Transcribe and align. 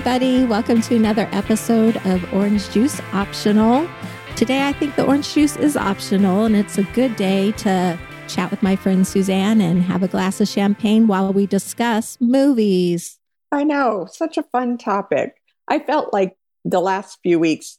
everybody. 0.00 0.46
Welcome 0.46 0.80
to 0.80 0.96
another 0.96 1.28
episode 1.30 1.98
of 2.06 2.32
Orange 2.32 2.70
Juice 2.70 3.02
Optional. 3.12 3.86
Today, 4.34 4.66
I 4.66 4.72
think 4.72 4.96
the 4.96 5.04
orange 5.04 5.34
juice 5.34 5.58
is 5.58 5.76
optional, 5.76 6.46
and 6.46 6.56
it's 6.56 6.78
a 6.78 6.84
good 6.84 7.16
day 7.16 7.52
to 7.58 7.98
chat 8.26 8.50
with 8.50 8.62
my 8.62 8.76
friend 8.76 9.06
Suzanne 9.06 9.60
and 9.60 9.82
have 9.82 10.02
a 10.02 10.08
glass 10.08 10.40
of 10.40 10.48
champagne 10.48 11.06
while 11.06 11.34
we 11.34 11.44
discuss 11.44 12.16
movies. 12.18 13.18
I 13.52 13.62
know, 13.62 14.08
such 14.10 14.38
a 14.38 14.42
fun 14.42 14.78
topic. 14.78 15.36
I 15.68 15.80
felt 15.80 16.14
like 16.14 16.34
the 16.64 16.80
last 16.80 17.18
few 17.22 17.38
weeks, 17.38 17.76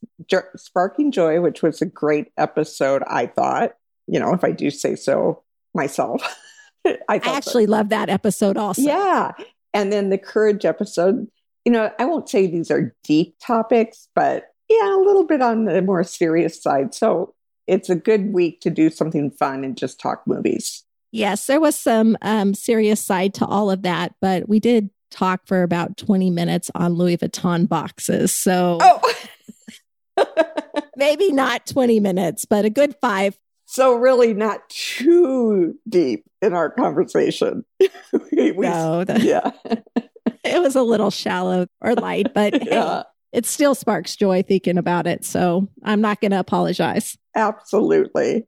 Sparking 0.58 1.12
Joy, 1.12 1.42
which 1.42 1.64
was 1.64 1.82
a 1.82 1.88
great 1.88 2.32
episode, 2.38 3.02
I 3.08 3.26
thought, 3.26 3.72
you 4.06 4.20
know, 4.20 4.32
if 4.36 4.44
I 4.44 4.52
do 4.52 4.70
say 4.70 4.96
so 4.96 5.42
myself. 5.74 6.22
I, 6.86 6.98
I, 7.10 7.16
actually 7.16 7.66
so. 7.66 7.72
love 7.72 7.90
that 7.90 8.10
episode 8.10 8.58
also. 8.58 8.84
Yeah. 8.84 9.32
And 9.74 9.92
then 9.92 10.10
the 10.10 10.20
courage 10.20 10.66
episode, 10.66 11.28
you 11.66 11.72
know, 11.72 11.92
I 12.00 12.06
won't 12.06 12.30
say 12.30 12.48
these 12.48 12.72
are 12.72 12.96
deep 13.04 13.36
topics, 13.40 14.08
but 14.16 14.46
yeah, 14.70 14.96
a 14.96 15.04
little 15.04 15.26
bit 15.26 15.42
on 15.42 15.66
the 15.66 15.82
more 15.82 16.04
serious 16.04 16.62
side. 16.62 16.94
So 16.94 17.34
it's 17.68 17.90
a 17.90 17.96
good 17.96 18.34
week 18.34 18.62
to 18.62 18.70
do 18.70 18.90
something 18.90 19.32
fun 19.32 19.64
and 19.64 19.78
just 19.78 20.00
talk 20.00 20.24
movies. 20.26 20.84
Yes, 21.12 21.46
there 21.46 21.60
was 21.60 21.76
some 21.76 22.18
um, 22.22 22.54
serious 22.54 23.02
side 23.02 23.34
to 23.36 23.46
all 23.46 23.70
of 23.70 23.82
that, 23.82 24.16
but 24.22 24.48
we 24.48 24.60
did 24.60 24.90
talk 25.10 25.42
for 25.46 25.62
about 25.62 25.98
20 25.98 26.30
minutes 26.30 26.72
on 26.74 26.94
Louis 26.94 27.18
Vuitton 27.18 27.68
boxes. 27.68 28.34
So 28.34 28.78
oh. 28.82 29.14
maybe 30.96 31.32
not 31.32 31.66
20 31.66 32.00
minutes, 32.00 32.46
but 32.46 32.66
a 32.66 32.70
good 32.70 32.96
five. 33.02 33.38
So, 33.66 33.96
really, 33.96 34.34
not 34.34 34.68
too 34.68 35.76
deep 35.88 36.26
in 36.42 36.54
our 36.54 36.70
conversation. 36.70 37.64
we, 37.80 38.52
no, 38.52 39.06
the, 39.06 39.22
yeah. 39.22 39.52
it 40.54 40.62
was 40.62 40.76
a 40.76 40.84
little 40.84 41.12
shallow 41.12 41.68
or 41.82 41.96
light, 41.96 42.34
but 42.34 42.66
yeah. 42.66 42.98
Hey, 42.98 43.04
it 43.34 43.46
still 43.46 43.76
sparks 43.76 44.18
joy 44.18 44.44
thinking 44.44 44.78
about 44.78 45.08
it. 45.08 45.24
So, 45.24 45.70
I'm 45.84 46.02
not 46.02 46.20
going 46.20 46.32
to 46.32 46.40
apologize. 46.40 47.18
Absolutely. 47.34 48.46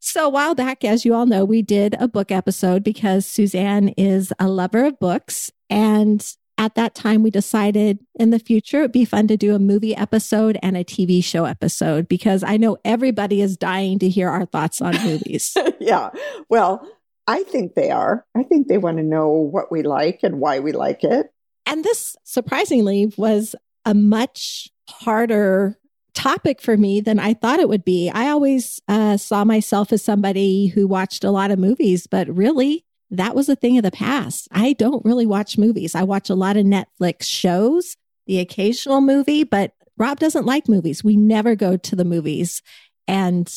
So, 0.00 0.26
a 0.26 0.30
while 0.30 0.54
back, 0.54 0.82
as 0.84 1.04
you 1.04 1.12
all 1.12 1.26
know, 1.26 1.44
we 1.44 1.60
did 1.60 1.94
a 2.00 2.08
book 2.08 2.30
episode 2.30 2.82
because 2.82 3.26
Suzanne 3.26 3.88
is 3.90 4.32
a 4.38 4.48
lover 4.48 4.86
of 4.86 4.98
books. 4.98 5.50
And 5.68 6.26
at 6.56 6.74
that 6.74 6.94
time, 6.94 7.22
we 7.22 7.30
decided 7.30 7.98
in 8.18 8.30
the 8.30 8.38
future 8.38 8.78
it'd 8.78 8.92
be 8.92 9.04
fun 9.04 9.28
to 9.28 9.36
do 9.36 9.54
a 9.54 9.58
movie 9.58 9.94
episode 9.94 10.58
and 10.62 10.76
a 10.76 10.84
TV 10.84 11.22
show 11.22 11.44
episode 11.44 12.08
because 12.08 12.42
I 12.42 12.56
know 12.56 12.78
everybody 12.84 13.40
is 13.40 13.56
dying 13.56 13.98
to 14.00 14.08
hear 14.08 14.28
our 14.28 14.46
thoughts 14.46 14.80
on 14.80 14.94
movies. 15.04 15.56
yeah. 15.78 16.10
Well, 16.48 16.88
I 17.28 17.42
think 17.42 17.74
they 17.74 17.90
are. 17.90 18.24
I 18.34 18.42
think 18.42 18.68
they 18.68 18.78
want 18.78 18.96
to 18.96 19.02
know 19.02 19.28
what 19.28 19.70
we 19.70 19.82
like 19.82 20.20
and 20.22 20.40
why 20.40 20.60
we 20.60 20.72
like 20.72 21.04
it. 21.04 21.30
And 21.66 21.84
this, 21.84 22.16
surprisingly, 22.24 23.12
was 23.18 23.54
a 23.84 23.92
much 23.92 24.70
harder 24.88 25.78
topic 26.14 26.62
for 26.62 26.78
me 26.78 27.02
than 27.02 27.18
I 27.18 27.34
thought 27.34 27.60
it 27.60 27.68
would 27.68 27.84
be. 27.84 28.08
I 28.08 28.28
always 28.30 28.80
uh, 28.88 29.18
saw 29.18 29.44
myself 29.44 29.92
as 29.92 30.02
somebody 30.02 30.68
who 30.68 30.88
watched 30.88 31.22
a 31.22 31.30
lot 31.30 31.50
of 31.50 31.58
movies, 31.58 32.06
but 32.06 32.34
really, 32.34 32.86
that 33.10 33.34
was 33.34 33.50
a 33.50 33.56
thing 33.56 33.76
of 33.76 33.84
the 33.84 33.90
past. 33.90 34.48
I 34.50 34.72
don't 34.72 35.04
really 35.04 35.26
watch 35.26 35.58
movies. 35.58 35.94
I 35.94 36.04
watch 36.04 36.30
a 36.30 36.34
lot 36.34 36.56
of 36.56 36.64
Netflix 36.64 37.24
shows, 37.24 37.96
the 38.26 38.38
occasional 38.38 39.02
movie, 39.02 39.44
but 39.44 39.74
Rob 39.98 40.18
doesn't 40.18 40.46
like 40.46 40.66
movies. 40.66 41.04
We 41.04 41.16
never 41.16 41.54
go 41.54 41.76
to 41.76 41.94
the 41.94 42.06
movies. 42.06 42.62
And 43.06 43.54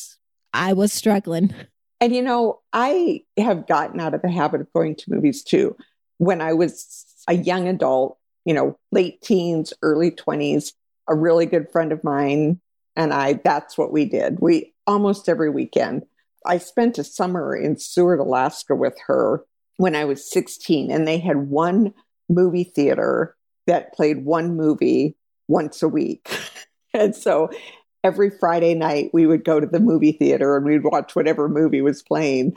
I 0.54 0.74
was 0.74 0.92
struggling. 0.92 1.54
And 2.02 2.14
you 2.14 2.22
know, 2.22 2.60
I 2.74 3.22
have 3.38 3.68
gotten 3.68 4.00
out 4.00 4.14
of 4.14 4.22
the 4.22 4.32
habit 4.32 4.62
of 4.62 4.74
going 4.74 4.96
to 4.96 5.12
movies 5.12 5.44
too. 5.44 5.78
When 6.18 6.42
I 6.42 6.54
was 6.54 7.06
a 7.28 7.36
young 7.36 7.68
adult, 7.68 8.18
you 8.44 8.54
know, 8.54 8.78
late 8.92 9.22
teens, 9.22 9.74
early 9.82 10.12
20s, 10.12 10.74
a 11.08 11.16
really 11.16 11.46
good 11.46 11.72
friend 11.72 11.92
of 11.92 12.04
mine 12.04 12.60
and 12.96 13.14
I, 13.14 13.34
that's 13.34 13.78
what 13.78 13.94
we 13.94 14.06
did. 14.06 14.40
We 14.42 14.74
almost 14.86 15.30
every 15.30 15.50
weekend 15.50 16.04
I 16.46 16.58
spent 16.58 16.98
a 16.98 17.04
summer 17.04 17.56
in 17.56 17.78
Seward, 17.78 18.20
Alaska 18.20 18.76
with 18.76 18.98
her 19.08 19.44
when 19.78 19.96
I 19.96 20.06
was 20.06 20.30
16, 20.30 20.92
and 20.92 21.08
they 21.08 21.20
had 21.20 21.50
one 21.50 21.94
movie 22.30 22.64
theater 22.64 23.36
that 23.68 23.94
played 23.94 24.26
one 24.26 24.56
movie 24.56 25.16
once 25.48 25.84
a 25.84 25.88
week. 25.88 26.36
and 26.94 27.16
so 27.16 27.52
every 28.04 28.30
Friday 28.30 28.74
night, 28.74 29.12
we 29.14 29.26
would 29.26 29.44
go 29.44 29.60
to 29.60 29.68
the 29.68 29.80
movie 29.80 30.12
theater 30.12 30.58
and 30.58 30.66
we'd 30.66 30.84
watch 30.84 31.16
whatever 31.16 31.48
movie 31.48 31.82
was 31.82 32.02
playing. 32.02 32.56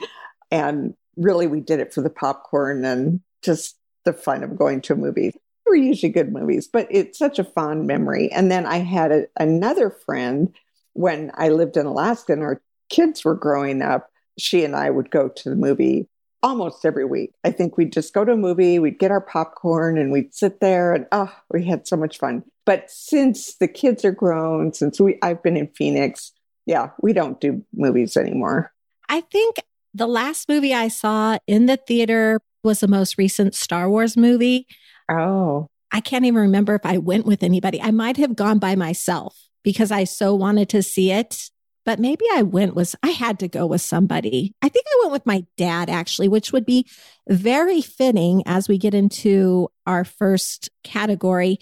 And 0.51 0.95
really, 1.15 1.47
we 1.47 1.59
did 1.59 1.79
it 1.79 1.93
for 1.93 2.01
the 2.01 2.09
popcorn 2.09 2.85
and 2.85 3.21
just 3.41 3.77
the 4.05 4.13
fun 4.13 4.43
of 4.43 4.57
going 4.57 4.81
to 4.81 4.93
a 4.93 4.97
movie. 4.97 5.29
They 5.31 5.69
were 5.69 5.75
usually 5.75 6.11
good 6.11 6.31
movies, 6.31 6.67
but 6.67 6.87
it's 6.91 7.17
such 7.17 7.39
a 7.39 7.43
fond 7.43 7.87
memory. 7.87 8.31
And 8.31 8.51
then 8.51 8.65
I 8.65 8.77
had 8.77 9.11
a, 9.11 9.25
another 9.39 9.89
friend 9.89 10.53
when 10.93 11.31
I 11.35 11.49
lived 11.49 11.75
in 11.75 11.85
Alaska, 11.85 12.33
and 12.33 12.41
our 12.41 12.61
kids 12.89 13.25
were 13.25 13.35
growing 13.35 13.81
up, 13.81 14.09
she 14.37 14.63
and 14.63 14.75
I 14.75 14.89
would 14.89 15.11
go 15.11 15.27
to 15.27 15.49
the 15.49 15.55
movie 15.55 16.07
almost 16.41 16.85
every 16.85 17.05
week. 17.05 17.33
I 17.43 17.51
think 17.51 17.75
we'd 17.75 17.91
just 17.91 18.13
go 18.13 18.23
to 18.23 18.33
a 18.33 18.37
movie, 18.37 18.79
we'd 18.79 18.99
get 18.99 19.11
our 19.11 19.21
popcorn 19.21 19.97
and 19.97 20.11
we'd 20.11 20.33
sit 20.33 20.59
there 20.59 20.93
and 20.93 21.07
oh, 21.11 21.33
we 21.51 21.65
had 21.65 21.87
so 21.87 21.97
much 21.97 22.19
fun. 22.19 22.43
But 22.65 22.89
since 22.89 23.55
the 23.57 23.67
kids 23.67 24.03
are 24.03 24.11
grown, 24.11 24.73
since 24.73 24.99
we 24.99 25.17
I've 25.21 25.43
been 25.43 25.57
in 25.57 25.67
Phoenix, 25.67 26.31
yeah, 26.65 26.89
we 27.01 27.13
don't 27.13 27.39
do 27.39 27.63
movies 27.73 28.17
anymore. 28.17 28.71
I 29.07 29.21
think 29.21 29.57
the 29.93 30.07
last 30.07 30.49
movie 30.49 30.73
I 30.73 30.87
saw 30.87 31.37
in 31.47 31.67
the 31.67 31.77
theater 31.77 32.41
was 32.63 32.79
the 32.79 32.87
most 32.87 33.17
recent 33.17 33.53
Star 33.53 33.89
Wars 33.89 34.17
movie. 34.17 34.67
Oh. 35.09 35.67
I 35.91 36.01
can't 36.01 36.25
even 36.25 36.41
remember 36.41 36.75
if 36.75 36.85
I 36.85 36.97
went 36.97 37.25
with 37.25 37.43
anybody. 37.43 37.81
I 37.81 37.91
might 37.91 38.17
have 38.17 38.35
gone 38.35 38.57
by 38.59 38.75
myself 38.75 39.37
because 39.63 39.91
I 39.91 40.03
so 40.03 40.33
wanted 40.33 40.67
to 40.69 40.81
see 40.81 41.11
it 41.11 41.49
but 41.85 41.99
maybe 41.99 42.25
I 42.33 42.41
went 42.41 42.75
was 42.75 42.95
I 43.03 43.11
had 43.11 43.39
to 43.39 43.47
go 43.47 43.65
with 43.67 43.81
somebody. 43.81 44.53
I 44.61 44.69
think 44.69 44.85
I 44.87 44.99
went 45.01 45.13
with 45.13 45.25
my 45.25 45.45
dad 45.55 45.89
actually, 45.89 46.27
which 46.27 46.51
would 46.51 46.65
be 46.65 46.87
very 47.29 47.81
fitting 47.81 48.43
as 48.45 48.67
we 48.67 48.77
get 48.77 48.93
into 48.93 49.69
our 49.85 50.03
first 50.03 50.69
category 50.83 51.59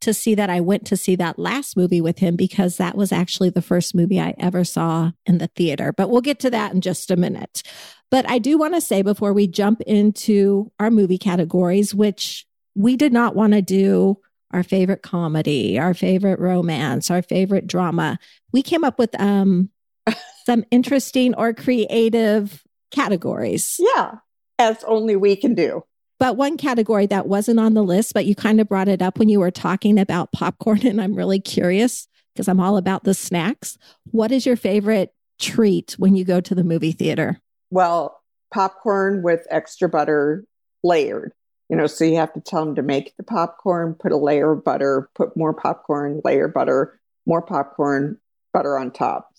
to 0.00 0.14
see 0.14 0.34
that 0.34 0.50
I 0.50 0.60
went 0.60 0.86
to 0.86 0.96
see 0.96 1.16
that 1.16 1.38
last 1.38 1.76
movie 1.76 2.00
with 2.00 2.18
him 2.18 2.36
because 2.36 2.76
that 2.76 2.96
was 2.96 3.12
actually 3.12 3.50
the 3.50 3.62
first 3.62 3.94
movie 3.94 4.20
I 4.20 4.34
ever 4.38 4.64
saw 4.64 5.12
in 5.26 5.38
the 5.38 5.48
theater. 5.48 5.92
But 5.92 6.10
we'll 6.10 6.20
get 6.20 6.38
to 6.40 6.50
that 6.50 6.72
in 6.72 6.80
just 6.80 7.10
a 7.10 7.16
minute. 7.16 7.62
But 8.10 8.28
I 8.28 8.38
do 8.38 8.56
want 8.56 8.74
to 8.74 8.80
say 8.80 9.02
before 9.02 9.32
we 9.32 9.46
jump 9.46 9.80
into 9.82 10.70
our 10.78 10.90
movie 10.90 11.18
categories, 11.18 11.94
which 11.94 12.46
we 12.74 12.96
did 12.96 13.12
not 13.12 13.34
want 13.34 13.52
to 13.54 13.62
do 13.62 14.18
our 14.52 14.62
favorite 14.62 15.02
comedy, 15.02 15.78
our 15.78 15.94
favorite 15.94 16.38
romance, 16.38 17.10
our 17.10 17.22
favorite 17.22 17.66
drama. 17.66 18.18
We 18.52 18.62
came 18.62 18.84
up 18.84 18.98
with 18.98 19.18
um, 19.20 19.70
some 20.46 20.64
interesting 20.70 21.34
or 21.34 21.52
creative 21.52 22.62
categories. 22.90 23.76
Yeah, 23.78 24.16
as 24.58 24.82
only 24.84 25.16
we 25.16 25.36
can 25.36 25.54
do. 25.54 25.84
But 26.18 26.36
one 26.36 26.56
category 26.56 27.06
that 27.06 27.28
wasn't 27.28 27.60
on 27.60 27.74
the 27.74 27.82
list, 27.82 28.12
but 28.12 28.26
you 28.26 28.34
kind 28.34 28.60
of 28.60 28.68
brought 28.68 28.88
it 28.88 29.02
up 29.02 29.18
when 29.18 29.28
you 29.28 29.40
were 29.40 29.50
talking 29.50 29.98
about 29.98 30.32
popcorn. 30.32 30.80
And 30.86 31.00
I'm 31.00 31.14
really 31.14 31.40
curious 31.40 32.08
because 32.34 32.48
I'm 32.48 32.60
all 32.60 32.76
about 32.76 33.04
the 33.04 33.14
snacks. 33.14 33.78
What 34.10 34.32
is 34.32 34.46
your 34.46 34.56
favorite 34.56 35.12
treat 35.38 35.92
when 35.98 36.16
you 36.16 36.24
go 36.24 36.40
to 36.40 36.54
the 36.54 36.64
movie 36.64 36.92
theater? 36.92 37.40
Well, 37.70 38.20
popcorn 38.52 39.22
with 39.22 39.46
extra 39.50 39.88
butter 39.88 40.44
layered. 40.82 41.32
You 41.68 41.76
know, 41.76 41.86
so 41.86 42.04
you 42.04 42.16
have 42.16 42.32
to 42.32 42.40
tell 42.40 42.64
them 42.64 42.74
to 42.76 42.82
make 42.82 43.14
the 43.16 43.22
popcorn, 43.22 43.94
put 43.94 44.12
a 44.12 44.16
layer 44.16 44.52
of 44.52 44.64
butter, 44.64 45.10
put 45.14 45.36
more 45.36 45.52
popcorn, 45.52 46.22
layer 46.24 46.48
butter, 46.48 46.98
more 47.26 47.42
popcorn, 47.42 48.18
butter 48.54 48.78
on 48.78 48.90
top, 48.90 49.30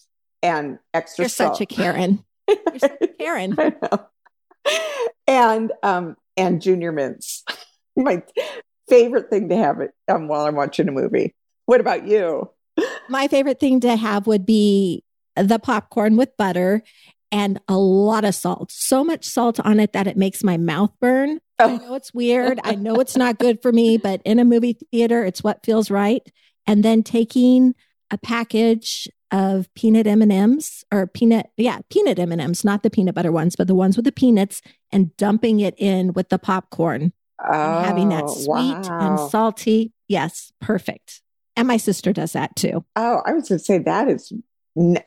and 0.43 0.77
extra. 0.93 1.23
You're 1.23 1.29
salt. 1.29 1.55
such 1.55 1.61
a 1.61 1.65
Karen. 1.65 2.23
You're 2.47 2.79
such 2.79 3.01
a 3.01 3.07
Karen. 3.07 3.57
and 5.27 5.71
um, 5.81 6.17
and 6.39 6.61
junior 6.61 6.91
mints. 6.91 7.43
My 7.95 8.23
favorite 8.87 9.29
thing 9.29 9.49
to 9.49 9.57
have 9.57 9.81
it 9.81 9.91
um, 10.07 10.27
while 10.27 10.45
I'm 10.45 10.55
watching 10.55 10.87
a 10.87 10.91
movie. 10.91 11.35
What 11.65 11.81
about 11.81 12.07
you? 12.07 12.49
My 13.09 13.27
favorite 13.27 13.59
thing 13.59 13.81
to 13.81 13.95
have 13.95 14.25
would 14.25 14.45
be 14.45 15.03
the 15.35 15.59
popcorn 15.59 16.17
with 16.17 16.35
butter 16.37 16.81
and 17.31 17.59
a 17.67 17.77
lot 17.77 18.25
of 18.25 18.33
salt. 18.33 18.71
So 18.71 19.03
much 19.03 19.25
salt 19.25 19.59
on 19.59 19.79
it 19.79 19.93
that 19.93 20.07
it 20.07 20.17
makes 20.17 20.43
my 20.43 20.57
mouth 20.57 20.91
burn. 20.99 21.39
Oh. 21.59 21.75
I 21.75 21.77
know 21.77 21.95
it's 21.95 22.13
weird. 22.13 22.59
I 22.63 22.75
know 22.75 22.95
it's 22.95 23.17
not 23.17 23.37
good 23.37 23.61
for 23.61 23.71
me, 23.71 23.97
but 23.97 24.21
in 24.25 24.39
a 24.39 24.45
movie 24.45 24.77
theater, 24.91 25.23
it's 25.23 25.43
what 25.43 25.65
feels 25.65 25.91
right. 25.91 26.27
And 26.65 26.83
then 26.83 27.03
taking 27.03 27.75
a 28.11 28.17
package 28.17 29.07
of 29.31 29.73
peanut 29.75 30.07
M&Ms 30.07 30.83
or 30.91 31.07
peanut 31.07 31.51
yeah, 31.57 31.79
peanut 31.89 32.19
M&Ms, 32.19 32.63
not 32.63 32.83
the 32.83 32.89
peanut 32.89 33.15
butter 33.15 33.31
ones, 33.31 33.55
but 33.55 33.67
the 33.67 33.75
ones 33.75 33.95
with 33.95 34.05
the 34.05 34.11
peanuts 34.11 34.61
and 34.91 35.15
dumping 35.17 35.59
it 35.59 35.75
in 35.77 36.13
with 36.13 36.29
the 36.29 36.39
popcorn. 36.39 37.13
Oh, 37.41 37.77
and 37.77 37.85
having 37.85 38.09
that 38.09 38.25
oh, 38.25 38.33
sweet 38.33 38.89
wow. 38.89 38.99
and 38.99 39.31
salty. 39.31 39.93
Yes, 40.07 40.51
perfect. 40.59 41.21
And 41.55 41.67
my 41.67 41.77
sister 41.77 42.11
does 42.11 42.33
that 42.33 42.55
too. 42.55 42.83
Oh, 42.95 43.21
I 43.25 43.33
was 43.33 43.49
going 43.49 43.59
to 43.59 43.65
say 43.65 43.77
that 43.79 44.09
is 44.09 44.33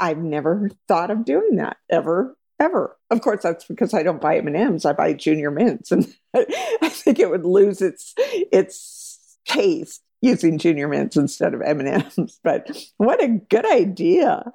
I've 0.00 0.18
never 0.18 0.70
thought 0.88 1.10
of 1.10 1.24
doing 1.24 1.56
that 1.56 1.76
ever, 1.90 2.36
ever. 2.60 2.96
Of 3.10 3.20
course, 3.22 3.42
that's 3.42 3.64
because 3.64 3.94
I 3.94 4.02
don't 4.02 4.20
buy 4.20 4.36
M 4.36 4.46
and 4.46 4.56
M's. 4.56 4.84
I 4.84 4.92
buy 4.92 5.12
Junior 5.14 5.50
Mints, 5.50 5.90
and 5.92 6.06
I 6.34 6.88
think 6.88 7.18
it 7.18 7.30
would 7.30 7.44
lose 7.44 7.80
its 7.80 8.14
its 8.18 9.38
taste 9.46 10.02
using 10.22 10.56
Junior 10.56 10.88
Mints 10.88 11.16
instead 11.16 11.52
of 11.52 11.60
M&Ms. 11.60 12.38
But 12.42 12.70
what 12.96 13.22
a 13.22 13.28
good 13.28 13.66
idea. 13.70 14.50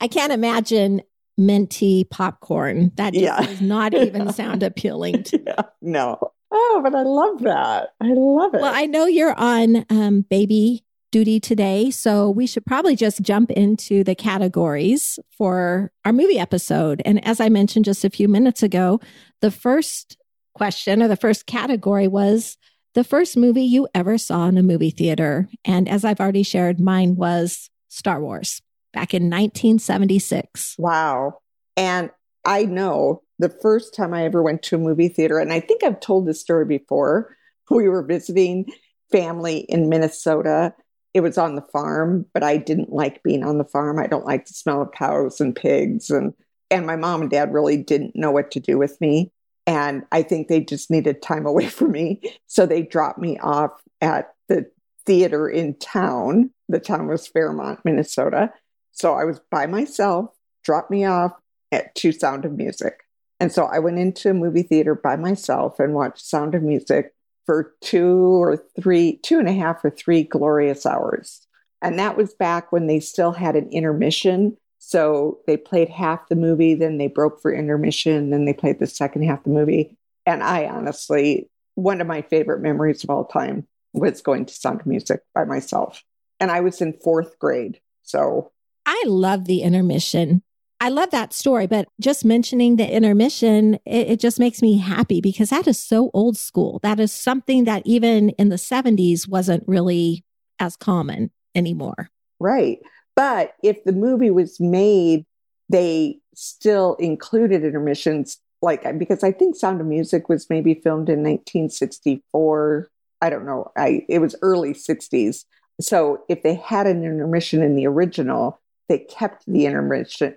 I 0.00 0.08
can't 0.08 0.32
imagine 0.32 1.02
minty 1.38 2.04
popcorn. 2.04 2.92
That 2.96 3.12
just 3.14 3.22
Yeah. 3.24 3.40
does 3.44 3.60
not 3.60 3.94
even 3.94 4.32
sound 4.32 4.62
appealing 4.62 5.24
to 5.24 5.42
Yeah, 5.46 5.62
no. 5.82 6.18
Oh, 6.52 6.80
but 6.82 6.94
I 6.94 7.02
love 7.02 7.42
that. 7.42 7.88
I 8.00 8.12
love 8.14 8.54
it. 8.54 8.60
Well, 8.60 8.72
I 8.74 8.86
know 8.86 9.06
you're 9.06 9.34
on 9.34 9.84
um, 9.90 10.20
baby 10.30 10.84
duty 11.12 11.40
today, 11.40 11.90
so 11.90 12.30
we 12.30 12.46
should 12.46 12.64
probably 12.66 12.94
just 12.94 13.20
jump 13.22 13.50
into 13.50 14.04
the 14.04 14.14
categories 14.14 15.18
for 15.36 15.90
our 16.04 16.12
movie 16.12 16.38
episode. 16.38 17.02
And 17.04 17.24
as 17.26 17.40
I 17.40 17.48
mentioned 17.48 17.84
just 17.84 18.04
a 18.04 18.10
few 18.10 18.28
minutes 18.28 18.62
ago, 18.62 19.00
the 19.40 19.50
first 19.50 20.16
question 20.54 21.02
or 21.02 21.08
the 21.08 21.16
first 21.16 21.46
category 21.46 22.06
was 22.08 22.56
the 22.96 23.04
first 23.04 23.36
movie 23.36 23.62
you 23.62 23.86
ever 23.94 24.16
saw 24.16 24.48
in 24.48 24.56
a 24.56 24.62
movie 24.62 24.90
theater. 24.90 25.50
And 25.66 25.86
as 25.86 26.02
I've 26.02 26.18
already 26.18 26.42
shared, 26.42 26.80
mine 26.80 27.14
was 27.14 27.68
Star 27.88 28.22
Wars 28.22 28.62
back 28.94 29.12
in 29.12 29.24
1976. 29.24 30.76
Wow. 30.78 31.40
And 31.76 32.10
I 32.46 32.64
know 32.64 33.22
the 33.38 33.50
first 33.50 33.94
time 33.94 34.14
I 34.14 34.24
ever 34.24 34.42
went 34.42 34.62
to 34.62 34.76
a 34.76 34.78
movie 34.78 35.08
theater, 35.08 35.38
and 35.38 35.52
I 35.52 35.60
think 35.60 35.84
I've 35.84 36.00
told 36.00 36.26
this 36.26 36.40
story 36.40 36.64
before. 36.64 37.36
We 37.68 37.88
were 37.88 38.04
visiting 38.04 38.66
family 39.10 39.66
in 39.68 39.88
Minnesota. 39.88 40.72
It 41.14 41.20
was 41.20 41.36
on 41.36 41.56
the 41.56 41.66
farm, 41.72 42.24
but 42.32 42.44
I 42.44 42.58
didn't 42.58 42.92
like 42.92 43.24
being 43.24 43.42
on 43.42 43.58
the 43.58 43.64
farm. 43.64 43.98
I 43.98 44.06
don't 44.06 44.24
like 44.24 44.46
the 44.46 44.54
smell 44.54 44.80
of 44.80 44.92
cows 44.92 45.40
and 45.40 45.54
pigs 45.54 46.08
and 46.08 46.32
and 46.70 46.86
my 46.86 46.94
mom 46.94 47.22
and 47.22 47.30
dad 47.30 47.52
really 47.52 47.76
didn't 47.76 48.14
know 48.14 48.30
what 48.30 48.52
to 48.52 48.60
do 48.60 48.78
with 48.78 49.00
me. 49.00 49.32
And 49.66 50.04
I 50.12 50.22
think 50.22 50.48
they 50.48 50.60
just 50.60 50.90
needed 50.90 51.22
time 51.22 51.46
away 51.46 51.66
from 51.68 51.92
me. 51.92 52.20
So 52.46 52.66
they 52.66 52.82
dropped 52.82 53.18
me 53.18 53.38
off 53.38 53.72
at 54.00 54.34
the 54.48 54.70
theater 55.04 55.48
in 55.48 55.74
town. 55.74 56.50
The 56.68 56.80
town 56.80 57.08
was 57.08 57.26
Fairmont, 57.26 57.80
Minnesota. 57.84 58.52
So 58.92 59.14
I 59.14 59.24
was 59.24 59.40
by 59.50 59.66
myself, 59.66 60.30
dropped 60.64 60.90
me 60.90 61.04
off 61.04 61.32
at 61.72 61.94
to 61.96 62.12
Sound 62.12 62.44
of 62.44 62.52
Music. 62.52 63.02
And 63.38 63.52
so 63.52 63.66
I 63.66 63.78
went 63.78 63.98
into 63.98 64.30
a 64.30 64.34
movie 64.34 64.62
theater 64.62 64.94
by 64.94 65.16
myself 65.16 65.78
and 65.78 65.94
watched 65.94 66.24
Sound 66.24 66.54
of 66.54 66.62
Music 66.62 67.12
for 67.44 67.74
two 67.80 68.42
or 68.42 68.56
three, 68.80 69.18
two 69.18 69.38
and 69.38 69.48
a 69.48 69.52
half 69.52 69.84
or 69.84 69.90
three 69.90 70.22
glorious 70.24 70.86
hours. 70.86 71.46
And 71.82 71.98
that 71.98 72.16
was 72.16 72.34
back 72.34 72.72
when 72.72 72.86
they 72.86 73.00
still 73.00 73.32
had 73.32 73.54
an 73.54 73.68
intermission. 73.68 74.56
So 74.86 75.40
they 75.48 75.56
played 75.56 75.88
half 75.88 76.28
the 76.28 76.36
movie, 76.36 76.76
then 76.76 76.98
they 76.98 77.08
broke 77.08 77.42
for 77.42 77.52
intermission, 77.52 78.30
then 78.30 78.44
they 78.44 78.52
played 78.52 78.78
the 78.78 78.86
second 78.86 79.24
half 79.24 79.38
of 79.38 79.44
the 79.46 79.50
movie. 79.50 79.96
And 80.26 80.44
I 80.44 80.66
honestly, 80.66 81.50
one 81.74 82.00
of 82.00 82.06
my 82.06 82.22
favorite 82.22 82.60
memories 82.60 83.02
of 83.02 83.10
all 83.10 83.24
time 83.24 83.66
was 83.94 84.22
going 84.22 84.46
to 84.46 84.54
Sound 84.54 84.82
of 84.82 84.86
Music 84.86 85.22
by 85.34 85.44
myself. 85.44 86.04
And 86.38 86.52
I 86.52 86.60
was 86.60 86.80
in 86.80 86.92
fourth 87.02 87.36
grade. 87.40 87.80
So 88.04 88.52
I 88.86 89.02
love 89.08 89.46
the 89.46 89.62
intermission. 89.62 90.44
I 90.80 90.90
love 90.90 91.10
that 91.10 91.32
story, 91.32 91.66
but 91.66 91.88
just 92.00 92.24
mentioning 92.24 92.76
the 92.76 92.88
intermission, 92.88 93.80
it, 93.86 94.10
it, 94.10 94.20
just 94.20 94.38
makes 94.38 94.62
me 94.62 94.78
happy 94.78 95.20
because 95.20 95.50
that 95.50 95.66
is 95.66 95.80
so 95.80 96.12
old 96.14 96.36
school. 96.36 96.78
That 96.84 97.00
is 97.00 97.10
something 97.10 97.64
that 97.64 97.82
even 97.86 98.28
in 98.30 98.50
the 98.50 98.56
70s 98.56 99.26
wasn't 99.26 99.64
really 99.66 100.24
as 100.60 100.76
common 100.76 101.32
anymore. 101.56 102.10
Right. 102.38 102.78
But 103.16 103.54
if 103.62 103.82
the 103.84 103.92
movie 103.92 104.30
was 104.30 104.60
made, 104.60 105.24
they 105.68 106.18
still 106.34 106.94
included 106.96 107.64
intermissions, 107.64 108.38
like 108.62 108.98
because 108.98 109.24
I 109.24 109.32
think 109.32 109.56
Sound 109.56 109.80
of 109.80 109.86
Music 109.86 110.28
was 110.28 110.48
maybe 110.50 110.74
filmed 110.74 111.08
in 111.08 111.22
1964. 111.22 112.88
I 113.22 113.30
don't 113.30 113.46
know. 113.46 113.72
I 113.76 114.04
it 114.08 114.20
was 114.20 114.36
early 114.42 114.74
60s. 114.74 115.44
So 115.80 116.22
if 116.28 116.42
they 116.42 116.54
had 116.54 116.86
an 116.86 117.04
intermission 117.04 117.62
in 117.62 117.74
the 117.74 117.86
original, 117.86 118.60
they 118.88 118.98
kept 118.98 119.44
the 119.46 119.66
intermission 119.66 120.36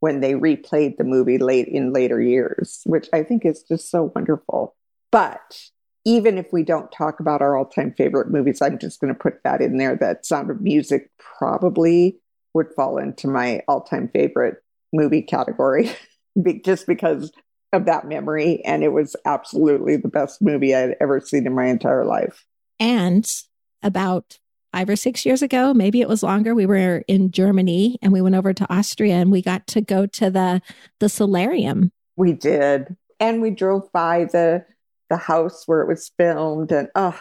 when 0.00 0.20
they 0.20 0.34
replayed 0.34 0.96
the 0.96 1.04
movie 1.04 1.38
late 1.38 1.68
in 1.68 1.92
later 1.92 2.20
years, 2.20 2.82
which 2.84 3.08
I 3.12 3.22
think 3.22 3.44
is 3.44 3.62
just 3.62 3.90
so 3.90 4.12
wonderful. 4.14 4.74
But 5.10 5.70
even 6.04 6.38
if 6.38 6.52
we 6.52 6.62
don't 6.62 6.90
talk 6.92 7.20
about 7.20 7.42
our 7.42 7.56
all-time 7.56 7.92
favorite 7.96 8.30
movies, 8.30 8.62
I'm 8.62 8.78
just 8.78 9.00
going 9.00 9.12
to 9.12 9.18
put 9.18 9.42
that 9.44 9.60
in 9.60 9.76
there 9.76 9.96
that 9.96 10.24
Sound 10.24 10.50
of 10.50 10.60
Music 10.60 11.10
probably 11.18 12.18
would 12.54 12.68
fall 12.74 12.98
into 12.98 13.28
my 13.28 13.62
all-time 13.68 14.08
favorite 14.08 14.62
movie 14.92 15.22
category 15.22 15.90
just 16.64 16.86
because 16.86 17.30
of 17.72 17.84
that 17.84 18.06
memory 18.06 18.64
and 18.64 18.82
it 18.82 18.88
was 18.88 19.14
absolutely 19.26 19.96
the 19.96 20.08
best 20.08 20.40
movie 20.40 20.74
I 20.74 20.78
had 20.80 20.96
ever 21.00 21.20
seen 21.20 21.46
in 21.46 21.54
my 21.54 21.66
entire 21.66 22.04
life. 22.04 22.46
And 22.80 23.30
about 23.82 24.38
five 24.72 24.88
or 24.88 24.96
six 24.96 25.26
years 25.26 25.42
ago, 25.42 25.74
maybe 25.74 26.00
it 26.00 26.08
was 26.08 26.22
longer. 26.22 26.54
We 26.54 26.66
were 26.66 27.02
in 27.08 27.30
Germany 27.30 27.98
and 28.00 28.12
we 28.12 28.20
went 28.20 28.36
over 28.36 28.52
to 28.52 28.72
Austria 28.72 29.14
and 29.14 29.30
we 29.30 29.42
got 29.42 29.66
to 29.68 29.80
go 29.80 30.06
to 30.06 30.30
the 30.30 30.62
the 31.00 31.08
solarium. 31.08 31.92
We 32.16 32.32
did. 32.32 32.96
And 33.20 33.42
we 33.42 33.50
drove 33.50 33.90
by 33.92 34.24
the 34.24 34.64
the 35.10 35.16
house 35.16 35.64
where 35.66 35.80
it 35.80 35.88
was 35.88 36.10
filmed. 36.16 36.72
And 36.72 36.88
oh, 36.94 37.18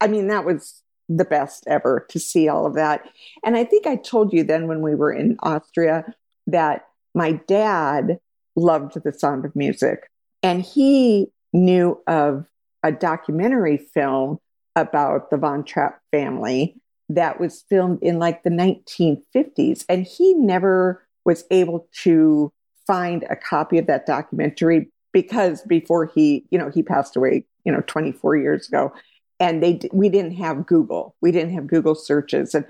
I 0.00 0.08
mean, 0.08 0.28
that 0.28 0.44
was 0.44 0.82
the 1.08 1.24
best 1.24 1.64
ever 1.66 2.06
to 2.10 2.18
see 2.18 2.48
all 2.48 2.66
of 2.66 2.74
that. 2.74 3.08
And 3.44 3.56
I 3.56 3.64
think 3.64 3.86
I 3.86 3.96
told 3.96 4.32
you 4.32 4.42
then 4.42 4.66
when 4.66 4.82
we 4.82 4.94
were 4.94 5.12
in 5.12 5.36
Austria 5.42 6.04
that 6.46 6.86
my 7.14 7.32
dad 7.32 8.18
loved 8.56 9.02
the 9.02 9.12
sound 9.12 9.44
of 9.44 9.54
music 9.54 10.10
and 10.42 10.62
he 10.62 11.28
knew 11.52 12.00
of 12.06 12.46
a 12.82 12.92
documentary 12.92 13.76
film 13.76 14.38
about 14.74 15.30
the 15.30 15.36
Von 15.36 15.64
Trapp 15.64 16.00
family 16.10 16.76
that 17.08 17.40
was 17.40 17.64
filmed 17.68 18.00
in 18.02 18.18
like 18.18 18.42
the 18.42 18.50
1950s. 18.50 19.84
And 19.88 20.06
he 20.06 20.34
never 20.34 21.06
was 21.24 21.44
able 21.50 21.88
to 22.02 22.52
find 22.86 23.24
a 23.28 23.36
copy 23.36 23.78
of 23.78 23.86
that 23.86 24.06
documentary 24.06 24.90
because 25.12 25.62
before 25.62 26.06
he, 26.06 26.44
you 26.50 26.58
know, 26.58 26.70
he 26.70 26.82
passed 26.82 27.16
away, 27.16 27.44
you 27.64 27.72
know, 27.72 27.82
24 27.86 28.36
years 28.36 28.68
ago. 28.68 28.92
And 29.38 29.62
they, 29.62 29.80
we 29.92 30.08
didn't 30.08 30.36
have 30.36 30.66
Google. 30.66 31.14
We 31.20 31.30
didn't 31.30 31.54
have 31.54 31.66
Google 31.66 31.94
searches. 31.94 32.54
And 32.54 32.64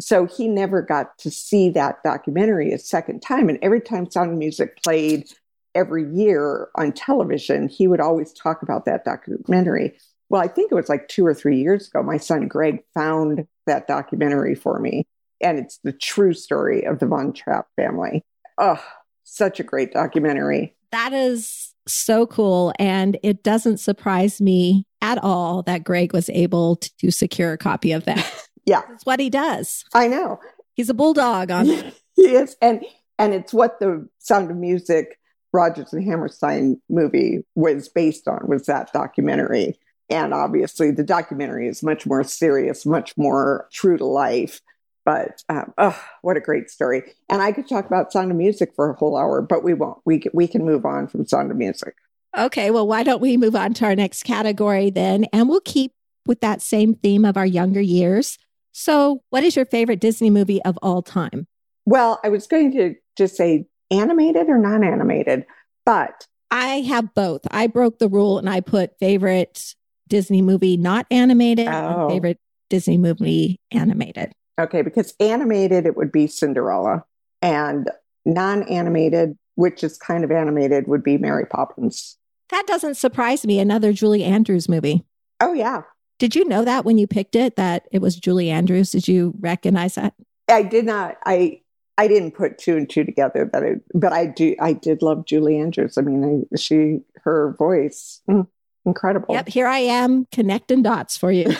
so 0.00 0.26
he 0.26 0.48
never 0.48 0.82
got 0.82 1.18
to 1.18 1.30
see 1.30 1.70
that 1.70 2.02
documentary 2.02 2.72
a 2.72 2.78
second 2.78 3.20
time. 3.20 3.48
And 3.48 3.58
every 3.62 3.80
time 3.80 4.10
Sound 4.10 4.32
of 4.32 4.38
Music 4.38 4.82
played 4.82 5.28
every 5.74 6.10
year 6.12 6.68
on 6.76 6.92
television, 6.92 7.68
he 7.68 7.86
would 7.86 8.00
always 8.00 8.32
talk 8.32 8.62
about 8.62 8.84
that 8.86 9.04
documentary. 9.04 9.96
Well, 10.28 10.42
I 10.42 10.48
think 10.48 10.70
it 10.70 10.74
was 10.74 10.88
like 10.88 11.08
two 11.08 11.26
or 11.26 11.34
three 11.34 11.60
years 11.60 11.88
ago, 11.88 12.02
my 12.02 12.16
son 12.16 12.48
Greg 12.48 12.82
found 12.94 13.46
that 13.66 13.86
documentary 13.86 14.54
for 14.54 14.78
me. 14.78 15.06
And 15.40 15.58
it's 15.58 15.78
the 15.82 15.92
true 15.92 16.34
story 16.34 16.84
of 16.84 16.98
the 16.98 17.06
Von 17.06 17.32
Trapp 17.32 17.66
family. 17.76 18.24
Oh, 18.58 18.82
such 19.24 19.60
a 19.60 19.64
great 19.64 19.92
documentary. 19.92 20.74
That 20.92 21.12
is 21.12 21.69
so 21.86 22.26
cool. 22.26 22.72
And 22.78 23.18
it 23.22 23.42
doesn't 23.42 23.78
surprise 23.78 24.40
me 24.40 24.86
at 25.02 25.18
all 25.22 25.62
that 25.62 25.84
Greg 25.84 26.12
was 26.12 26.28
able 26.30 26.76
to 26.76 27.10
secure 27.10 27.52
a 27.52 27.58
copy 27.58 27.92
of 27.92 28.04
that. 28.04 28.48
yeah. 28.66 28.82
That's 28.88 29.06
what 29.06 29.20
he 29.20 29.30
does. 29.30 29.84
I 29.94 30.08
know. 30.08 30.40
He's 30.74 30.90
a 30.90 30.94
bulldog 30.94 31.50
on 31.50 31.66
he 32.16 32.22
is. 32.22 32.56
And 32.62 32.84
and 33.18 33.34
it's 33.34 33.52
what 33.52 33.80
the 33.80 34.08
Sound 34.18 34.50
of 34.50 34.56
Music 34.56 35.18
Rodgers 35.52 35.92
and 35.92 36.04
Hammerstein 36.04 36.80
movie 36.88 37.44
was 37.54 37.88
based 37.88 38.28
on 38.28 38.46
was 38.46 38.66
that 38.66 38.92
documentary. 38.92 39.78
And 40.08 40.34
obviously, 40.34 40.90
the 40.90 41.04
documentary 41.04 41.68
is 41.68 41.82
much 41.82 42.06
more 42.06 42.24
serious, 42.24 42.84
much 42.84 43.16
more 43.16 43.68
true 43.72 43.96
to 43.96 44.04
life. 44.04 44.60
But 45.04 45.42
um, 45.48 45.72
oh, 45.78 45.98
what 46.22 46.36
a 46.36 46.40
great 46.40 46.70
story! 46.70 47.02
And 47.28 47.40
I 47.42 47.52
could 47.52 47.68
talk 47.68 47.86
about 47.86 48.12
Sound 48.12 48.30
of 48.30 48.36
Music 48.36 48.70
for 48.74 48.90
a 48.90 48.94
whole 48.94 49.16
hour, 49.16 49.40
but 49.42 49.64
we 49.64 49.74
won't. 49.74 49.98
We 50.04 50.18
can, 50.18 50.30
we 50.34 50.46
can 50.46 50.64
move 50.64 50.84
on 50.84 51.06
from 51.08 51.26
Sound 51.26 51.50
of 51.50 51.56
Music. 51.56 51.94
Okay, 52.36 52.70
well, 52.70 52.86
why 52.86 53.02
don't 53.02 53.20
we 53.20 53.36
move 53.36 53.56
on 53.56 53.74
to 53.74 53.86
our 53.86 53.96
next 53.96 54.22
category 54.22 54.90
then? 54.90 55.24
And 55.32 55.48
we'll 55.48 55.60
keep 55.62 55.92
with 56.26 56.40
that 56.42 56.62
same 56.62 56.94
theme 56.94 57.24
of 57.24 57.36
our 57.36 57.46
younger 57.46 57.80
years. 57.80 58.38
So, 58.72 59.22
what 59.30 59.42
is 59.42 59.56
your 59.56 59.66
favorite 59.66 60.00
Disney 60.00 60.30
movie 60.30 60.62
of 60.62 60.78
all 60.82 61.02
time? 61.02 61.46
Well, 61.86 62.20
I 62.22 62.28
was 62.28 62.46
going 62.46 62.70
to 62.72 62.94
just 63.16 63.36
say 63.36 63.66
animated 63.90 64.48
or 64.48 64.58
non 64.58 64.84
animated, 64.84 65.44
but 65.84 66.26
I 66.50 66.82
have 66.82 67.14
both. 67.14 67.40
I 67.50 67.66
broke 67.66 67.98
the 67.98 68.08
rule 68.08 68.38
and 68.38 68.48
I 68.48 68.60
put 68.60 68.98
favorite 69.00 69.74
Disney 70.08 70.42
movie 70.42 70.76
not 70.76 71.06
animated 71.10 71.68
Oh. 71.68 72.02
and 72.02 72.10
favorite 72.10 72.38
Disney 72.68 72.98
movie 72.98 73.58
animated. 73.72 74.32
Okay, 74.60 74.82
because 74.82 75.14
animated, 75.18 75.86
it 75.86 75.96
would 75.96 76.12
be 76.12 76.26
Cinderella. 76.26 77.04
And 77.42 77.90
non 78.24 78.62
animated, 78.64 79.36
which 79.54 79.82
is 79.82 79.96
kind 79.96 80.22
of 80.22 80.30
animated, 80.30 80.86
would 80.86 81.02
be 81.02 81.16
Mary 81.16 81.46
Poppins. 81.46 82.18
That 82.50 82.66
doesn't 82.66 82.96
surprise 82.96 83.46
me. 83.46 83.58
Another 83.58 83.92
Julie 83.92 84.24
Andrews 84.24 84.68
movie. 84.68 85.04
Oh, 85.40 85.54
yeah. 85.54 85.82
Did 86.18 86.34
you 86.34 86.44
know 86.44 86.64
that 86.64 86.84
when 86.84 86.98
you 86.98 87.06
picked 87.06 87.34
it 87.34 87.56
that 87.56 87.86
it 87.90 88.02
was 88.02 88.16
Julie 88.16 88.50
Andrews? 88.50 88.90
Did 88.90 89.08
you 89.08 89.32
recognize 89.40 89.94
that? 89.94 90.12
I 90.48 90.62
did 90.62 90.84
not, 90.84 91.16
I, 91.24 91.62
I 91.96 92.08
didn't 92.08 92.32
put 92.32 92.58
two 92.58 92.76
and 92.76 92.90
two 92.90 93.04
together 93.04 93.46
but 93.46 93.62
it, 93.62 93.80
but 93.94 94.12
I 94.12 94.26
do, 94.26 94.54
I 94.60 94.74
did 94.74 95.00
love 95.00 95.24
Julie 95.24 95.58
Andrews. 95.58 95.96
I 95.96 96.02
mean, 96.02 96.46
I, 96.52 96.56
she, 96.56 96.98
her 97.22 97.54
voice, 97.58 98.20
mm, 98.28 98.46
incredible. 98.84 99.34
Yep, 99.34 99.48
here 99.48 99.66
I 99.66 99.78
am 99.78 100.26
connecting 100.30 100.82
dots 100.82 101.16
for 101.16 101.32
you. 101.32 101.54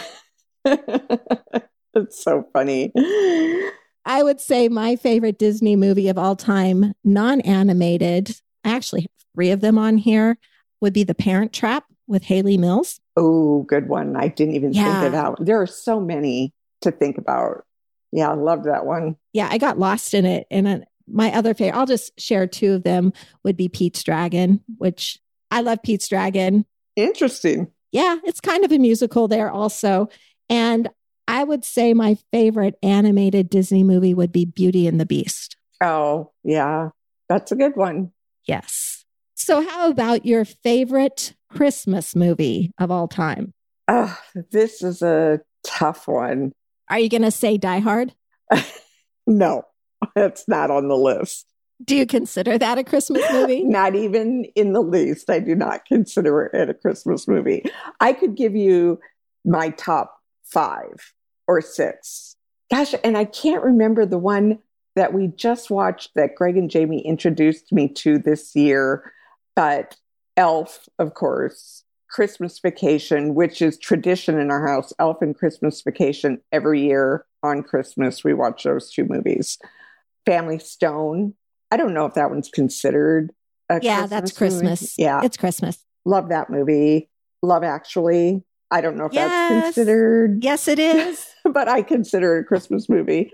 It's 1.94 2.23
so 2.23 2.44
funny. 2.52 2.92
I 4.04 4.23
would 4.23 4.40
say 4.40 4.68
my 4.68 4.97
favorite 4.97 5.38
Disney 5.38 5.76
movie 5.76 6.09
of 6.09 6.18
all 6.18 6.37
time, 6.37 6.94
non 7.04 7.40
animated, 7.42 8.30
I 8.64 8.70
actually 8.70 9.02
have 9.02 9.11
three 9.35 9.50
of 9.50 9.61
them 9.61 9.78
on 9.78 9.99
here, 9.99 10.38
would 10.80 10.92
be 10.92 11.04
The 11.04 11.14
Parent 11.14 11.52
Trap 11.52 11.85
with 12.06 12.25
Hayley 12.25 12.56
Mills. 12.56 13.00
Oh, 13.16 13.62
good 13.64 13.88
one. 13.88 14.16
I 14.16 14.28
didn't 14.28 14.54
even 14.54 14.73
Yeah. 14.73 14.85
think 15.00 15.06
of 15.06 15.12
that. 15.12 15.38
one. 15.38 15.44
There 15.44 15.61
are 15.61 15.66
so 15.66 16.00
many 16.00 16.52
to 16.82 16.90
think 16.90 17.18
about. 17.18 17.64
Yeah, 18.12 18.30
I 18.30 18.35
love 18.35 18.64
that 18.64 18.87
one. 18.87 19.16
Yeah, 19.32 19.49
I 19.50 19.59
got 19.59 19.78
lost 19.78 20.14
in 20.14 20.25
it. 20.25 20.47
And 20.50 20.66
uh, 20.66 20.78
my 21.06 21.32
other 21.32 21.54
favorite, 21.54 21.78
I'll 21.78 21.87
just 21.87 22.18
share 22.18 22.47
two 22.47 22.73
of 22.73 22.82
them, 22.82 23.12
would 23.44 23.56
be 23.56 23.68
Pete's 23.68 24.02
Dragon, 24.02 24.61
which 24.78 25.18
I 25.50 25.61
love 25.61 25.82
Pete's 25.85 26.09
Dragon. 26.09 26.64
Interesting. 26.97 27.68
Yeah, 27.92 28.16
it's 28.25 28.40
kind 28.40 28.64
of 28.64 28.73
a 28.73 28.78
musical 28.78 29.28
there 29.28 29.50
also. 29.50 30.09
And 30.49 30.88
I 31.31 31.45
would 31.45 31.65
say 31.65 31.95
my 31.95 32.17
favorite 32.33 32.77
animated 32.83 33.49
Disney 33.49 33.85
movie 33.85 34.15
would 34.15 34.33
be 34.33 34.45
Beauty 34.45 34.87
and 34.87 35.01
the 35.01 35.07
Beast. 35.07 35.57
Oh, 35.81 36.33
yeah. 36.43 36.91
That's 37.29 37.53
a 37.53 37.57
good 37.57 37.77
one. 37.77 38.11
Yes. 38.47 39.05
So, 39.35 39.67
how 39.67 39.89
about 39.89 40.27
your 40.27 40.45
favorite 40.45 41.35
Christmas 41.49 42.17
movie 42.17 42.73
of 42.79 42.91
all 42.91 43.09
time? 43.09 43.55
Oh, 43.89 44.19
this 44.51 44.83
is 44.83 45.03
a 45.03 45.41
tough 45.65 46.09
one. 46.09 46.53
Are 46.89 46.99
you 46.99 47.09
going 47.09 47.23
to 47.23 47.31
say 47.31 47.57
Die 47.57 47.79
Hard? 47.79 48.15
No, 49.27 49.63
it's 50.17 50.49
not 50.49 50.73
on 50.73 50.89
the 50.89 50.97
list. 50.97 51.47
Do 51.85 51.95
you 51.95 52.05
consider 52.05 52.59
that 52.59 52.79
a 52.79 52.85
Christmas 52.85 53.23
movie? 53.31 53.63
Not 53.65 53.95
even 53.95 54.45
in 54.57 54.73
the 54.73 54.83
least. 54.83 55.31
I 55.31 55.39
do 55.39 55.55
not 55.55 55.87
consider 55.87 56.47
it 56.47 56.69
a 56.69 56.75
Christmas 56.75 57.29
movie. 57.29 57.65
I 58.01 58.13
could 58.13 58.35
give 58.35 58.57
you 58.57 58.99
my 59.45 59.71
top 59.71 60.19
five 60.45 61.13
or 61.50 61.61
six. 61.61 62.37
Gosh, 62.71 62.95
and 63.02 63.16
I 63.16 63.25
can't 63.25 63.64
remember 63.64 64.07
the 64.07 64.19
one 64.19 64.61
that 64.95 65.12
we 65.12 65.26
just 65.26 65.71
watched 65.71 66.11
that 66.14 66.37
Greg 66.37 66.57
and 66.57 66.71
Jamie 66.71 67.04
introduced 67.04 67.73
me 67.73 67.88
to 67.95 68.19
this 68.19 68.54
year, 68.54 69.12
but 69.57 69.97
Elf, 70.37 70.88
of 71.00 71.14
course, 71.14 71.83
Christmas 72.09 72.61
Vacation, 72.61 73.35
which 73.35 73.61
is 73.61 73.78
tradition 73.78 74.38
in 74.38 74.50
our 74.50 74.64
house, 74.66 74.92
Elf 75.00 75.19
and 75.23 75.37
Christmas 75.37 75.83
Vacation 75.83 76.40
every 76.52 76.83
year 76.83 77.25
on 77.42 77.62
Christmas. 77.64 78.23
We 78.23 78.35
watch 78.35 78.62
those 78.62 78.92
two 78.92 79.04
movies. 79.04 79.59
Family 80.25 80.59
Stone. 80.61 81.35
I 81.73 81.76
don't 81.76 81.95
know 81.95 82.07
if 82.07 82.14
that 82.14 82.30
one's 82.30 82.49
considered 82.49 83.33
a 83.69 83.80
yeah, 83.83 84.07
that's 84.07 84.33
movie. 84.33 84.38
Christmas. 84.38 84.99
Yeah, 84.99 85.21
It's 85.25 85.37
Christmas. 85.37 85.85
love 86.04 86.28
that 86.28 86.50
movie. 86.50 87.09
Love 87.42 87.64
Actually. 87.64 88.45
I 88.71 88.81
don't 88.81 88.97
know 88.97 89.07
if 89.07 89.12
Yes. 89.12 89.31
that's 89.49 89.75
considered, 89.75 90.43
Yes, 90.43 90.69
it 90.69 90.79
is. 90.79 91.27
but 91.45 91.69
I 91.69 91.83
consider 91.83 92.37
it 92.39 92.43
a 92.43 92.45
Christmas 92.45 92.89
movie. 92.89 93.33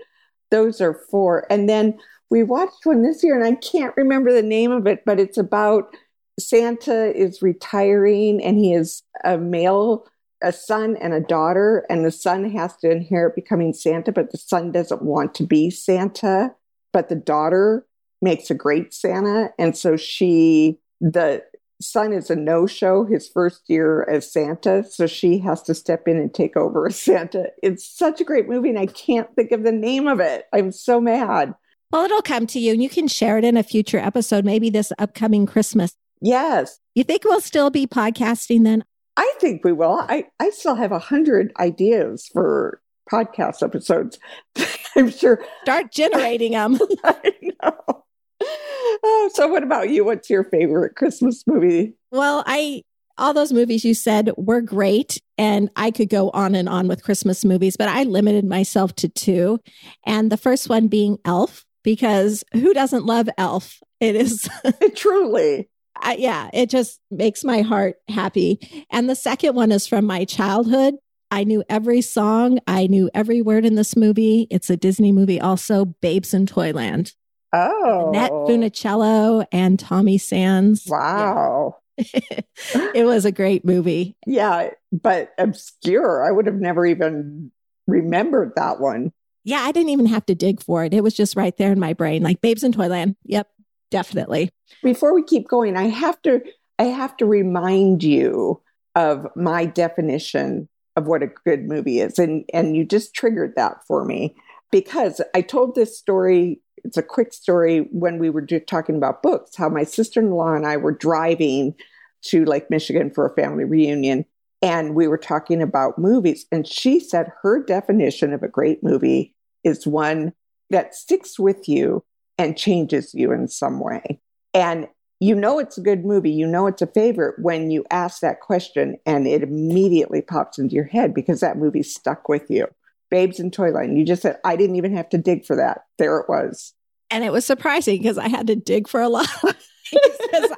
Those 0.51 0.81
are 0.81 0.93
four. 0.93 1.45
And 1.51 1.67
then 1.69 1.97
we 2.29 2.43
watched 2.43 2.85
one 2.85 3.03
this 3.03 3.23
year, 3.23 3.35
and 3.35 3.45
I 3.45 3.55
can't 3.59 3.95
remember 3.95 4.33
the 4.33 4.41
name 4.43 4.71
of 4.71 4.87
it, 4.87 5.03
but 5.05 5.19
it's 5.19 5.37
about 5.37 5.95
Santa 6.39 7.15
is 7.17 7.41
retiring 7.41 8.43
and 8.43 8.57
he 8.59 8.73
is 8.73 9.01
a 9.23 9.37
male, 9.37 10.05
a 10.43 10.51
son 10.51 10.95
and 10.97 11.13
a 11.13 11.19
daughter, 11.19 11.85
and 11.89 12.05
the 12.05 12.11
son 12.11 12.49
has 12.51 12.75
to 12.77 12.91
inherit 12.91 13.35
becoming 13.35 13.73
Santa, 13.73 14.11
but 14.11 14.31
the 14.31 14.37
son 14.37 14.71
doesn't 14.71 15.01
want 15.01 15.33
to 15.35 15.43
be 15.43 15.69
Santa, 15.69 16.53
but 16.93 17.09
the 17.09 17.15
daughter 17.15 17.85
makes 18.21 18.49
a 18.49 18.55
great 18.55 18.93
Santa. 18.93 19.49
And 19.57 19.75
so 19.77 19.95
she, 19.97 20.79
the 21.01 21.43
son 21.81 22.13
is 22.13 22.29
a 22.29 22.35
no 22.35 22.65
show 22.67 23.03
his 23.05 23.27
first 23.27 23.61
year 23.67 24.03
as 24.09 24.31
Santa. 24.31 24.83
So 24.83 25.07
she 25.07 25.37
has 25.39 25.61
to 25.63 25.73
step 25.75 26.07
in 26.07 26.17
and 26.17 26.33
take 26.33 26.57
over 26.57 26.87
as 26.87 26.99
Santa. 26.99 27.47
It's 27.61 27.87
such 27.87 28.19
a 28.21 28.23
great 28.23 28.47
movie, 28.49 28.69
and 28.69 28.79
I 28.79 28.87
can't 28.87 29.33
think 29.35 29.51
of 29.51 29.63
the 29.63 29.71
name 29.71 30.07
of 30.07 30.19
it. 30.19 30.45
I'm 30.53 30.71
so 30.71 30.99
mad. 31.01 31.53
well, 31.91 32.03
it'll 32.05 32.21
come 32.21 32.47
to 32.47 32.59
you 32.59 32.73
and 32.73 32.83
you 32.83 32.89
can 32.89 33.07
share 33.07 33.37
it 33.37 33.43
in 33.45 33.55
a 33.57 33.63
future 33.63 33.99
episode, 33.99 34.43
maybe 34.45 34.69
this 34.69 34.91
upcoming 34.99 35.45
Christmas. 35.45 35.95
Yes, 36.19 36.79
You 36.95 37.03
think 37.03 37.23
we'll 37.23 37.41
still 37.41 37.69
be 37.69 37.85
podcasting 37.85 38.63
then? 38.63 38.83
I 39.15 39.33
think 39.39 39.63
we 39.63 39.71
will. 39.71 39.99
I, 40.09 40.25
I 40.39 40.49
still 40.49 40.75
have 40.75 40.91
a 40.91 40.99
hundred 40.99 41.51
ideas 41.59 42.27
for 42.33 42.81
podcast 43.11 43.63
episodes. 43.63 44.19
I'm 44.95 45.09
sure 45.11 45.43
Start 45.63 45.91
generating 45.91 46.51
them. 46.53 46.77
I 47.03 47.33
know. 47.63 48.03
Oh, 48.41 49.29
so 49.33 49.47
what 49.47 49.63
about 49.63 49.89
you? 49.89 50.03
What's 50.05 50.29
your 50.29 50.43
favorite 50.43 50.95
Christmas 50.95 51.43
movie? 51.47 51.93
well, 52.11 52.43
I 52.45 52.83
all 53.17 53.33
those 53.33 53.51
movies 53.51 53.83
you 53.83 53.93
said 53.95 54.31
were 54.37 54.61
great 54.61 55.19
and 55.39 55.69
I 55.75 55.89
could 55.91 56.09
go 56.09 56.29
on 56.31 56.53
and 56.53 56.69
on 56.69 56.87
with 56.87 57.03
Christmas 57.03 57.43
movies, 57.43 57.75
but 57.75 57.87
I 57.89 58.03
limited 58.03 58.45
myself 58.45 58.93
to 58.97 59.09
two. 59.09 59.59
And 60.05 60.31
the 60.31 60.37
first 60.37 60.69
one 60.69 60.87
being 60.87 61.17
Elf 61.25 61.65
because 61.83 62.43
who 62.53 62.73
doesn't 62.75 63.05
love 63.05 63.27
Elf? 63.37 63.79
It 63.99 64.15
is 64.15 64.47
Truly. 64.95 65.67
I, 65.99 66.15
yeah, 66.15 66.51
it 66.53 66.69
just 66.69 66.99
makes 67.09 67.43
my 67.43 67.61
heart 67.61 67.95
happy. 68.07 68.85
And 68.91 69.09
the 69.09 69.15
second 69.15 69.55
one 69.55 69.71
is 69.71 69.87
from 69.87 70.05
my 70.05 70.23
childhood. 70.25 70.93
I 71.31 71.43
knew 71.43 71.63
every 71.69 72.01
song, 72.01 72.59
I 72.67 72.85
knew 72.85 73.09
every 73.15 73.41
word 73.41 73.65
in 73.65 73.73
this 73.75 73.95
movie. 73.95 74.45
It's 74.51 74.69
a 74.69 74.77
Disney 74.77 75.11
movie, 75.11 75.41
also 75.41 75.85
Babes 75.85 76.35
in 76.35 76.45
Toyland. 76.45 77.13
Oh. 77.53 78.09
Annette 78.09 78.31
Funicello 78.31 79.45
and 79.51 79.79
Tommy 79.79 80.17
Sands. 80.17 80.85
Wow. 80.87 81.77
Yeah. 81.97 82.41
it 82.93 83.05
was 83.05 83.25
a 83.25 83.31
great 83.31 83.65
movie. 83.65 84.15
Yeah, 84.25 84.69
but 84.91 85.31
obscure. 85.37 86.23
I 86.23 86.31
would 86.31 86.45
have 86.45 86.59
never 86.59 86.85
even 86.85 87.51
remembered 87.87 88.53
that 88.55 88.79
one. 88.79 89.11
Yeah, 89.43 89.61
I 89.61 89.71
didn't 89.71 89.89
even 89.89 90.07
have 90.07 90.25
to 90.27 90.35
dig 90.35 90.61
for 90.61 90.83
it. 90.83 90.93
It 90.93 91.03
was 91.03 91.13
just 91.13 91.35
right 91.35 91.55
there 91.57 91.71
in 91.71 91.79
my 91.79 91.93
brain, 91.93 92.21
like 92.21 92.41
Babes 92.41 92.63
in 92.63 92.71
Toyland. 92.71 93.15
Yep, 93.23 93.47
definitely. 93.89 94.51
Before 94.83 95.15
we 95.15 95.23
keep 95.23 95.47
going, 95.47 95.77
I 95.77 95.87
have 95.87 96.21
to 96.23 96.41
I 96.77 96.83
have 96.83 97.17
to 97.17 97.25
remind 97.25 98.03
you 98.03 98.61
of 98.95 99.27
my 99.35 99.65
definition 99.65 100.67
of 100.95 101.07
what 101.07 101.23
a 101.23 101.27
good 101.45 101.67
movie 101.67 101.99
is. 101.99 102.19
And 102.19 102.43
and 102.53 102.75
you 102.75 102.85
just 102.85 103.13
triggered 103.13 103.53
that 103.55 103.77
for 103.87 104.03
me 104.03 104.35
because 104.71 105.21
I 105.33 105.41
told 105.41 105.75
this 105.75 105.97
story 105.97 106.61
it's 106.83 106.97
a 106.97 107.03
quick 107.03 107.33
story 107.33 107.87
when 107.91 108.19
we 108.19 108.29
were 108.29 108.45
talking 108.45 108.95
about 108.95 109.23
books, 109.23 109.55
how 109.55 109.69
my 109.69 109.83
sister-in-law 109.83 110.53
and 110.53 110.65
I 110.65 110.77
were 110.77 110.91
driving 110.91 111.75
to 112.23 112.45
Lake 112.45 112.69
Michigan 112.69 113.11
for 113.11 113.25
a 113.25 113.35
family 113.35 113.63
reunion 113.63 114.25
and 114.61 114.95
we 114.95 115.07
were 115.07 115.17
talking 115.17 115.61
about 115.61 115.99
movies 115.99 116.45
and 116.51 116.67
she 116.67 116.99
said 116.99 117.31
her 117.41 117.63
definition 117.63 118.33
of 118.33 118.43
a 118.43 118.47
great 118.47 118.83
movie 118.83 119.35
is 119.63 119.85
one 119.85 120.33
that 120.69 120.95
sticks 120.95 121.37
with 121.37 121.69
you 121.69 122.03
and 122.37 122.57
changes 122.57 123.13
you 123.13 123.31
in 123.31 123.47
some 123.47 123.79
way. 123.79 124.19
And 124.53 124.87
you 125.19 125.35
know 125.35 125.59
it's 125.59 125.77
a 125.77 125.81
good 125.81 126.05
movie, 126.05 126.31
you 126.31 126.45
know 126.45 126.67
it's 126.67 126.81
a 126.81 126.87
favorite 126.87 127.39
when 127.39 127.71
you 127.71 127.85
ask 127.91 128.21
that 128.21 128.41
question 128.41 128.97
and 129.05 129.27
it 129.27 129.43
immediately 129.43 130.21
pops 130.21 130.59
into 130.59 130.75
your 130.75 130.85
head 130.85 131.13
because 131.13 131.39
that 131.39 131.57
movie 131.57 131.83
stuck 131.83 132.29
with 132.29 132.49
you. 132.49 132.67
Babes 133.09 133.39
in 133.39 133.51
Toyland, 133.51 133.97
you 133.97 134.05
just 134.05 134.21
said, 134.21 134.37
I 134.43 134.55
didn't 134.55 134.75
even 134.75 134.95
have 134.95 135.09
to 135.09 135.17
dig 135.17 135.45
for 135.45 135.55
that. 135.55 135.81
There 135.97 136.17
it 136.17 136.27
was. 136.27 136.73
And 137.09 137.23
it 137.23 137.31
was 137.31 137.45
surprising 137.45 137.97
because 137.99 138.17
I 138.17 138.27
had 138.27 138.47
to 138.47 138.55
dig 138.55 138.87
for 138.87 139.01
a 139.01 139.09
lot 139.09 139.27
because 139.41 140.51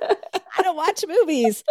I 0.57 0.61
don't 0.63 0.75
watch 0.75 1.05
movies. 1.07 1.63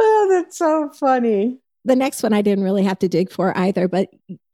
Oh, 0.00 0.28
that's 0.30 0.56
so 0.56 0.90
funny. 0.90 1.58
The 1.84 1.96
next 1.96 2.22
one 2.22 2.32
I 2.32 2.42
didn't 2.42 2.64
really 2.64 2.84
have 2.84 2.98
to 3.00 3.08
dig 3.08 3.30
for 3.30 3.56
either, 3.56 3.88
but 3.88 4.08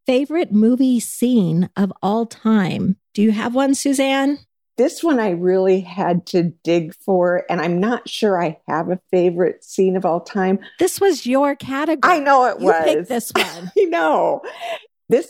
favorite 0.07 0.53
movie 0.53 1.01
scene 1.01 1.69
of 1.77 1.93
all 2.03 2.27
time. 2.27 2.97
Do 3.13 3.23
you 3.23 3.33
have 3.33 3.55
one, 3.55 3.75
Suzanne? 3.75 4.39
This 4.77 5.05
one 5.05 5.21
I 5.21 5.31
really 5.31 5.81
had 5.81 6.27
to 6.29 6.53
dig 6.65 6.95
for, 6.97 7.45
and 7.49 7.61
I'm 7.61 7.79
not 7.79 8.09
sure 8.09 8.43
I 8.43 8.59
have 8.67 8.91
a 8.91 8.99
favorite 9.13 9.63
scene 9.63 9.97
of 9.97 10.05
all 10.05 10.21
time. 10.21 10.59
This 10.81 11.01
was 11.01 11.27
your 11.27 11.55
category. 11.55 12.15
I 12.15 12.19
know 12.19 12.47
it 12.47 12.59
you 12.61 12.67
was. 12.67 12.85
picked 12.85 13.09
this 13.09 13.31
one. 13.33 13.71
I 13.79 13.85
know. 13.85 14.43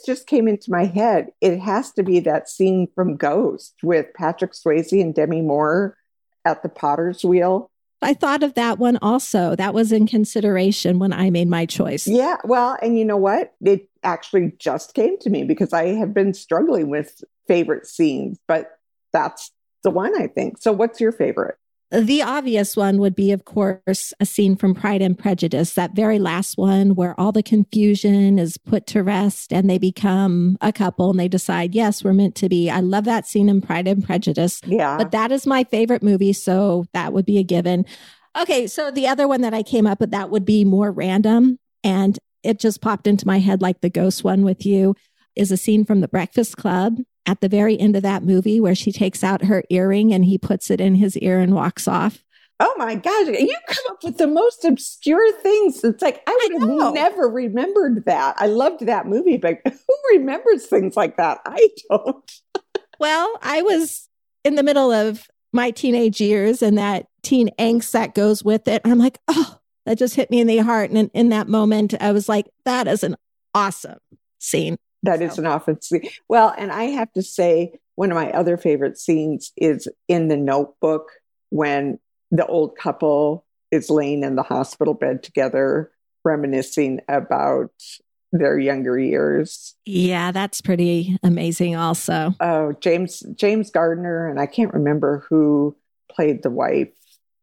This 0.05 0.19
just 0.19 0.27
came 0.27 0.49
into 0.49 0.71
my 0.71 0.85
head. 0.85 1.33
It 1.41 1.59
has 1.61 1.93
to 1.93 2.03
be 2.03 2.21
that 2.21 2.49
scene 2.49 2.89
from 2.95 3.17
Ghost 3.17 3.75
with 3.83 4.13
Patrick 4.15 4.53
Swayze 4.53 5.01
and 5.01 5.15
Demi 5.15 5.41
Moore 5.41 5.97
at 6.45 6.63
the 6.63 6.69
potter's 6.69 7.25
wheel. 7.25 7.71
I 8.03 8.13
thought 8.13 8.43
of 8.43 8.55
that 8.55 8.79
one 8.79 8.99
also. 9.01 9.57
That 9.57 9.73
was 9.73 9.93
in 9.93 10.07
consideration 10.07 10.99
when 10.99 11.13
I 11.13 11.31
made 11.31 11.49
my 11.49 11.65
choice. 11.65 12.07
Yeah, 12.07 12.37
well, 12.45 12.77
and 12.83 12.99
you 12.99 13.05
know 13.05 13.17
what? 13.17 13.55
It 13.65 13.89
actually 14.03 14.53
just 14.59 14.95
came 14.95 15.19
to 15.21 15.31
me 15.31 15.45
because 15.45 15.73
I 15.73 15.87
have 15.95 16.13
been 16.13 16.35
struggling 16.35 16.91
with 16.91 17.25
favorite 17.49 17.87
scenes, 17.87 18.39
but 18.47 18.79
that's 19.13 19.53
the 19.85 19.91
one 19.91 20.21
I 20.21 20.27
think. 20.27 20.59
So, 20.59 20.71
what's 20.73 21.01
your 21.01 21.13
favorite? 21.13 21.57
The 21.95 22.23
obvious 22.23 22.77
one 22.77 22.99
would 22.99 23.15
be, 23.15 23.31
of 23.31 23.45
course, 23.45 24.13
a 24.19 24.27
scene 24.27 24.57
from 24.57 24.75
Pride 24.75 25.01
and 25.01 25.17
Prejudice, 25.17 25.75
that 25.75 25.95
very 25.95 26.19
last 26.19 26.59
one 26.59 26.97
where 26.97 27.19
all 27.21 27.31
the 27.31 27.43
confusion 27.43 28.37
is 28.37 28.57
put 28.57 28.89
to 28.89 29.05
rest 29.05 29.53
and 29.53 29.71
they 29.71 29.79
become 29.79 30.57
a 30.61 30.73
couple 30.73 31.11
and 31.11 31.21
they 31.21 31.29
decide, 31.29 31.73
yes, 31.73 32.03
we're 32.03 32.13
meant 32.13 32.35
to 32.37 32.49
be. 32.49 32.69
I 32.69 32.81
love 32.81 33.05
that 33.05 33.29
scene 33.29 33.49
in 33.49 33.61
Pride 33.61 33.87
and 33.87 34.05
Prejudice. 34.05 34.61
Yeah. 34.67 34.97
But 34.97 35.13
that 35.13 35.31
is 35.31 35.47
my 35.47 35.63
favorite 35.63 36.03
movie. 36.03 36.33
So 36.33 36.85
that 36.95 37.13
would 37.13 37.27
be 37.27 37.39
a 37.39 37.45
given. 37.45 37.87
Okay. 38.37 38.67
So 38.67 38.91
the 38.91 39.07
other 39.07 39.29
one 39.29 39.43
that 39.43 39.55
I 39.55 39.63
came 39.63 39.87
up 39.87 40.01
with 40.01 40.11
that 40.11 40.31
would 40.31 40.45
be 40.45 40.65
more 40.65 40.91
random. 40.91 41.61
And 41.85 42.19
it 42.43 42.59
just 42.59 42.81
popped 42.81 43.07
into 43.07 43.25
my 43.25 43.39
head 43.39 43.63
like 43.63 43.83
the 43.83 43.91
ghost 43.91 44.25
one 44.25 44.43
with 44.43 44.67
you 44.67 44.97
is 45.37 45.53
a 45.53 45.57
scene 45.57 45.85
from 45.85 46.01
the 46.01 46.09
Breakfast 46.09 46.57
Club 46.57 46.99
at 47.27 47.41
the 47.41 47.49
very 47.49 47.79
end 47.79 47.97
of 47.97 48.03
that 48.03 48.23
movie 48.23 48.61
where 48.61 48.75
she 48.75 48.93
takes 48.93 49.25
out 49.25 49.45
her 49.45 49.65
earring 49.71 50.13
and 50.13 50.25
he 50.25 50.39
puts 50.39 50.71
it 50.71 50.81
in 50.81 50.97
his 50.97 51.17
ear 51.19 51.41
and 51.41 51.55
walks 51.55 51.89
off. 51.89 52.23
Oh 52.61 52.75
my 52.79 52.95
gosh, 52.95 53.27
you 53.27 53.57
come 53.67 53.85
up 53.91 54.05
with 54.05 54.19
the 54.19 54.29
most 54.29 54.65
obscure 54.65 55.33
things. 55.41 55.83
It's 55.83 56.03
like 56.03 56.23
I 56.27 56.49
would 56.53 56.63
I 56.63 56.85
have 56.85 56.95
never 56.95 57.29
remembered 57.29 58.05
that. 58.05 58.37
I 58.39 58.47
loved 58.47 58.87
that 58.87 59.07
movie, 59.07 59.39
but 59.39 59.61
who 59.65 59.97
remembers 60.13 60.67
things 60.67 60.97
like 60.97 61.17
that? 61.17 61.41
I 61.45 61.69
don't. 61.91 62.33
well, 63.01 63.39
I 63.43 63.63
was 63.63 64.09
in 64.45 64.55
the 64.55 64.63
middle 64.63 64.93
of 64.93 65.27
my 65.53 65.71
teenage 65.71 66.21
years 66.21 66.63
and 66.63 66.79
that 66.79 67.07
teen 67.23 67.49
angst 67.59 67.91
that 67.93 68.15
goes 68.15 68.45
with 68.45 68.69
it. 68.69 68.83
I'm 68.85 68.99
like, 68.99 69.19
oh, 69.29 69.59
that 69.87 69.99
just 69.99 70.15
hit 70.15 70.31
me 70.31 70.41
in 70.41 70.47
the 70.47 70.59
heart. 70.59 70.91
And 70.91 70.99
in, 70.99 71.11
in 71.15 71.29
that 71.31 71.49
moment, 71.49 71.95
I 72.01 72.13
was 72.13 72.29
like, 72.29 72.47
that 72.65 72.87
is 72.87 73.03
an 73.03 73.17
awesome 73.55 73.99
scene. 74.39 74.77
That 75.05 75.21
so. 75.21 75.25
is 75.27 75.39
an 75.39 75.47
awesome 75.47 75.81
scene. 75.81 76.09
Well, 76.29 76.55
and 76.57 76.73
I 76.73 76.85
have 76.85 77.13
to 77.13 77.23
say, 77.23 77.79
one 77.95 78.11
of 78.11 78.17
my 78.17 78.31
other 78.33 78.57
favorite 78.57 78.99
scenes 78.99 79.53
is 79.57 79.89
in 80.09 80.29
the 80.29 80.37
notebook 80.37 81.11
when 81.51 81.99
the 82.31 82.47
old 82.47 82.77
couple 82.77 83.45
is 83.71 83.91
laying 83.91 84.25
in 84.25 84.35
the 84.35 84.43
hospital 84.43 84.95
bed 84.95 85.23
together, 85.23 85.91
reminiscing 86.25 87.01
about 87.09 87.71
their 88.33 88.59
younger 88.59 88.99
years. 88.99 89.75
Yeah, 89.85 90.33
that's 90.33 90.61
pretty 90.61 91.17
amazing 91.23 91.77
also. 91.77 92.35
Oh, 92.41 92.73
James 92.81 93.21
James 93.37 93.71
Garner 93.71 94.29
and 94.29 94.41
I 94.41 94.47
can't 94.47 94.75
remember 94.75 95.25
who 95.29 95.77
played 96.11 96.43
the 96.43 96.51
wife. 96.51 96.89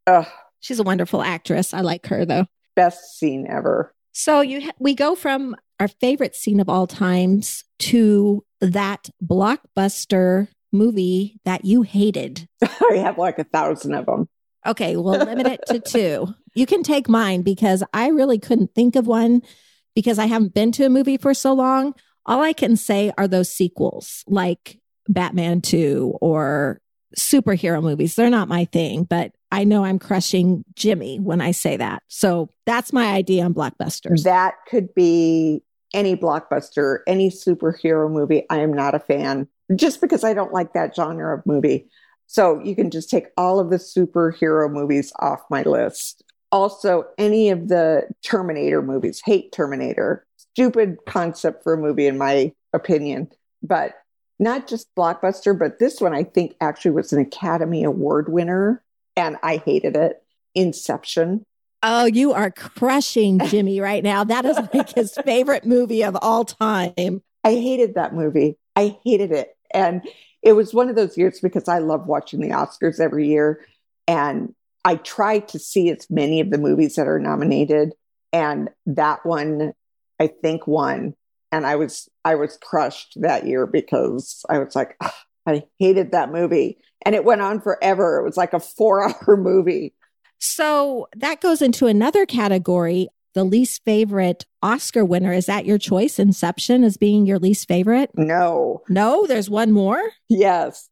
Ugh. 0.07 0.27
She's 0.59 0.79
a 0.79 0.83
wonderful 0.83 1.21
actress. 1.21 1.73
I 1.73 1.81
like 1.81 2.07
her 2.07 2.25
though. 2.25 2.45
Best 2.75 3.17
scene 3.17 3.47
ever. 3.49 3.93
So 4.11 4.41
you 4.41 4.69
we 4.79 4.93
go 4.93 5.15
from 5.15 5.55
our 5.81 5.87
favorite 5.87 6.35
scene 6.35 6.59
of 6.59 6.69
all 6.69 6.85
times 6.85 7.63
to 7.79 8.45
that 8.59 9.09
blockbuster 9.23 10.47
movie 10.71 11.39
that 11.43 11.65
you 11.65 11.81
hated. 11.81 12.47
I 12.61 12.97
have 12.97 13.17
like 13.17 13.39
a 13.39 13.43
thousand 13.43 13.95
of 13.95 14.05
them. 14.05 14.29
Okay, 14.63 14.95
we'll 14.95 15.17
limit 15.25 15.47
it 15.47 15.61
to 15.69 15.79
two. 15.79 16.35
You 16.53 16.67
can 16.67 16.83
take 16.83 17.09
mine 17.09 17.41
because 17.41 17.83
I 17.95 18.09
really 18.09 18.37
couldn't 18.37 18.75
think 18.75 18.95
of 18.95 19.07
one 19.07 19.41
because 19.95 20.19
I 20.19 20.27
haven't 20.27 20.53
been 20.53 20.71
to 20.73 20.85
a 20.85 20.89
movie 20.89 21.17
for 21.17 21.33
so 21.33 21.51
long. 21.51 21.95
All 22.27 22.43
I 22.43 22.53
can 22.53 22.77
say 22.77 23.11
are 23.17 23.27
those 23.27 23.51
sequels 23.51 24.23
like 24.27 24.79
Batman 25.09 25.61
2 25.61 26.19
or 26.21 26.79
superhero 27.17 27.81
movies. 27.81 28.13
They're 28.13 28.29
not 28.29 28.47
my 28.47 28.65
thing, 28.65 29.03
but 29.05 29.31
I 29.51 29.63
know 29.63 29.83
I'm 29.83 29.97
crushing 29.97 30.63
Jimmy 30.75 31.19
when 31.19 31.41
I 31.41 31.51
say 31.51 31.77
that. 31.77 32.03
So 32.07 32.51
that's 32.67 32.93
my 32.93 33.07
idea 33.07 33.43
on 33.43 33.55
blockbusters. 33.55 34.23
That 34.23 34.53
could 34.67 34.93
be 34.93 35.63
any 35.93 36.15
blockbuster, 36.15 36.99
any 37.07 37.29
superhero 37.29 38.09
movie. 38.11 38.45
I 38.49 38.59
am 38.59 38.73
not 38.73 38.95
a 38.95 38.99
fan 38.99 39.47
just 39.75 40.01
because 40.01 40.23
I 40.23 40.33
don't 40.33 40.53
like 40.53 40.73
that 40.73 40.95
genre 40.95 41.37
of 41.37 41.45
movie. 41.45 41.89
So 42.27 42.61
you 42.63 42.75
can 42.75 42.89
just 42.89 43.09
take 43.09 43.27
all 43.37 43.59
of 43.59 43.69
the 43.69 43.77
superhero 43.77 44.71
movies 44.71 45.11
off 45.19 45.41
my 45.49 45.63
list. 45.63 46.23
Also, 46.51 47.05
any 47.17 47.49
of 47.49 47.67
the 47.67 48.07
Terminator 48.23 48.81
movies, 48.81 49.21
hate 49.23 49.51
Terminator. 49.51 50.25
Stupid 50.37 50.97
concept 51.05 51.63
for 51.63 51.73
a 51.73 51.77
movie, 51.77 52.07
in 52.07 52.17
my 52.17 52.53
opinion. 52.73 53.29
But 53.63 53.95
not 54.39 54.67
just 54.67 54.93
Blockbuster, 54.95 55.57
but 55.57 55.79
this 55.79 56.01
one 56.01 56.13
I 56.13 56.23
think 56.23 56.55
actually 56.59 56.91
was 56.91 57.13
an 57.13 57.21
Academy 57.21 57.83
Award 57.83 58.31
winner, 58.31 58.83
and 59.15 59.37
I 59.43 59.57
hated 59.57 59.95
it. 59.95 60.23
Inception. 60.55 61.45
Oh, 61.83 62.05
you 62.05 62.33
are 62.33 62.51
crushing 62.51 63.39
Jimmy 63.47 63.79
right 63.79 64.03
now. 64.03 64.23
That 64.23 64.45
is 64.45 64.57
like 64.73 64.93
his 64.93 65.15
favorite 65.25 65.65
movie 65.65 66.03
of 66.03 66.15
all 66.21 66.45
time. 66.45 67.23
I 67.43 67.51
hated 67.53 67.95
that 67.95 68.13
movie. 68.13 68.57
I 68.75 68.99
hated 69.03 69.31
it. 69.31 69.57
And 69.73 70.07
it 70.43 70.53
was 70.53 70.73
one 70.73 70.89
of 70.89 70.95
those 70.95 71.17
years 71.17 71.39
because 71.39 71.67
I 71.67 71.79
love 71.79 72.05
watching 72.05 72.39
the 72.39 72.49
Oscars 72.49 72.99
every 72.99 73.27
year. 73.27 73.65
And 74.07 74.53
I 74.85 74.95
try 74.95 75.39
to 75.39 75.59
see 75.59 75.89
as 75.89 76.07
many 76.09 76.39
of 76.39 76.51
the 76.51 76.57
movies 76.57 76.95
that 76.95 77.07
are 77.07 77.19
nominated. 77.19 77.93
And 78.31 78.69
that 78.85 79.25
one, 79.25 79.73
I 80.19 80.27
think, 80.27 80.67
won. 80.67 81.15
And 81.51 81.65
I 81.65 81.75
was 81.75 82.07
I 82.23 82.35
was 82.35 82.57
crushed 82.61 83.17
that 83.21 83.45
year 83.45 83.65
because 83.65 84.45
I 84.49 84.59
was 84.59 84.75
like, 84.75 84.97
I 85.47 85.63
hated 85.79 86.11
that 86.11 86.31
movie. 86.31 86.77
And 87.03 87.15
it 87.15 87.25
went 87.25 87.41
on 87.41 87.59
forever. 87.59 88.19
It 88.19 88.23
was 88.23 88.37
like 88.37 88.53
a 88.53 88.59
four 88.59 89.03
hour 89.03 89.37
movie. 89.37 89.93
So 90.41 91.07
that 91.15 91.39
goes 91.39 91.61
into 91.61 91.87
another 91.87 92.25
category 92.25 93.07
the 93.33 93.43
least 93.43 93.83
favorite 93.85 94.45
Oscar 94.61 95.05
winner. 95.05 95.31
Is 95.31 95.45
that 95.45 95.65
your 95.65 95.77
choice? 95.77 96.19
Inception 96.19 96.83
as 96.83 96.97
being 96.97 97.25
your 97.25 97.39
least 97.39 97.67
favorite? 97.67 98.11
No. 98.15 98.81
No, 98.89 99.25
there's 99.25 99.49
one 99.49 99.71
more? 99.71 100.01
Yes. 100.27 100.89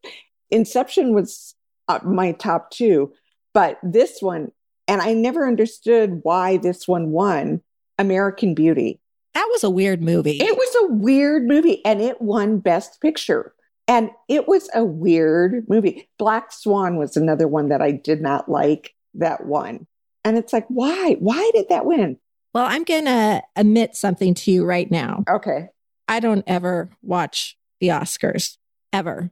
Inception 0.50 1.14
was 1.14 1.56
uh, 1.88 2.00
my 2.06 2.32
top 2.34 2.72
two, 2.72 3.12
but 3.54 3.78
this 3.84 4.22
one, 4.22 4.52
and 4.88 5.02
I 5.02 5.14
never 5.14 5.48
understood 5.48 6.20
why 6.24 6.58
this 6.58 6.88
one 6.88 7.12
won 7.12 7.62
American 7.98 8.56
Beauty. 8.56 9.00
That 9.34 9.48
was 9.52 9.64
a 9.64 9.70
weird 9.70 10.02
movie. 10.02 10.38
It 10.40 10.56
was 10.56 10.76
a 10.84 10.94
weird 10.94 11.46
movie, 11.46 11.84
and 11.86 12.02
it 12.02 12.22
won 12.22 12.60
Best 12.60 13.02
Picture. 13.02 13.54
And 13.88 14.12
it 14.28 14.48
was 14.48 14.70
a 14.74 14.84
weird 14.84 15.66
movie. 15.68 16.10
Black 16.18 16.52
Swan 16.52 16.98
was 16.98 17.18
another 17.18 17.48
one 17.48 17.70
that 17.70 17.82
I 17.82 17.92
did 17.92 18.22
not 18.22 18.50
like 18.50 18.94
that 19.16 19.46
won. 19.46 19.88
And 20.24 20.38
it's 20.38 20.54
like, 20.54 20.66
why? 20.68 21.16
Why 21.20 21.50
did 21.54 21.70
that 21.70 21.86
win? 21.86 22.18
Well, 22.54 22.66
I'm 22.66 22.84
going 22.84 23.06
to 23.06 23.42
admit 23.56 23.96
something 23.96 24.34
to 24.34 24.52
you 24.52 24.66
right 24.66 24.90
now. 24.90 25.24
Okay. 25.30 25.68
I 26.08 26.20
don't 26.20 26.44
ever 26.48 26.90
watch 27.02 27.58
the 27.80 27.90
Oscars, 27.90 28.58
ever. 28.92 29.32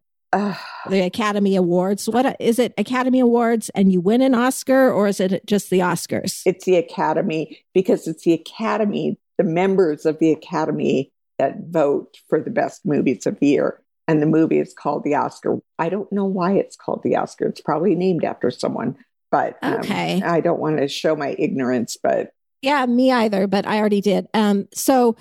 the 0.89 1.01
Academy 1.01 1.55
Awards. 1.55 2.07
What 2.07 2.35
is 2.39 2.59
it? 2.59 2.73
Academy 2.77 3.19
Awards 3.19 3.69
and 3.69 3.91
you 3.91 4.01
win 4.01 4.21
an 4.21 4.35
Oscar, 4.35 4.91
or 4.91 5.07
is 5.07 5.19
it 5.19 5.45
just 5.45 5.69
the 5.69 5.79
Oscars? 5.79 6.41
It's 6.45 6.65
the 6.65 6.75
Academy 6.75 7.63
because 7.73 8.07
it's 8.07 8.23
the 8.23 8.33
Academy, 8.33 9.17
the 9.37 9.43
members 9.43 10.05
of 10.05 10.19
the 10.19 10.31
Academy 10.31 11.11
that 11.39 11.55
vote 11.69 12.17
for 12.27 12.39
the 12.39 12.49
best 12.49 12.85
movies 12.85 13.25
of 13.25 13.39
the 13.39 13.47
year. 13.47 13.81
And 14.07 14.21
the 14.21 14.27
movie 14.27 14.59
is 14.59 14.73
called 14.73 15.03
the 15.03 15.15
Oscar. 15.15 15.59
I 15.79 15.89
don't 15.89 16.11
know 16.11 16.25
why 16.25 16.53
it's 16.53 16.75
called 16.75 17.03
the 17.03 17.15
Oscar. 17.15 17.47
It's 17.47 17.61
probably 17.61 17.93
named 17.95 18.23
after 18.23 18.49
someone, 18.51 18.95
but 19.31 19.57
um, 19.61 19.75
okay. 19.75 20.21
I 20.21 20.41
don't 20.41 20.59
want 20.59 20.77
to 20.77 20.87
show 20.87 21.15
my 21.15 21.35
ignorance, 21.37 21.97
but 22.01 22.31
yeah, 22.61 22.85
me 22.85 23.11
either, 23.11 23.47
but 23.47 23.65
I 23.67 23.79
already 23.79 24.01
did. 24.01 24.27
Um, 24.33 24.67
so 24.73 25.15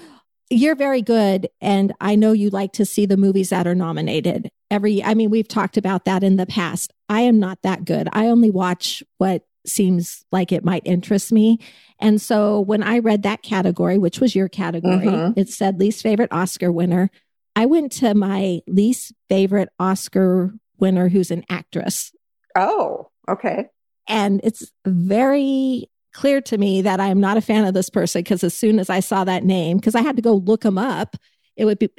you're 0.51 0.77
very 0.77 1.03
good. 1.03 1.49
And 1.61 1.92
I 2.01 2.14
know 2.14 2.33
you 2.33 2.51
like 2.51 2.73
to 2.75 2.87
see 2.87 3.07
the 3.07 3.16
movies 3.16 3.51
that 3.51 3.66
are 3.66 3.75
nominated 3.75 4.51
every, 4.71 5.03
I 5.03 5.14
mean, 5.14 5.31
we've 5.31 5.49
talked 5.49 5.77
about 5.77 6.05
that 6.05 6.23
in 6.23 6.37
the 6.37 6.47
past. 6.47 6.92
I 7.09 7.23
am 7.23 7.38
not 7.38 7.62
that 7.62 7.85
good. 7.85 8.09
I 8.12 8.27
only 8.27 8.51
watch 8.51 9.03
what 9.19 9.45
seems 9.66 10.25
like 10.31 10.53
it 10.53 10.64
might 10.64 10.83
interest 10.85 11.33
me. 11.33 11.59
And 11.99 12.21
so 12.21 12.61
when 12.61 12.83
I 12.83 13.01
read 13.01 13.23
that 13.25 13.42
category, 13.42 13.99
which 13.99 14.21
was 14.21 14.37
your 14.37 14.49
category, 14.49 15.07
mm-hmm. 15.07 15.38
it 15.38 15.49
said 15.49 15.81
least 15.81 16.03
favorite 16.03 16.33
Oscar 16.33 16.71
winner. 16.71 17.11
I 17.57 17.66
went 17.66 17.90
to 17.92 18.14
my 18.14 18.61
least 18.66 19.12
favorite 19.29 19.71
Oscar 19.79 20.55
winner 20.79 21.09
who's 21.09 21.31
an 21.31 21.45
actress. 21.49 22.12
Oh, 22.57 23.11
okay. 23.29 23.66
And 24.09 24.40
it's 24.45 24.71
very 24.87 25.88
clear 26.12 26.40
to 26.40 26.59
me 26.59 26.83
that 26.83 26.99
I 26.99 27.09
am 27.09 27.21
not 27.21 27.37
a 27.37 27.42
fan 27.42 27.64
of 27.64 27.75
this 27.75 27.90
person 27.90 28.21
because 28.21 28.42
as 28.42 28.55
soon 28.55 28.79
as 28.79 28.88
I 28.88 29.01
saw 29.01 29.25
that 29.25 29.45
name, 29.45 29.77
because 29.77 29.95
I 29.95 30.01
had 30.01 30.16
to 30.16 30.23
go 30.23 30.35
look 30.35 30.64
him 30.64 30.79
up, 30.79 31.16
it 31.57 31.64
would 31.64 31.79
be 31.79 31.90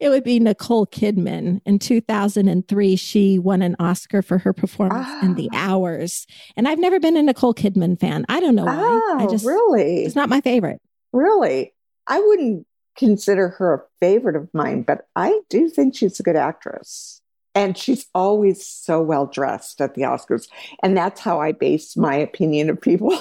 it 0.00 0.08
would 0.08 0.24
be 0.24 0.40
Nicole 0.40 0.86
Kidman. 0.86 1.60
In 1.64 1.78
2003, 1.78 2.96
she 2.96 3.38
won 3.38 3.62
an 3.62 3.76
Oscar 3.78 4.22
for 4.22 4.38
her 4.38 4.52
performance 4.52 5.08
in 5.22 5.34
The 5.34 5.50
ah. 5.52 5.70
Hours. 5.70 6.26
And 6.56 6.66
I've 6.66 6.78
never 6.78 7.00
been 7.00 7.16
a 7.16 7.22
Nicole 7.22 7.54
Kidman 7.54 7.98
fan. 7.98 8.24
I 8.28 8.40
don't 8.40 8.54
know 8.54 8.64
why. 8.64 8.76
Oh, 8.78 9.18
I 9.20 9.26
just 9.26 9.46
really 9.46 10.04
it's 10.04 10.16
not 10.16 10.28
my 10.28 10.40
favorite. 10.40 10.80
Really? 11.12 11.74
I 12.06 12.20
wouldn't 12.20 12.66
consider 12.96 13.50
her 13.50 13.74
a 13.74 13.82
favorite 14.00 14.36
of 14.36 14.48
mine, 14.54 14.82
but 14.82 15.06
I 15.14 15.40
do 15.50 15.68
think 15.68 15.96
she's 15.96 16.18
a 16.18 16.22
good 16.22 16.36
actress. 16.36 17.15
And 17.56 17.76
she's 17.76 18.06
always 18.14 18.66
so 18.66 19.00
well 19.00 19.26
dressed 19.26 19.80
at 19.80 19.94
the 19.94 20.02
Oscars. 20.02 20.46
And 20.82 20.94
that's 20.94 21.20
how 21.20 21.40
I 21.40 21.52
base 21.52 21.96
my 21.96 22.14
opinion 22.14 22.68
of 22.68 22.78
people. 22.78 23.18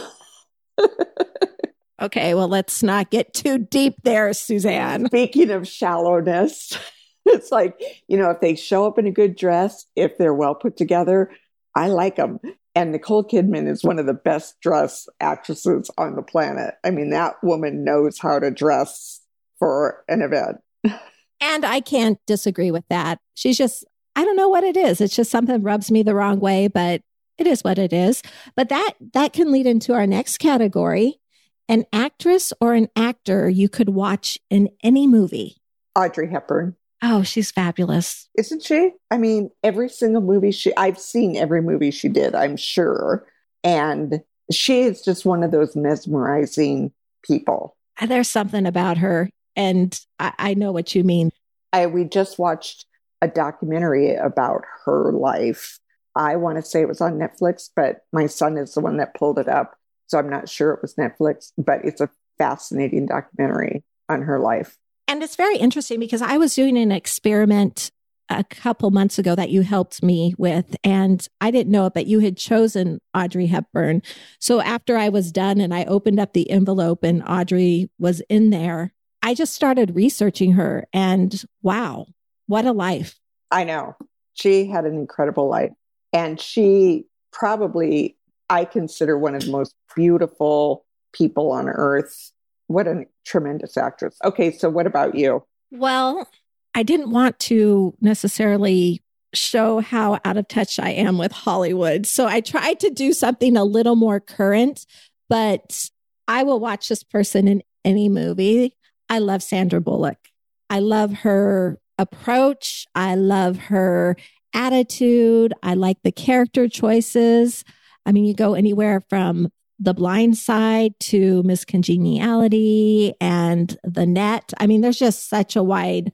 okay, 2.02 2.34
well, 2.34 2.50
let's 2.50 2.84
not 2.84 3.10
get 3.10 3.34
too 3.34 3.58
deep 3.58 3.96
there, 4.04 4.34
Suzanne. 4.34 5.06
Speaking 5.06 5.52
of 5.52 5.66
shallowness, 5.66 6.78
it's 7.26 7.50
like, 7.50 7.82
you 8.10 8.18
know, 8.18 8.30
if 8.30 8.42
they 8.42 8.56
show 8.56 8.86
up 8.86 9.00
in 9.00 9.08
a 9.08 9.12
good 9.12 9.38
dress, 9.38 9.86
if 9.96 10.18
they're 10.18 10.34
well 10.34 10.54
put 10.54 10.76
together, 10.76 11.32
I 11.74 11.88
like 11.88 12.18
them. 12.18 12.40
And 12.76 12.92
Nicole 12.92 13.24
Kidman 13.24 13.70
is 13.70 13.86
one 13.86 14.00
of 14.00 14.06
the 14.06 14.14
best 14.14 14.60
dressed 14.60 15.08
actresses 15.22 15.90
on 15.98 16.18
the 16.18 16.22
planet. 16.22 16.76
I 16.84 16.92
mean, 16.92 17.12
that 17.12 17.36
woman 17.42 17.86
knows 17.86 18.20
how 18.20 18.40
to 18.40 18.52
dress 18.52 19.22
for 19.60 20.04
an 20.10 20.22
event. 20.22 20.58
And 21.42 21.66
I 21.66 21.82
can't 21.82 22.18
disagree 22.26 22.72
with 22.72 22.86
that. 22.90 23.20
She's 23.34 23.58
just, 23.58 23.84
I 24.16 24.24
don't 24.24 24.38
know 24.38 24.50
what 24.50 24.64
it 24.64 24.78
is. 24.78 25.02
It's 25.02 25.16
just 25.16 25.32
something 25.32 25.62
rubs 25.62 25.92
me 25.92 26.04
the 26.04 26.16
wrong 26.16 26.40
way, 26.40 26.68
but 26.68 27.02
it 27.38 27.48
is 27.48 27.64
what 27.64 27.78
it 27.78 27.92
is. 27.92 28.22
But 28.56 28.70
that 28.70 28.94
that 29.14 29.34
can 29.34 29.52
lead 29.52 29.66
into 29.66 29.94
our 29.94 30.08
next 30.08 30.38
category. 30.38 31.20
An 31.68 31.86
actress 31.92 32.54
or 32.62 32.74
an 32.76 32.90
actor 32.96 33.50
you 33.50 33.68
could 33.70 33.90
watch 33.90 34.38
in 34.52 34.70
any 34.84 35.08
movie? 35.08 35.58
Audrey 35.96 36.30
Hepburn. 36.30 36.76
Oh, 37.02 37.24
she's 37.24 37.52
fabulous. 37.52 38.30
Isn't 38.38 38.64
she? 38.64 38.92
I 39.12 39.18
mean, 39.18 39.50
every 39.64 39.90
single 39.90 40.22
movie 40.22 40.52
she, 40.52 40.76
I've 40.78 41.00
seen 41.00 41.36
every 41.36 41.62
movie 41.62 41.92
she 41.92 42.08
did, 42.08 42.36
I'm 42.36 42.56
sure. 42.56 43.26
And 43.64 44.22
she 44.52 44.82
is 44.82 45.02
just 45.02 45.26
one 45.26 45.44
of 45.44 45.52
those 45.52 45.76
mesmerizing 45.76 46.92
people. 47.24 47.76
There's 48.00 48.30
something 48.30 48.66
about 48.66 48.98
her. 48.98 49.30
And 49.56 50.00
I, 50.20 50.34
I 50.38 50.54
know 50.54 50.72
what 50.72 50.96
you 50.96 51.04
mean. 51.04 51.32
I, 51.74 51.88
we 51.88 52.06
just 52.06 52.38
watched 52.38 52.86
a 53.26 53.28
documentary 53.28 54.16
about 54.16 54.62
her 54.86 55.12
life. 55.12 55.80
I 56.16 56.38
want 56.38 56.58
to 56.58 56.62
say 56.62 56.82
it 56.82 56.88
was 56.88 57.02
on 57.02 57.20
Netflix, 57.20 57.70
but 57.76 58.06
my 58.14 58.28
son 58.28 58.58
is 58.58 58.74
the 58.74 58.82
one 58.82 58.98
that 58.98 59.16
pulled 59.16 59.40
it 59.40 59.50
up. 59.50 59.76
So 60.08 60.18
I'm 60.18 60.30
not 60.30 60.48
sure 60.48 60.72
it 60.72 60.82
was 60.82 60.96
Netflix, 60.96 61.52
but 61.58 61.84
it's 61.84 62.00
a 62.00 62.10
fascinating 62.38 63.08
documentary 63.08 63.84
on 64.08 64.22
her 64.22 64.40
life. 64.40 64.78
And 65.08 65.24
it's 65.24 65.36
very 65.36 65.58
interesting 65.58 66.00
because 66.00 66.22
I 66.22 66.38
was 66.38 66.56
doing 66.56 66.78
an 66.78 66.92
experiment 66.92 67.92
a 68.30 68.44
couple 68.44 68.90
months 68.92 69.20
ago 69.20 69.36
that 69.36 69.50
you 69.50 69.62
helped 69.62 70.02
me 70.02 70.34
with, 70.38 70.76
and 70.84 71.28
I 71.42 71.52
didn't 71.52 71.72
know 71.72 71.86
it, 71.86 71.94
but 71.94 72.08
you 72.08 72.20
had 72.20 72.38
chosen 72.38 73.00
Audrey 73.14 73.48
Hepburn. 73.48 74.02
So 74.40 74.62
after 74.62 74.98
I 74.98 75.10
was 75.10 75.32
done 75.32 75.60
and 75.60 75.74
I 75.74 75.86
opened 75.86 76.20
up 76.20 76.34
the 76.34 76.50
envelope 76.50 77.04
and 77.04 77.24
Audrey 77.28 77.90
was 78.00 78.22
in 78.30 78.50
there, 78.50 78.94
I 79.22 79.34
just 79.34 79.54
started 79.54 79.96
researching 79.96 80.54
her, 80.54 80.88
and 80.94 81.44
wow, 81.62 82.08
what 82.48 82.66
a 82.66 82.72
life. 82.72 83.20
I 83.52 83.64
know. 83.64 83.96
She 84.34 84.66
had 84.68 84.86
an 84.86 84.96
incredible 84.96 85.48
life. 85.48 85.72
And 86.14 86.40
she 86.40 87.06
probably, 87.32 88.16
I 88.50 88.66
consider 88.66 89.18
one 89.18 89.36
of 89.36 89.46
the 89.46 89.52
most 89.52 89.76
beautiful 89.96 90.86
people 91.14 91.52
on 91.52 91.68
earth. 91.68 92.32
What 92.68 92.88
a 92.88 93.06
tremendous 93.26 93.78
actress. 93.78 94.18
Okay, 94.24 94.52
so 94.52 94.70
what 94.70 94.88
about 94.88 95.16
you? 95.16 95.44
Well, 95.72 96.28
I 96.74 96.84
didn't 96.84 97.12
want 97.12 97.40
to 97.40 97.96
necessarily 98.02 99.02
show 99.34 99.80
how 99.80 100.20
out 100.24 100.38
of 100.38 100.48
touch 100.48 100.80
I 100.80 100.90
am 100.90 101.18
with 101.18 101.32
Hollywood. 101.32 102.06
So 102.06 102.26
I 102.26 102.42
tried 102.42 102.80
to 102.82 102.90
do 102.90 103.14
something 103.14 103.58
a 103.58 103.64
little 103.64 103.96
more 103.96 104.20
current, 104.20 104.86
but 105.30 105.90
I 106.28 106.44
will 106.44 106.60
watch 106.60 106.88
this 106.88 107.04
person 107.04 107.48
in 107.48 107.64
any 107.84 108.10
movie. 108.10 108.74
I 109.10 109.20
love 109.20 109.44
Sandra 109.44 109.82
Bullock. 109.82 110.30
I 110.70 110.80
love 110.80 111.14
her 111.14 111.80
approach. 111.98 112.86
I 112.96 113.16
love 113.16 113.58
her 113.58 114.16
attitude. 114.54 115.54
I 115.62 115.74
like 115.74 115.98
the 116.04 116.12
character 116.12 116.68
choices. 116.68 117.64
I 118.06 118.12
mean, 118.12 118.26
you 118.26 118.34
go 118.34 118.54
anywhere 118.54 119.02
from 119.10 119.50
The 119.80 119.94
Blind 119.94 120.38
Side 120.38 120.94
to 121.02 121.44
Miss 121.44 121.66
Congeniality 121.66 123.14
and 123.20 123.78
The 123.84 124.06
Net. 124.06 124.54
I 124.60 124.68
mean, 124.68 124.82
there's 124.82 125.00
just 125.00 125.30
such 125.30 125.56
a 125.56 125.64
wide 125.64 126.12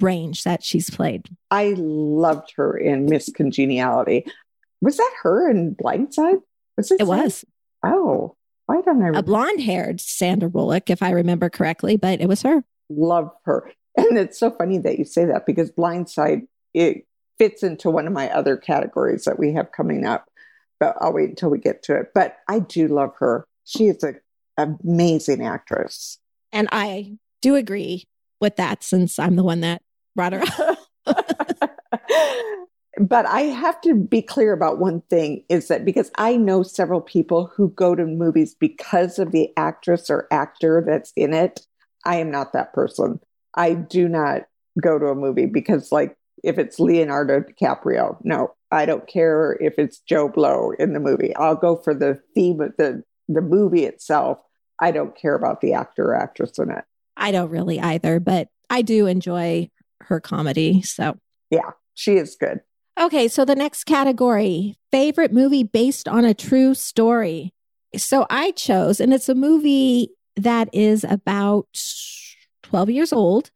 range 0.00 0.44
that 0.44 0.64
she's 0.64 0.90
played. 0.90 1.28
I 1.50 1.74
loved 1.76 2.52
her 2.56 2.76
in 2.76 3.06
Miss 3.06 3.30
Congeniality. 3.34 4.26
Was 4.80 4.96
that 4.96 5.12
her 5.22 5.48
in 5.48 5.74
Blind 5.74 6.12
Side? 6.12 6.38
Was 6.76 6.90
it? 6.90 7.00
It 7.00 7.06
was. 7.06 7.44
Oh, 7.84 8.36
why 8.66 8.80
don't 8.80 9.02
I? 9.02 9.18
A 9.18 9.22
blonde 9.22 9.60
haired 9.60 10.00
Sandra 10.00 10.50
Bullock, 10.50 10.90
if 10.90 11.02
I 11.02 11.10
remember 11.10 11.48
correctly, 11.48 11.96
but 11.96 12.20
it 12.20 12.26
was 12.26 12.42
her. 12.42 12.64
Love 12.90 13.30
her. 13.44 13.70
And 13.96 14.16
it's 14.16 14.38
so 14.38 14.50
funny 14.50 14.78
that 14.78 14.98
you 14.98 15.04
say 15.04 15.24
that 15.26 15.46
because 15.46 15.70
Blindside 15.70 16.46
it 16.74 17.06
fits 17.38 17.62
into 17.62 17.90
one 17.90 18.06
of 18.06 18.12
my 18.12 18.30
other 18.30 18.56
categories 18.56 19.24
that 19.24 19.38
we 19.38 19.52
have 19.52 19.72
coming 19.72 20.06
up. 20.06 20.28
But 20.80 20.96
I'll 21.00 21.12
wait 21.12 21.30
until 21.30 21.50
we 21.50 21.58
get 21.58 21.82
to 21.84 21.96
it. 21.96 22.12
But 22.14 22.38
I 22.48 22.60
do 22.60 22.88
love 22.88 23.12
her. 23.18 23.46
She 23.64 23.86
is 23.86 24.02
an 24.02 24.20
amazing 24.56 25.44
actress. 25.44 26.18
And 26.52 26.68
I 26.72 27.16
do 27.40 27.54
agree 27.54 28.04
with 28.40 28.56
that 28.56 28.82
since 28.82 29.18
I'm 29.18 29.36
the 29.36 29.44
one 29.44 29.60
that 29.60 29.82
brought 30.16 30.32
her 30.32 30.42
up. 30.58 30.78
but 33.00 33.26
I 33.26 33.42
have 33.42 33.80
to 33.82 33.94
be 33.94 34.22
clear 34.22 34.52
about 34.52 34.78
one 34.78 35.02
thing 35.02 35.44
is 35.48 35.68
that 35.68 35.84
because 35.84 36.10
I 36.16 36.36
know 36.36 36.62
several 36.62 37.00
people 37.00 37.50
who 37.54 37.70
go 37.70 37.94
to 37.94 38.04
movies 38.04 38.54
because 38.54 39.18
of 39.18 39.32
the 39.32 39.50
actress 39.56 40.10
or 40.10 40.26
actor 40.30 40.84
that's 40.86 41.12
in 41.16 41.32
it. 41.32 41.60
I 42.04 42.16
am 42.16 42.30
not 42.30 42.52
that 42.52 42.72
person. 42.72 43.20
I 43.54 43.74
do 43.74 44.08
not 44.08 44.42
go 44.80 44.98
to 44.98 45.06
a 45.06 45.14
movie 45.14 45.46
because, 45.46 45.92
like, 45.92 46.16
if 46.42 46.58
it's 46.58 46.80
Leonardo 46.80 47.40
DiCaprio, 47.40 48.16
no, 48.24 48.54
I 48.70 48.86
don't 48.86 49.06
care 49.06 49.56
if 49.60 49.78
it's 49.78 50.00
Joe 50.00 50.28
Blow 50.28 50.72
in 50.78 50.92
the 50.92 51.00
movie. 51.00 51.34
I'll 51.36 51.56
go 51.56 51.76
for 51.76 51.94
the 51.94 52.20
theme 52.34 52.60
of 52.60 52.72
the 52.78 53.02
the 53.28 53.40
movie 53.40 53.84
itself. 53.84 54.38
I 54.80 54.90
don't 54.90 55.16
care 55.16 55.34
about 55.34 55.60
the 55.60 55.74
actor 55.74 56.06
or 56.06 56.16
actress 56.16 56.58
in 56.58 56.70
it. 56.70 56.84
I 57.16 57.30
don't 57.30 57.50
really 57.50 57.78
either, 57.78 58.18
but 58.18 58.48
I 58.68 58.82
do 58.82 59.06
enjoy 59.06 59.70
her 60.02 60.18
comedy. 60.18 60.82
So, 60.82 61.16
yeah, 61.50 61.70
she 61.94 62.16
is 62.16 62.36
good. 62.38 62.60
Okay, 62.98 63.28
so 63.28 63.44
the 63.44 63.54
next 63.54 63.84
category 63.84 64.76
favorite 64.90 65.32
movie 65.32 65.62
based 65.62 66.08
on 66.08 66.24
a 66.24 66.34
true 66.34 66.74
story. 66.74 67.52
So 67.96 68.26
I 68.28 68.50
chose, 68.52 69.00
and 69.00 69.14
it's 69.14 69.28
a 69.28 69.34
movie 69.34 70.10
that 70.36 70.68
is 70.72 71.04
about 71.04 71.68
12 72.72 72.88
years 72.88 73.12
old, 73.12 73.50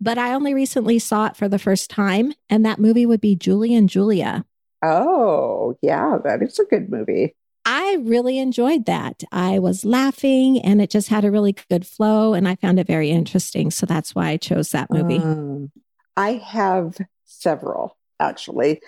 but 0.00 0.16
I 0.16 0.32
only 0.32 0.54
recently 0.54 1.00
saw 1.00 1.26
it 1.26 1.36
for 1.36 1.48
the 1.48 1.58
first 1.58 1.90
time. 1.90 2.32
And 2.48 2.64
that 2.64 2.78
movie 2.78 3.04
would 3.04 3.20
be 3.20 3.34
Julie 3.34 3.74
and 3.74 3.88
Julia. 3.88 4.44
Oh, 4.80 5.76
yeah, 5.82 6.18
that 6.22 6.40
is 6.40 6.56
a 6.60 6.64
good 6.64 6.88
movie. 6.88 7.34
I 7.64 7.98
really 8.00 8.38
enjoyed 8.38 8.86
that. 8.86 9.24
I 9.32 9.58
was 9.58 9.84
laughing 9.84 10.60
and 10.60 10.80
it 10.80 10.88
just 10.88 11.08
had 11.08 11.24
a 11.24 11.32
really 11.32 11.56
good 11.68 11.84
flow 11.84 12.32
and 12.32 12.46
I 12.46 12.54
found 12.54 12.78
it 12.78 12.86
very 12.86 13.10
interesting. 13.10 13.72
So 13.72 13.86
that's 13.86 14.14
why 14.14 14.28
I 14.28 14.36
chose 14.36 14.70
that 14.70 14.88
movie. 14.88 15.18
Um, 15.18 15.72
I 16.16 16.34
have 16.34 16.96
several 17.24 17.98
actually. 18.20 18.80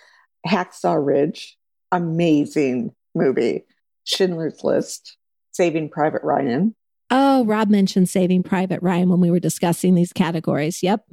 Hacksaw 0.47 1.05
Ridge, 1.05 1.59
amazing 1.90 2.95
movie. 3.16 3.64
Schindler's 4.05 4.62
List, 4.62 5.16
Saving 5.51 5.88
Private 5.88 6.23
Ryan, 6.23 6.77
Oh, 7.14 7.44
Rob 7.44 7.68
mentioned 7.68 8.09
Saving 8.09 8.42
Private 8.42 8.83
Ryan 8.83 9.11
when 9.11 9.20
we 9.20 9.31
were 9.31 9.38
discussing 9.38 9.94
these 9.94 10.14
categories. 10.14 10.83
Yep. 10.83 11.05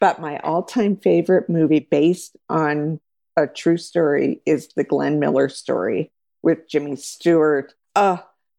But 0.00 0.20
my 0.20 0.38
all 0.40 0.62
time 0.62 0.98
favorite 0.98 1.48
movie 1.48 1.88
based 1.90 2.36
on 2.50 3.00
a 3.38 3.46
true 3.46 3.78
story 3.78 4.42
is 4.44 4.68
the 4.76 4.84
Glenn 4.84 5.18
Miller 5.18 5.48
story 5.48 6.12
with 6.42 6.68
Jimmy 6.68 6.96
Stewart. 6.96 7.72
Uh, 7.94 8.18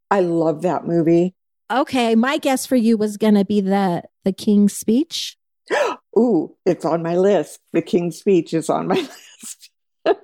I 0.10 0.22
love 0.22 0.64
that 0.64 0.88
movie. 0.88 1.36
Okay, 1.70 2.16
my 2.16 2.40
guess 2.40 2.66
for 2.66 2.76
you 2.76 2.98
was 2.98 3.18
going 3.18 3.36
to 3.36 3.46
be 3.46 3.62
the 3.62 4.02
the 4.26 4.34
King's 4.34 4.76
Speech. 4.76 5.38
Ooh, 6.18 6.56
it's 6.66 6.84
on 6.84 7.04
my 7.04 7.16
list. 7.16 7.60
The 7.74 7.84
King's 7.84 8.18
Speech 8.18 8.56
is 8.56 8.72
on 8.72 8.88
my 8.88 8.96
list. 8.96 9.70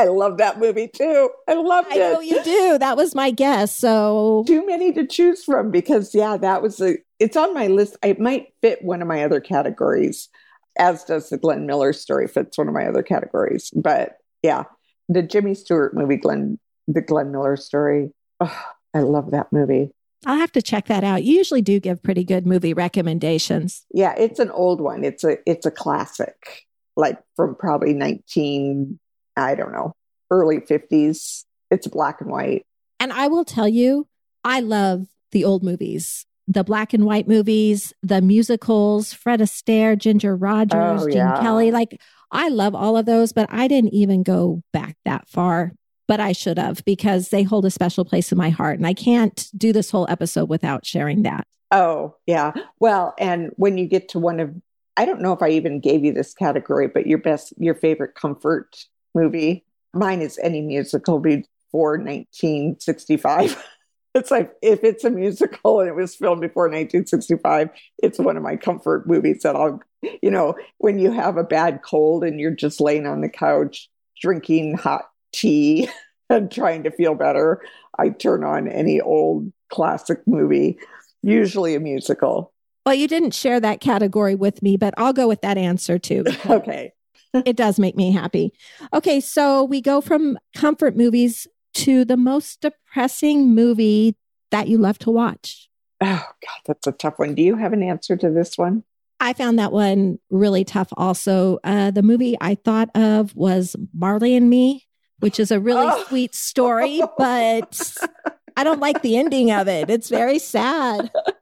I 0.00 0.04
love 0.04 0.38
that 0.38 0.58
movie 0.58 0.88
too. 0.88 1.28
I 1.46 1.52
loved 1.52 1.88
I 1.92 1.96
it. 1.96 2.02
I 2.02 2.12
know 2.12 2.20
you 2.20 2.42
do. 2.42 2.78
That 2.78 2.96
was 2.96 3.14
my 3.14 3.30
guess. 3.30 3.76
So 3.76 4.44
too 4.46 4.64
many 4.64 4.92
to 4.94 5.06
choose 5.06 5.44
from 5.44 5.70
because 5.70 6.14
yeah, 6.14 6.38
that 6.38 6.62
was 6.62 6.80
a. 6.80 6.96
It's 7.18 7.36
on 7.36 7.52
my 7.52 7.66
list. 7.66 7.98
It 8.02 8.18
might 8.18 8.54
fit 8.62 8.82
one 8.82 9.02
of 9.02 9.08
my 9.08 9.22
other 9.22 9.40
categories, 9.40 10.30
as 10.78 11.04
does 11.04 11.28
the 11.28 11.36
Glenn 11.36 11.66
Miller 11.66 11.92
story 11.92 12.28
fits 12.28 12.56
one 12.56 12.66
of 12.66 12.72
my 12.72 12.86
other 12.86 13.02
categories. 13.02 13.70
But 13.76 14.16
yeah, 14.42 14.64
the 15.10 15.22
Jimmy 15.22 15.54
Stewart 15.54 15.94
movie, 15.94 16.16
Glenn, 16.16 16.58
the 16.88 17.02
Glenn 17.02 17.30
Miller 17.30 17.56
story. 17.56 18.10
Oh, 18.40 18.62
I 18.94 19.00
love 19.00 19.32
that 19.32 19.52
movie. 19.52 19.90
I'll 20.24 20.38
have 20.38 20.52
to 20.52 20.62
check 20.62 20.86
that 20.86 21.04
out. 21.04 21.24
You 21.24 21.36
usually 21.36 21.60
do 21.60 21.78
give 21.78 22.02
pretty 22.02 22.24
good 22.24 22.46
movie 22.46 22.72
recommendations. 22.72 23.84
Yeah, 23.92 24.14
it's 24.16 24.38
an 24.38 24.50
old 24.50 24.80
one. 24.80 25.04
It's 25.04 25.24
a 25.24 25.36
it's 25.44 25.66
a 25.66 25.70
classic, 25.70 26.66
like 26.96 27.18
from 27.36 27.54
probably 27.54 27.92
nineteen 27.92 28.98
I 29.36 29.54
don't 29.54 29.72
know, 29.72 29.92
early 30.30 30.58
50s. 30.58 31.44
It's 31.70 31.86
black 31.86 32.20
and 32.20 32.30
white. 32.30 32.64
And 32.98 33.12
I 33.12 33.28
will 33.28 33.44
tell 33.44 33.68
you, 33.68 34.06
I 34.44 34.60
love 34.60 35.06
the 35.32 35.44
old 35.44 35.62
movies, 35.62 36.26
the 36.48 36.64
black 36.64 36.92
and 36.92 37.04
white 37.04 37.28
movies, 37.28 37.92
the 38.02 38.20
musicals, 38.20 39.12
Fred 39.12 39.40
Astaire, 39.40 39.96
Ginger 39.96 40.36
Rogers, 40.36 41.02
oh, 41.02 41.06
Gene 41.06 41.16
yeah. 41.16 41.40
Kelly. 41.40 41.70
Like, 41.70 42.00
I 42.32 42.48
love 42.48 42.74
all 42.74 42.96
of 42.96 43.06
those, 43.06 43.32
but 43.32 43.48
I 43.52 43.68
didn't 43.68 43.94
even 43.94 44.22
go 44.22 44.62
back 44.72 44.96
that 45.04 45.28
far. 45.28 45.72
But 46.08 46.18
I 46.18 46.32
should 46.32 46.58
have 46.58 46.84
because 46.84 47.28
they 47.28 47.44
hold 47.44 47.64
a 47.64 47.70
special 47.70 48.04
place 48.04 48.32
in 48.32 48.38
my 48.38 48.50
heart. 48.50 48.78
And 48.78 48.86
I 48.86 48.94
can't 48.94 49.46
do 49.56 49.72
this 49.72 49.92
whole 49.92 50.06
episode 50.10 50.48
without 50.48 50.84
sharing 50.84 51.22
that. 51.22 51.46
Oh, 51.70 52.16
yeah. 52.26 52.52
Well, 52.80 53.14
and 53.16 53.50
when 53.56 53.78
you 53.78 53.86
get 53.86 54.08
to 54.08 54.18
one 54.18 54.40
of, 54.40 54.52
I 54.96 55.04
don't 55.04 55.20
know 55.20 55.32
if 55.32 55.40
I 55.40 55.50
even 55.50 55.78
gave 55.78 56.04
you 56.04 56.12
this 56.12 56.34
category, 56.34 56.88
but 56.88 57.06
your 57.06 57.18
best, 57.18 57.54
your 57.58 57.76
favorite 57.76 58.16
comfort 58.16 58.86
movie. 59.14 59.64
Mine 59.92 60.22
is 60.22 60.38
any 60.42 60.60
musical 60.60 61.18
before 61.18 61.98
1965. 61.98 63.62
it's 64.14 64.30
like 64.30 64.52
if 64.62 64.82
it's 64.82 65.04
a 65.04 65.10
musical 65.10 65.80
and 65.80 65.88
it 65.88 65.94
was 65.94 66.14
filmed 66.14 66.40
before 66.40 66.64
1965, 66.64 67.70
it's 68.02 68.18
one 68.18 68.36
of 68.36 68.42
my 68.42 68.56
comfort 68.56 69.06
movies 69.06 69.42
that 69.42 69.56
I'll, 69.56 69.80
you 70.22 70.30
know, 70.30 70.54
when 70.78 70.98
you 70.98 71.12
have 71.12 71.36
a 71.36 71.44
bad 71.44 71.82
cold 71.82 72.24
and 72.24 72.40
you're 72.40 72.50
just 72.50 72.80
laying 72.80 73.06
on 73.06 73.20
the 73.20 73.28
couch 73.28 73.88
drinking 74.20 74.76
hot 74.76 75.08
tea 75.32 75.88
and 76.30 76.50
trying 76.50 76.82
to 76.84 76.90
feel 76.90 77.14
better, 77.14 77.62
I 77.98 78.10
turn 78.10 78.44
on 78.44 78.68
any 78.68 79.00
old 79.00 79.52
classic 79.70 80.20
movie, 80.26 80.78
usually 81.22 81.74
a 81.74 81.80
musical. 81.80 82.52
Well, 82.86 82.94
you 82.94 83.06
didn't 83.06 83.34
share 83.34 83.60
that 83.60 83.80
category 83.80 84.34
with 84.34 84.62
me, 84.62 84.76
but 84.76 84.94
I'll 84.96 85.12
go 85.12 85.28
with 85.28 85.42
that 85.42 85.58
answer 85.58 85.98
too. 85.98 86.24
okay. 86.46 86.92
It 87.34 87.56
does 87.56 87.78
make 87.78 87.96
me 87.96 88.12
happy. 88.12 88.52
Okay, 88.92 89.20
so 89.20 89.64
we 89.64 89.80
go 89.80 90.00
from 90.00 90.38
comfort 90.54 90.96
movies 90.96 91.46
to 91.74 92.04
the 92.04 92.16
most 92.16 92.60
depressing 92.60 93.54
movie 93.54 94.16
that 94.50 94.68
you 94.68 94.78
love 94.78 94.98
to 95.00 95.10
watch. 95.10 95.68
Oh, 96.00 96.24
God, 96.26 96.60
that's 96.66 96.86
a 96.86 96.92
tough 96.92 97.18
one. 97.18 97.34
Do 97.34 97.42
you 97.42 97.56
have 97.56 97.72
an 97.72 97.82
answer 97.82 98.16
to 98.16 98.30
this 98.30 98.56
one? 98.56 98.84
I 99.20 99.34
found 99.34 99.58
that 99.58 99.70
one 99.70 100.18
really 100.30 100.64
tough 100.64 100.88
also. 100.96 101.58
Uh, 101.62 101.90
the 101.90 102.02
movie 102.02 102.36
I 102.40 102.54
thought 102.54 102.88
of 102.94 103.36
was 103.36 103.76
Marley 103.92 104.34
and 104.34 104.48
Me, 104.48 104.86
which 105.18 105.38
is 105.38 105.50
a 105.50 105.60
really 105.60 105.86
oh. 105.86 106.04
sweet 106.08 106.34
story, 106.34 107.02
but 107.18 107.96
I 108.56 108.64
don't 108.64 108.80
like 108.80 109.02
the 109.02 109.18
ending 109.18 109.52
of 109.52 109.68
it. 109.68 109.90
It's 109.90 110.08
very 110.08 110.38
sad. 110.38 111.10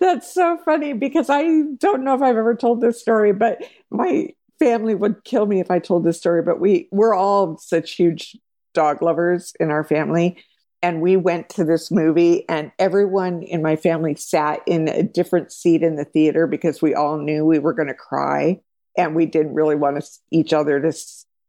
That's 0.00 0.32
so 0.32 0.58
funny 0.64 0.92
because 0.92 1.28
I 1.30 1.42
don't 1.78 2.04
know 2.04 2.14
if 2.14 2.22
I've 2.22 2.36
ever 2.36 2.54
told 2.54 2.80
this 2.80 3.00
story, 3.00 3.32
but 3.32 3.62
my 3.90 4.28
family 4.58 4.94
would 4.94 5.24
kill 5.24 5.46
me 5.46 5.60
if 5.60 5.70
I 5.70 5.78
told 5.78 6.04
this 6.04 6.18
story. 6.18 6.42
But 6.42 6.60
we 6.60 6.88
we're 6.90 7.14
all 7.14 7.58
such 7.58 7.92
huge 7.92 8.36
dog 8.74 9.02
lovers 9.02 9.52
in 9.60 9.70
our 9.70 9.84
family. 9.84 10.42
And 10.82 11.02
we 11.02 11.16
went 11.16 11.50
to 11.50 11.64
this 11.64 11.90
movie, 11.90 12.48
and 12.48 12.72
everyone 12.78 13.42
in 13.42 13.60
my 13.60 13.76
family 13.76 14.14
sat 14.14 14.62
in 14.66 14.88
a 14.88 15.02
different 15.02 15.52
seat 15.52 15.82
in 15.82 15.96
the 15.96 16.06
theater 16.06 16.46
because 16.46 16.80
we 16.80 16.94
all 16.94 17.18
knew 17.18 17.44
we 17.44 17.58
were 17.58 17.74
going 17.74 17.88
to 17.88 17.94
cry. 17.94 18.60
And 18.96 19.14
we 19.14 19.26
didn't 19.26 19.54
really 19.54 19.76
want 19.76 20.02
to, 20.02 20.10
each 20.30 20.54
other 20.54 20.80
to 20.80 20.92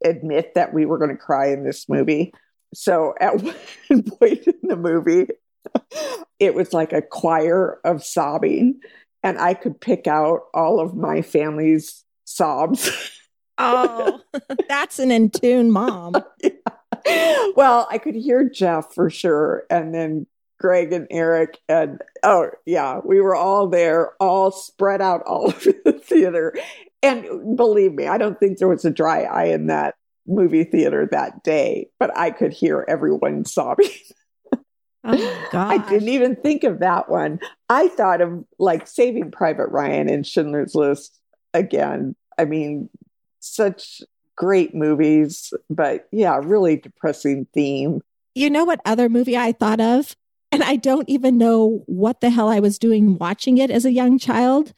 admit 0.04 0.54
that 0.56 0.74
we 0.74 0.86
were 0.86 0.97
going 0.97 1.12
to 1.12 1.17
cry 1.17 1.47
in 1.47 1.63
this 1.63 1.88
movie. 1.88 2.34
So 2.74 3.13
at 3.19 3.41
one 3.88 4.04
point 4.04 4.45
in 4.47 4.56
the 4.63 4.76
movie, 4.76 5.28
it 6.42 6.56
was 6.56 6.74
like 6.74 6.92
a 6.92 7.04
choir 7.04 7.80
of 7.86 8.04
sobbing, 8.04 8.82
and 9.22 9.40
I 9.40 9.54
could 9.54 9.80
pick 9.80 10.08
out 10.08 10.42
all 10.56 10.80
of 10.80 10.96
my 10.96 11.22
family's 11.22 12.04
sobs. 12.26 12.90
oh, 13.60 14.20
that's 14.68 14.98
an 14.98 15.12
in 15.12 15.30
tune 15.30 15.72
mom. 15.72 16.16
yeah. 16.44 17.48
Well, 17.56 17.88
I 17.90 18.00
could 18.00 18.16
hear 18.16 18.50
Jeff 18.50 18.94
for 18.94 19.10
sure, 19.10 19.66
and 19.70 19.94
then 19.94 20.26
Greg 20.60 20.94
and 20.94 21.08
Eric, 21.12 21.60
and 21.70 22.02
oh, 22.24 22.50
yeah, 22.66 23.00
we 23.04 23.22
were 23.22 23.36
all 23.36 23.68
there, 23.68 24.14
all 24.20 24.52
spread 24.52 25.00
out 25.00 25.22
all 25.24 25.48
over 25.48 25.74
the 25.86 25.94
theater. 25.94 26.56
And 27.04 27.56
believe 27.56 27.94
me, 27.94 28.08
I 28.08 28.18
don't 28.18 28.40
think 28.40 28.58
there 28.58 28.68
was 28.68 28.86
a 28.86 28.92
dry 28.92 29.24
eye 29.24 29.46
in 29.46 29.68
that 29.68 29.96
movie 30.28 30.64
theater 30.64 31.08
that 31.12 31.44
day, 31.44 31.90
but 32.00 32.16
I 32.18 32.32
could 32.32 32.54
hear 32.54 32.84
everyone 32.88 33.46
sobbing. 33.46 33.90
Oh, 35.04 35.50
I 35.54 35.78
didn't 35.90 36.10
even 36.10 36.36
think 36.36 36.64
of 36.64 36.80
that 36.80 37.10
one. 37.10 37.40
I 37.70 37.88
thought 37.88 38.22
of 38.22 38.44
like 38.60 38.88
Saving 38.88 39.32
Private 39.32 39.68
Ryan 39.68 40.10
and 40.10 40.26
Schindler's 40.26 40.76
List 40.76 41.20
again. 41.54 42.16
I 42.38 42.46
mean, 42.46 42.90
such 43.40 44.02
great 44.36 44.74
movies, 44.74 45.54
but 45.70 46.08
yeah, 46.12 46.40
really 46.42 46.78
depressing 46.78 47.48
theme. 47.54 48.02
You 48.34 48.50
know 48.50 48.66
what 48.66 48.82
other 48.86 49.10
movie 49.10 49.38
I 49.38 49.52
thought 49.52 49.82
of? 49.82 50.16
And 50.52 50.64
I 50.64 50.76
don't 50.76 51.10
even 51.10 51.38
know 51.38 51.84
what 51.86 52.22
the 52.22 52.30
hell 52.30 52.50
I 52.50 52.60
was 52.60 52.78
doing 52.78 53.18
watching 53.18 53.58
it 53.58 53.72
as 53.72 53.86
a 53.86 53.92
young 53.92 54.20
child, 54.20 54.74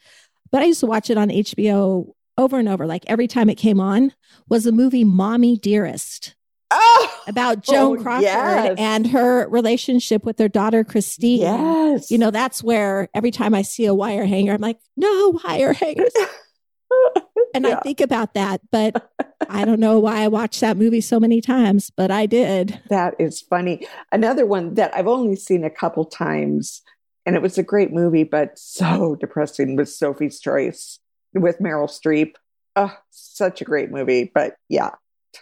but 0.50 0.62
I 0.62 0.66
used 0.66 0.80
to 0.80 0.86
watch 0.86 1.10
it 1.10 1.18
on 1.18 1.28
HBO 1.28 2.12
over 2.38 2.58
and 2.58 2.68
over, 2.68 2.86
like 2.86 3.04
every 3.06 3.26
time 3.26 3.50
it 3.50 3.56
came 3.56 3.80
on, 3.80 4.12
was 4.48 4.64
the 4.64 4.72
movie 4.72 5.04
Mommy 5.04 5.56
Dearest. 5.56 6.34
Oh, 6.76 7.22
about 7.28 7.58
oh, 7.68 7.72
Joan 7.72 7.98
oh, 7.98 8.02
Crawford 8.02 8.24
yes. 8.24 8.74
and 8.78 9.06
her 9.08 9.48
relationship 9.48 10.24
with 10.24 10.36
their 10.36 10.48
daughter 10.48 10.82
Christine. 10.82 11.42
Yes. 11.42 12.10
You 12.10 12.18
know, 12.18 12.30
that's 12.30 12.62
where 12.62 13.08
every 13.14 13.30
time 13.30 13.54
I 13.54 13.62
see 13.62 13.86
a 13.86 13.94
wire 13.94 14.24
hanger, 14.24 14.52
I'm 14.52 14.60
like, 14.60 14.78
no 14.96 15.40
wire 15.44 15.72
hangers. 15.72 16.12
and 17.54 17.64
yeah. 17.64 17.76
I 17.76 17.80
think 17.80 18.00
about 18.00 18.34
that, 18.34 18.60
but 18.72 19.10
I 19.48 19.64
don't 19.64 19.80
know 19.80 19.98
why 20.00 20.22
I 20.22 20.28
watched 20.28 20.60
that 20.60 20.76
movie 20.76 21.00
so 21.00 21.20
many 21.20 21.40
times, 21.40 21.90
but 21.90 22.10
I 22.10 22.26
did. 22.26 22.80
That 22.88 23.14
is 23.18 23.40
funny. 23.40 23.86
Another 24.10 24.46
one 24.46 24.74
that 24.74 24.94
I've 24.94 25.06
only 25.06 25.36
seen 25.36 25.64
a 25.64 25.70
couple 25.70 26.04
times, 26.04 26.82
and 27.24 27.36
it 27.36 27.42
was 27.42 27.56
a 27.56 27.62
great 27.62 27.92
movie, 27.92 28.24
but 28.24 28.58
so 28.58 29.14
depressing 29.20 29.76
was 29.76 29.96
Sophie's 29.96 30.40
Choice 30.40 30.98
with 31.32 31.60
Meryl 31.60 31.88
Streep. 31.88 32.34
Oh, 32.76 32.96
such 33.10 33.60
a 33.60 33.64
great 33.64 33.92
movie, 33.92 34.30
but 34.34 34.56
yeah, 34.68 34.90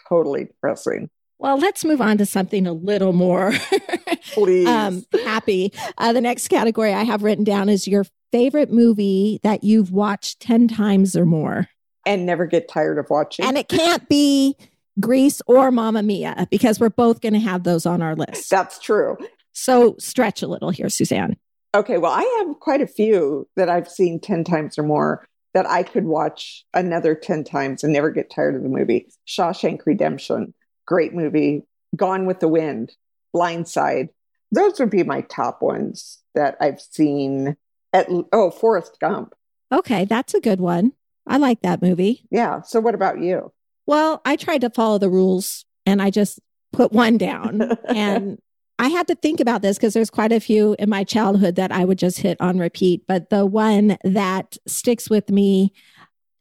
totally 0.09 0.45
depressing. 0.45 1.09
Well, 1.43 1.59
let's 1.59 1.85
move 1.85 2.01
on 2.01 2.19
to 2.19 2.25
something 2.25 2.69
a 2.69 2.73
little 2.73 3.13
more 3.13 3.53
um, 4.67 5.05
happy. 5.25 5.73
Uh, 5.99 6.13
the 6.13 6.21
next 6.21 6.47
category 6.47 6.95
I 6.95 7.03
have 7.03 7.25
written 7.25 7.43
down 7.43 7.69
is 7.69 7.89
your 7.89 8.05
favorite 8.31 8.71
movie 8.71 9.41
that 9.43 9.65
you've 9.65 9.91
watched 9.91 10.39
10 10.39 10.69
times 10.69 11.17
or 11.17 11.27
more. 11.27 11.67
And 12.07 12.27
never 12.27 12.47
get 12.47 12.69
tired 12.69 12.97
of 12.97 13.11
watching. 13.11 13.45
And 13.45 13.59
it 13.59 13.69
can't 13.69 14.09
be 14.09 14.57
Grease 15.01 15.43
or 15.49 15.73
Mamma 15.73 16.05
Mia 16.05 16.47
because 16.49 16.79
we're 16.79 16.91
both 16.91 17.21
going 17.21 17.35
to 17.35 17.41
have 17.41 17.65
those 17.65 17.87
on 17.87 18.03
our 18.03 18.15
list. 18.15 18.49
That's 18.49 18.79
true. 18.79 19.17
So 19.53 19.97
stretch 19.99 20.43
a 20.43 20.47
little 20.47 20.71
here, 20.71 20.89
Suzanne. 20.89 21.37
Okay. 21.75 21.99
Well, 21.99 22.13
I 22.13 22.45
have 22.47 22.61
quite 22.61 22.83
a 22.83 22.87
few 22.87 23.49
that 23.57 23.69
I've 23.69 23.89
seen 23.89 24.21
10 24.21 24.45
times 24.45 24.79
or 24.79 24.85
more 24.85 25.27
that 25.55 25.69
I 25.69 25.83
could 25.83 26.05
watch 26.05 26.65
another 26.73 27.17
10 27.17 27.43
times 27.43 27.83
and 27.83 27.93
never 27.93 28.11
get 28.11 28.31
tired 28.31 28.55
of 28.55 28.63
the 28.63 28.69
movie. 28.69 29.09
Shawshank 29.27 29.81
Redemption, 29.85 30.55
great 30.87 31.15
movie. 31.15 31.65
Gone 31.95 32.27
with 32.27 32.41
the 32.41 32.49
Wind, 32.49 32.93
Blindside. 33.35 34.09
Those 34.51 34.79
would 34.81 34.91
be 34.91 35.03
my 35.03 35.23
top 35.23 35.63
ones 35.63 36.19
that 36.35 36.57
I've 36.61 36.81
seen 36.81 37.57
at 37.93 38.09
oh, 38.33 38.51
Forrest 38.51 38.99
Gump. 39.01 39.35
Okay, 39.71 40.05
that's 40.05 40.35
a 40.35 40.41
good 40.41 40.61
one. 40.61 40.93
I 41.27 41.37
like 41.37 41.63
that 41.63 41.83
movie. 41.83 42.27
Yeah. 42.31 42.63
So 42.63 42.81
what 42.81 42.95
about 42.95 43.21
you? 43.21 43.53
Well, 43.87 44.21
I 44.25 44.37
tried 44.37 44.63
to 44.63 44.71
follow 44.71 44.99
the 44.99 45.11
rules 45.11 45.65
and 45.87 46.03
I 46.03 46.11
just 46.11 46.41
put 46.73 46.93
one 46.93 47.19
down 47.19 47.61
and 47.89 48.39
I 48.79 48.89
had 48.89 49.07
to 49.09 49.15
think 49.15 49.41
about 49.41 49.63
this 49.63 49.77
because 49.77 49.95
there's 49.95 50.11
quite 50.11 50.33
a 50.33 50.41
few 50.41 50.75
in 50.79 50.91
my 50.91 51.05
childhood 51.05 51.57
that 51.57 51.71
I 51.71 51.85
would 51.85 51.99
just 51.99 52.19
hit 52.19 52.41
on 52.41 52.59
repeat. 52.59 53.07
But 53.07 53.31
the 53.31 53.47
one 53.47 53.97
that 54.03 54.57
sticks 54.67 55.09
with 55.09 55.31
me 55.31 55.73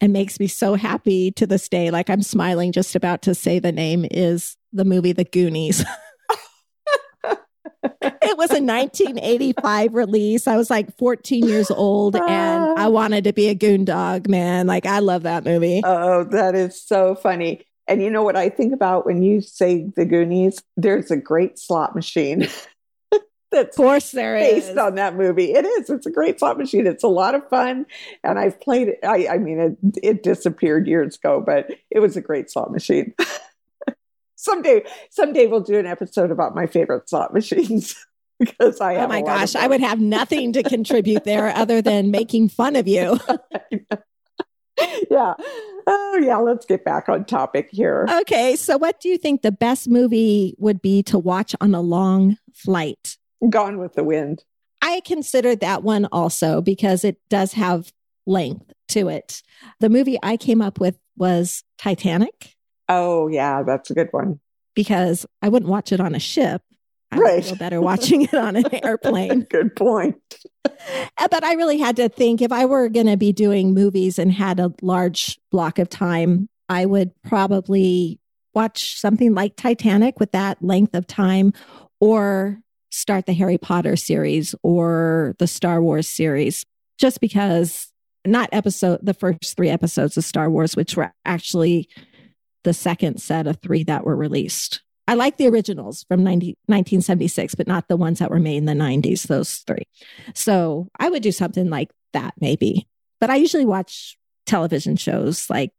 and 0.02 0.12
makes 0.12 0.40
me 0.40 0.48
so 0.48 0.74
happy 0.74 1.32
to 1.32 1.46
this 1.48 1.70
day, 1.70 1.92
like 1.92 2.10
I'm 2.10 2.24
smiling 2.24 2.72
just 2.72 2.96
about 2.96 3.22
to 3.24 3.36
say 3.36 3.60
the 3.60 3.72
name, 3.72 4.06
is 4.10 4.58
the 4.74 4.84
movie 4.84 5.14
The 5.14 5.24
Goonies. 5.24 5.86
it 7.84 8.38
was 8.38 8.50
a 8.50 8.62
1985 8.62 9.94
release. 9.94 10.48
I 10.48 10.58
was 10.58 10.72
like 10.72 10.98
14 10.98 11.48
years 11.48 11.70
old 11.70 12.16
and 12.16 12.26
ah. 12.28 12.74
I 12.78 12.88
wanted 12.88 13.24
to 13.26 13.34
be 13.34 13.48
a 13.50 13.56
goon 13.56 13.86
dog, 13.86 14.28
man. 14.28 14.66
Like, 14.66 14.88
I 14.88 15.00
love 15.00 15.24
that 15.24 15.46
movie. 15.46 15.82
Oh, 15.84 16.24
that 16.26 16.56
is 16.56 16.82
so 16.82 17.16
funny. 17.16 17.66
And 17.88 18.02
you 18.02 18.10
know 18.10 18.24
what 18.24 18.36
I 18.36 18.50
think 18.50 18.74
about 18.74 19.06
when 19.06 19.22
you 19.22 19.42
say 19.42 19.86
the 19.96 20.06
Goonies? 20.06 20.64
There's 20.78 21.12
a 21.12 21.18
great 21.18 21.60
slot 21.60 21.96
machine. 21.96 22.48
That's 23.52 23.78
of 23.78 23.84
course 23.84 24.12
there 24.12 24.36
based 24.36 24.72
is. 24.72 24.78
on 24.78 24.96
that 24.96 25.16
movie. 25.16 25.52
It 25.52 25.66
is. 25.66 25.90
It's 25.90 26.06
a 26.06 26.12
great 26.12 26.40
slot 26.40 26.58
machine. 26.58 26.88
It's 26.88 27.04
a 27.04 27.10
lot 27.10 27.36
of 27.36 27.48
fun, 27.50 27.86
and 28.24 28.40
I've 28.40 28.60
played 28.62 28.88
it. 28.90 29.00
I, 29.04 29.28
I 29.28 29.38
mean, 29.38 29.60
it, 29.60 29.98
it 30.02 30.24
disappeared 30.24 30.88
years 30.88 31.18
ago, 31.18 31.44
but 31.46 31.70
it 31.90 32.00
was 32.00 32.16
a 32.16 32.22
great 32.22 32.50
slot 32.50 32.72
machine. 32.72 33.14
someday, 34.42 34.84
someday 35.10 35.48
we'll 35.48 35.62
do 35.62 35.78
an 35.78 35.86
episode 35.86 36.32
about 36.32 36.56
my 36.56 36.66
favorite 36.66 37.10
slot 37.10 37.34
machines 37.34 37.96
because 38.40 38.82
I. 38.82 38.96
oh 38.96 39.08
my 39.08 39.22
gosh, 39.22 39.56
I 39.56 39.68
would 39.68 39.82
have 39.82 40.00
nothing 40.00 40.54
to 40.54 40.64
contribute 40.64 41.24
there 41.24 41.56
other 41.56 41.82
than 41.82 42.12
making 42.12 42.50
fun 42.50 42.76
of 42.76 42.88
you. 42.88 43.20
yeah. 45.12 45.34
Oh, 45.88 46.20
yeah. 46.22 46.38
Let's 46.38 46.66
get 46.66 46.84
back 46.84 47.10
on 47.10 47.26
topic 47.26 47.70
here. 47.72 48.08
Okay. 48.22 48.56
So, 48.56 48.78
what 48.78 49.00
do 49.00 49.10
you 49.10 49.18
think 49.18 49.42
the 49.42 49.52
best 49.52 49.90
movie 49.90 50.56
would 50.58 50.82
be 50.82 51.04
to 51.04 51.20
watch 51.20 51.56
on 51.62 51.76
a 51.76 51.82
long 51.82 52.38
flight? 52.54 53.18
Gone 53.50 53.78
with 53.78 53.94
the 53.94 54.04
Wind. 54.04 54.44
I 54.82 55.02
considered 55.02 55.60
that 55.60 55.84
one 55.84 56.08
also 56.12 56.62
because 56.62 57.04
it 57.04 57.18
does 57.30 57.54
have 57.54 57.92
length 58.26 58.72
to 58.90 59.08
it. 59.08 59.42
The 59.80 59.90
movie 59.90 60.18
I 60.22 60.38
came 60.38 60.62
up 60.62 60.80
with 60.80 60.98
was 61.18 61.64
Titanic. 61.78 62.56
Oh, 62.90 63.28
yeah. 63.28 63.64
That's 63.64 63.90
a 63.92 63.94
good 63.94 64.10
one. 64.12 64.40
Because 64.74 65.26
I 65.42 65.50
wouldn't 65.50 65.70
watch 65.70 65.92
it 65.92 66.00
on 66.00 66.16
a 66.16 66.20
ship. 66.20 66.62
I 67.12 67.18
right. 67.18 67.44
feel 67.44 67.58
better 67.58 67.82
watching 67.82 68.24
it 68.24 68.34
on 68.34 68.56
an 68.56 68.74
airplane. 68.86 69.42
Good 69.50 69.76
point. 69.76 70.16
Uh, 70.66 71.28
but 71.30 71.44
I 71.44 71.54
really 71.54 71.78
had 71.78 71.98
to 71.98 72.10
think 72.10 72.42
if 72.42 72.52
I 72.52 72.66
were 72.66 72.90
going 72.90 73.08
to 73.08 73.18
be 73.18 73.34
doing 73.34 73.74
movies 73.74 74.18
and 74.18 74.32
had 74.32 74.60
a 74.60 74.74
large 74.82 75.40
block 75.52 75.78
of 75.78 75.90
time, 75.90 76.48
I 76.70 76.86
would 76.86 77.12
probably 77.24 78.20
watch 78.54 79.00
something 79.00 79.34
like 79.34 79.56
Titanic 79.56 80.20
with 80.20 80.32
that 80.32 80.64
length 80.64 80.96
of 80.96 81.06
time 81.06 81.54
or 82.00 82.62
start 82.92 83.26
the 83.26 83.34
Harry 83.34 83.58
Potter 83.58 83.96
series 83.96 84.54
or 84.64 85.36
the 85.40 85.48
Star 85.48 85.82
Wars 85.82 86.08
series, 86.08 86.66
just 86.98 87.20
because 87.22 87.92
not 88.26 88.50
episode, 88.52 89.00
the 89.02 89.14
first 89.14 89.56
three 89.56 89.70
episodes 89.70 90.18
of 90.18 90.24
Star 90.24 90.50
Wars, 90.50 90.76
which 90.76 90.96
were 90.96 91.12
actually 91.26 91.90
the 92.64 92.74
second 92.74 93.20
set 93.20 93.48
of 93.48 93.58
three 93.62 93.84
that 93.84 94.06
were 94.06 94.16
released. 94.16 94.82
I 95.08 95.16
like 95.16 95.38
the 95.38 95.48
originals 95.48 96.06
from 96.08 96.24
90, 96.24 96.58
1976, 96.68 97.56
but 97.56 97.68
not 97.68 97.88
the 97.88 97.98
ones 97.98 98.20
that 98.20 98.30
were 98.30 98.40
made 98.40 98.58
in 98.58 98.66
the 98.66 98.74
90s, 98.74 99.24
those 99.24 99.58
three. 99.68 99.84
So 100.36 100.88
I 101.00 101.10
would 101.10 101.24
do 101.24 101.32
something 101.32 101.70
like 101.70 101.90
that 102.14 102.36
maybe. 102.40 102.88
But 103.20 103.30
I 103.30 103.36
usually 103.36 103.66
watch 103.66 104.18
television 104.46 104.96
shows 104.96 105.50
like 105.50 105.74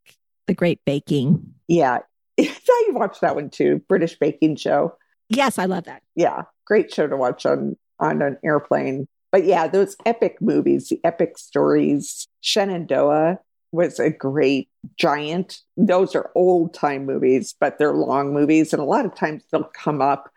The 0.49 0.55
Great 0.55 0.81
Baking. 0.85 1.55
Yeah. 1.69 2.01
I 2.41 2.89
watched 2.89 3.21
that 3.21 3.37
one 3.37 3.51
too, 3.51 3.83
British 3.89 4.19
Baking 4.19 4.57
Show. 4.57 4.97
Yes, 5.35 5.59
I 5.59 5.67
love 5.67 5.85
that. 5.85 6.03
Yeah. 6.15 6.43
Great 6.67 6.93
show 6.93 7.07
to 7.07 7.17
watch 7.17 7.47
on 7.47 7.77
on 7.99 8.23
an 8.23 8.37
airplane. 8.45 9.07
But 9.31 9.45
yeah, 9.45 9.67
those 9.67 9.97
epic 10.05 10.37
movies, 10.41 10.89
the 10.89 11.01
epic 11.05 11.39
stories. 11.39 12.27
Shenandoah 12.43 13.39
was 13.73 13.99
a 13.99 14.11
great 14.11 14.69
giant. 14.99 15.61
Those 15.77 16.15
are 16.15 16.31
old 16.35 16.75
time 16.75 17.07
movies, 17.07 17.55
but 17.59 17.79
they're 17.79 17.95
long 17.95 18.35
movies. 18.35 18.73
And 18.73 18.83
a 18.83 18.85
lot 18.85 19.07
of 19.07 19.15
times 19.15 19.45
they'll 19.51 19.71
come 19.75 20.03
up, 20.03 20.31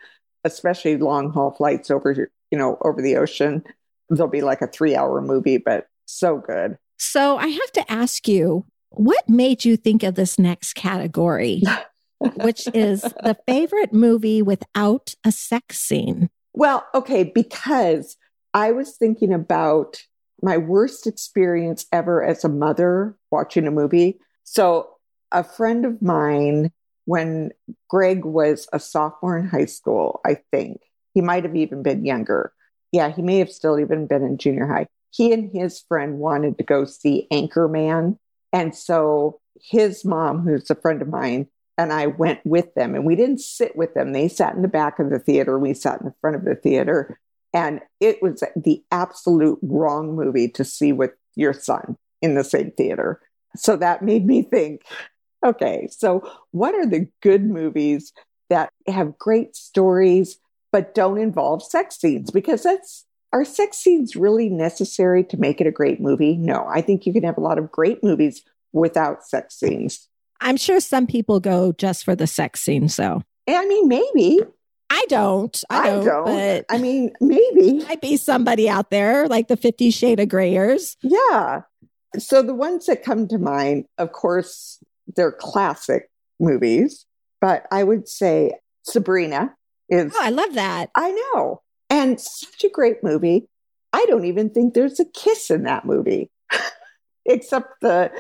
especially 0.46 0.98
long 0.98 1.32
haul 1.32 1.52
flights 1.52 1.92
over, 1.92 2.30
you 2.52 2.58
know, 2.58 2.78
over 2.82 3.02
the 3.02 3.18
ocean. 3.18 3.64
They'll 4.10 4.28
be 4.28 4.42
like 4.42 4.62
a 4.62 4.68
three 4.68 4.96
hour 4.96 5.20
movie, 5.22 5.58
but 5.58 5.88
so 6.06 6.38
good. 6.38 6.78
So 6.98 7.38
I 7.38 7.48
have 7.48 7.72
to 7.74 7.92
ask 7.92 8.28
you, 8.28 8.66
what 8.92 9.28
made 9.28 9.66
you 9.66 9.76
think 9.76 10.04
of 10.04 10.16
this 10.16 10.40
next 10.40 10.74
category, 10.74 11.62
which 12.36 12.68
is 12.74 13.02
the 13.02 13.38
favorite 13.48 13.94
movie 13.94 14.42
without 14.42 15.16
a 15.24 15.32
sex 15.32 15.80
scene? 15.80 16.30
Well, 16.54 16.86
okay, 16.94 17.24
because 17.24 18.18
I 18.54 18.72
was 18.72 18.98
thinking 18.98 19.34
about 19.34 20.02
my 20.42 20.58
worst 20.58 21.08
experience 21.08 21.86
ever 21.92 22.24
as 22.24 22.44
a 22.44 22.50
mother 22.50 23.16
watching 23.32 23.68
a 23.68 23.72
movie. 23.72 24.20
So, 24.44 24.90
a 25.32 25.44
friend 25.44 25.86
of 25.86 26.02
mine, 26.02 26.72
when 27.06 27.52
Greg 27.90 28.26
was 28.26 28.68
a 28.72 28.80
sophomore 28.80 29.38
in 29.38 29.48
high 29.48 29.66
school, 29.66 30.22
I 30.26 30.38
think 30.52 30.82
he 31.14 31.22
might 31.22 31.44
have 31.44 31.56
even 31.56 31.84
been 31.84 32.06
younger. 32.06 32.54
Yeah, 32.92 33.12
he 33.12 33.22
may 33.22 33.40
have 33.40 33.52
still 33.52 33.80
even 33.80 34.08
been 34.08 34.24
in 34.24 34.38
junior 34.38 34.68
high. 34.68 34.88
He 35.12 35.34
and 35.34 35.50
his 35.52 35.82
friend 35.82 36.20
wanted 36.20 36.58
to 36.58 36.64
go 36.64 36.86
see 36.86 37.28
Anchorman. 37.32 38.18
And 38.54 38.76
so 38.76 39.40
his 39.62 40.06
mom, 40.06 40.42
who's 40.42 40.70
a 40.70 40.76
friend 40.76 41.02
of 41.02 41.08
mine, 41.08 41.48
and 41.78 41.92
I 41.92 42.08
went 42.08 42.40
with 42.46 42.74
them 42.76 42.96
and 42.96 43.06
we 43.06 43.16
didn't 43.16 43.42
sit 43.42 43.76
with 43.76 43.94
them. 43.94 44.14
They 44.14 44.28
sat 44.28 44.56
in 44.56 44.62
the 44.62 44.68
back 44.68 45.00
of 45.00 45.10
the 45.10 45.20
theater. 45.20 45.60
We 45.60 45.74
sat 45.74 46.00
in 46.00 46.08
the 46.08 46.16
front 46.22 46.36
of 46.36 46.46
the 46.46 46.56
theater. 46.56 47.20
And 47.54 47.82
it 48.00 48.22
was 48.22 48.44
the 48.56 48.84
absolute 48.92 49.60
wrong 49.62 50.16
movie 50.16 50.50
to 50.50 50.64
see 50.64 50.92
with 50.92 51.12
your 51.36 51.54
son 51.54 51.98
in 52.22 52.36
the 52.36 52.44
same 52.44 52.72
theater. 52.72 53.22
So 53.56 53.78
that 53.78 54.02
made 54.02 54.26
me 54.26 54.42
think 54.42 54.84
okay, 55.46 55.88
so 55.92 56.28
what 56.52 56.74
are 56.74 56.88
the 56.88 57.08
good 57.22 57.44
movies 57.44 58.14
that 58.50 58.72
have 58.88 59.18
great 59.18 59.56
stories 59.56 60.40
but 60.72 60.96
don't 60.96 61.20
involve 61.20 61.64
sex 61.64 61.98
scenes? 62.00 62.32
Because 62.32 62.64
that's 62.64 63.06
are 63.32 63.46
sex 63.46 63.78
scenes 63.78 64.16
really 64.16 64.50
necessary 64.50 65.24
to 65.26 65.38
make 65.38 65.60
it 65.60 65.68
a 65.68 65.72
great 65.72 66.00
movie? 66.00 66.38
No, 66.38 66.66
I 66.68 66.82
think 66.82 67.06
you 67.06 67.14
can 67.14 67.24
have 67.24 67.38
a 67.38 67.42
lot 67.42 67.58
of 67.58 67.72
great 67.72 68.04
movies 68.04 68.44
without 68.72 69.26
sex 69.26 69.56
scenes. 69.56 70.08
I'm 70.42 70.58
sure 70.58 70.80
some 70.80 71.08
people 71.08 71.40
go 71.40 71.72
just 71.74 72.04
for 72.04 72.16
the 72.16 72.28
sex 72.28 72.62
scene. 72.62 72.90
So, 72.90 73.22
eh, 73.48 73.58
I 73.58 73.66
mean, 73.66 73.88
maybe. 73.88 74.40
I 74.90 75.04
don't. 75.10 75.64
I 75.70 75.90
don't. 75.90 76.02
I, 76.02 76.06
don't. 76.06 76.26
But 76.26 76.66
I 76.70 76.78
mean, 76.78 77.12
maybe. 77.20 77.84
Might 77.88 78.02
be 78.02 78.18
somebody 78.18 78.70
out 78.70 78.92
there 78.92 79.28
like 79.28 79.48
the 79.48 79.58
Fifty 79.58 79.92
Shade 79.92 80.20
of 80.20 80.30
Grayers. 80.30 80.98
Yeah. 81.02 81.62
So 82.18 82.42
the 82.42 82.54
ones 82.54 82.86
that 82.86 83.04
come 83.04 83.28
to 83.28 83.38
mind, 83.38 83.86
of 83.98 84.12
course, 84.12 84.80
they're 85.16 85.32
classic 85.32 86.10
movies, 86.40 87.06
but 87.42 87.66
I 87.72 87.84
would 87.84 88.08
say 88.08 88.54
Sabrina 88.84 89.56
is. 89.90 90.14
Oh, 90.16 90.20
I 90.22 90.30
love 90.30 90.54
that. 90.54 90.92
I 90.96 91.12
know. 91.12 91.62
And 91.90 92.20
such 92.20 92.64
a 92.64 92.70
great 92.70 93.04
movie. 93.04 93.48
I 93.94 94.06
don't 94.08 94.26
even 94.26 94.50
think 94.50 94.74
there's 94.74 95.00
a 95.00 95.06
kiss 95.06 95.50
in 95.50 95.64
that 95.64 95.86
movie, 95.86 96.30
except 97.26 97.82
the 97.82 98.12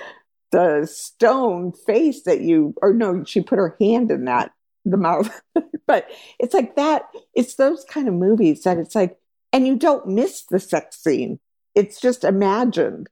the 0.55 0.87
stone 0.89 1.73
face 1.85 2.23
that 2.23 2.39
you 2.39 2.73
or 2.81 2.93
no, 2.93 3.25
she 3.25 3.41
put 3.41 3.59
her 3.59 3.75
hand 3.77 4.09
in 4.09 4.23
that 4.23 4.51
the 4.85 4.95
mouth. 4.95 5.29
but 5.85 6.07
it's 6.39 6.53
like 6.53 6.77
that. 6.77 7.09
It's 7.33 7.55
those 7.55 7.83
kind 7.83 8.07
of 8.07 8.13
movies 8.13 8.63
that 8.63 8.77
it's 8.77 8.95
like, 8.95 9.17
and 9.51 9.67
you 9.67 9.75
don't 9.75 10.07
miss 10.07 10.45
the 10.49 10.61
sex 10.61 11.03
scene. 11.03 11.41
It's 11.75 11.99
just 11.99 12.23
imagined. 12.23 13.09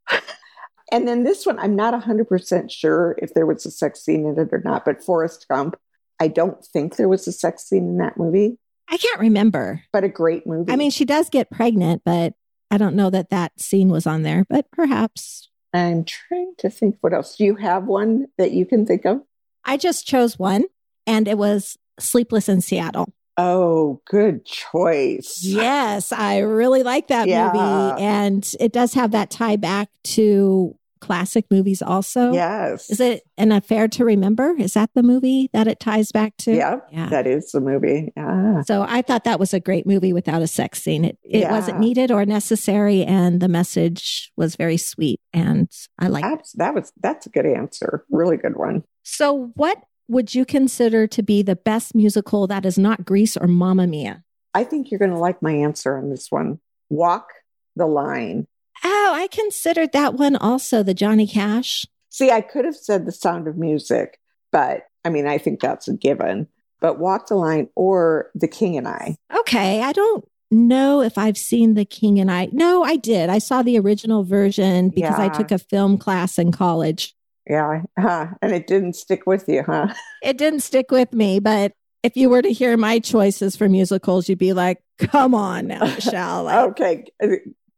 and 0.94 1.06
then 1.06 1.26
this 1.26 1.46
one, 1.46 1.60
I'm 1.60 1.76
not 1.76 2.02
100% 2.02 2.72
sure 2.72 3.18
if 3.18 3.34
there 3.34 3.46
was 3.46 3.66
a 3.66 3.72
sex 3.72 4.00
scene 4.00 4.26
in 4.26 4.40
it 4.40 4.54
or 4.54 4.62
not, 4.64 4.86
but 4.86 5.04
Forrest 5.04 5.46
Gump, 5.50 5.76
I 6.22 6.30
don't 6.30 6.66
think 6.66 6.96
there 6.96 7.10
was 7.10 7.28
a 7.28 7.34
sex 7.34 7.68
scene 7.68 7.90
in 7.90 7.98
that 7.98 8.16
movie. 8.16 8.58
I 8.88 8.96
can't 8.96 9.20
remember. 9.20 9.84
But 9.92 10.06
a 10.06 10.10
great 10.10 10.48
movie. 10.48 10.72
I 10.72 10.78
mean, 10.78 10.92
she 10.92 11.04
does 11.04 11.30
get 11.30 11.52
pregnant, 11.52 12.04
but 12.06 12.36
I 12.72 12.78
don't 12.78 12.96
know 12.96 13.10
that 13.10 13.32
that 13.32 13.60
scene 13.60 13.90
was 13.90 14.08
on 14.08 14.22
there, 14.22 14.46
but 14.50 14.72
perhaps. 14.72 15.50
I'm 15.74 16.06
trying 16.06 16.54
to 16.60 16.70
think 16.70 16.98
what 17.02 17.14
else. 17.14 17.36
Do 17.36 17.46
you 17.46 17.56
have 17.56 17.86
one 17.86 18.28
that 18.38 18.52
you 18.52 18.66
can 18.66 18.86
think 18.86 19.06
of? 19.06 19.22
I 19.66 19.78
just 19.78 20.06
chose 20.06 20.38
one, 20.38 20.66
and 21.08 21.28
it 21.28 21.38
was 21.38 21.78
Sleepless 22.00 22.50
in 22.50 22.62
Seattle. 22.62 23.10
Oh, 23.38 24.02
good 24.06 24.46
choice. 24.46 25.40
Yes, 25.42 26.12
I 26.12 26.40
really 26.40 26.84
like 26.84 27.08
that 27.08 27.28
yeah. 27.28 27.52
movie. 27.54 28.04
And 28.04 28.52
it 28.60 28.72
does 28.72 28.94
have 28.94 29.12
that 29.12 29.32
tie 29.32 29.56
back 29.56 29.90
to 30.04 30.78
classic 31.04 31.46
movies 31.52 31.82
also. 31.82 32.32
Yes. 32.32 32.90
Is 32.90 33.02
it 33.02 33.24
an 33.38 33.52
affair 33.52 33.90
to 33.90 34.06
remember? 34.06 34.56
Is 34.58 34.74
that 34.74 34.90
the 34.96 35.04
movie 35.04 35.50
that 35.52 35.68
it 35.68 35.82
ties 35.82 36.14
back 36.14 36.38
to? 36.38 36.56
Yeah, 36.56 36.78
yeah. 36.92 37.10
that 37.10 37.28
is 37.28 37.52
the 37.52 37.60
movie. 37.60 38.14
Yeah. 38.16 38.62
So 38.62 38.86
I 38.88 39.02
thought 39.02 39.26
that 39.26 39.38
was 39.38 39.54
a 39.54 39.60
great 39.60 39.86
movie 39.86 40.14
without 40.14 40.42
a 40.42 40.48
sex 40.48 40.82
scene. 40.82 41.04
It 41.04 41.18
it 41.24 41.42
yeah. 41.42 41.52
wasn't 41.52 41.80
needed 41.80 42.10
or 42.10 42.26
necessary 42.26 43.04
and 43.04 43.42
the 43.42 43.50
message 43.50 44.32
was 44.38 44.56
very 44.56 44.78
sweet 44.78 45.20
and 45.34 45.70
I 46.00 46.08
like 46.08 46.24
that 46.56 46.74
was 46.74 46.94
that's 47.02 47.26
a 47.26 47.30
good 47.30 47.46
answer. 47.46 48.06
Really 48.10 48.38
good 48.38 48.56
one. 48.56 48.84
So 49.04 49.52
what 49.56 49.84
would 50.08 50.34
you 50.34 50.46
consider 50.46 51.06
to 51.08 51.22
be 51.22 51.42
the 51.42 51.58
best 51.58 51.94
musical 51.94 52.48
that 52.48 52.66
is 52.66 52.78
not 52.78 53.04
Grease 53.04 53.36
or 53.36 53.48
Mamma 53.48 53.88
Mia? 53.88 54.24
I 54.54 54.64
think 54.64 54.90
you're 54.90 55.00
going 55.00 55.12
to 55.12 55.18
like 55.18 55.42
my 55.42 55.52
answer 55.52 55.98
on 55.98 56.10
this 56.10 56.28
one. 56.30 56.60
Walk 56.90 57.28
the 57.76 57.88
line. 57.88 58.48
Oh, 58.84 59.12
I 59.14 59.28
considered 59.28 59.92
that 59.94 60.16
one 60.16 60.36
also, 60.36 60.84
the 60.84 60.94
Johnny 60.94 61.28
Cash. 61.28 61.86
See, 62.10 62.32
I 62.32 62.42
could 62.42 62.66
have 62.66 62.76
said 62.76 63.06
the 63.06 63.12
sound 63.12 63.48
of 63.48 63.58
music, 63.58 64.20
but 64.52 64.88
I 65.06 65.10
mean, 65.10 65.28
I 65.28 65.38
think 65.38 65.60
that's 65.60 65.88
a 65.88 65.94
given. 65.94 66.48
But 66.80 67.00
Walk 67.00 67.28
the 67.28 67.36
Line 67.36 67.70
or 67.76 68.30
The 68.36 68.48
King 68.48 68.78
and 68.78 68.88
I. 68.88 69.16
Okay. 69.40 69.82
I 69.82 69.94
don't 69.94 70.26
know 70.52 71.02
if 71.02 71.18
I've 71.18 71.38
seen 71.38 71.76
The 71.76 71.86
King 71.86 72.20
and 72.20 72.30
I. 72.30 72.50
No, 72.52 72.84
I 72.84 72.98
did. 72.98 73.30
I 73.30 73.40
saw 73.40 73.64
the 73.64 73.80
original 73.80 74.24
version 74.24 74.90
because 74.90 75.18
yeah. 75.18 75.24
I 75.24 75.30
took 75.30 75.52
a 75.52 75.60
film 75.60 75.98
class 75.98 76.38
in 76.38 76.52
college. 76.52 77.16
Yeah. 77.50 77.84
Huh. 77.98 78.28
And 78.42 78.52
it 78.52 78.68
didn't 78.68 78.94
stick 78.94 79.26
with 79.26 79.48
you, 79.48 79.64
huh? 79.64 79.94
It 80.22 80.38
didn't 80.38 80.60
stick 80.60 80.92
with 80.92 81.14
me. 81.14 81.40
But 81.40 81.74
if 82.04 82.18
you 82.18 82.30
were 82.30 82.42
to 82.42 82.52
hear 82.52 82.76
my 82.76 83.00
choices 83.00 83.56
for 83.56 83.70
musicals, 83.70 84.28
you'd 84.28 84.38
be 84.38 84.54
like, 84.54 84.82
come 85.00 85.34
on 85.34 85.68
now, 85.68 85.80
Michelle. 85.96 86.50
okay. 86.70 87.06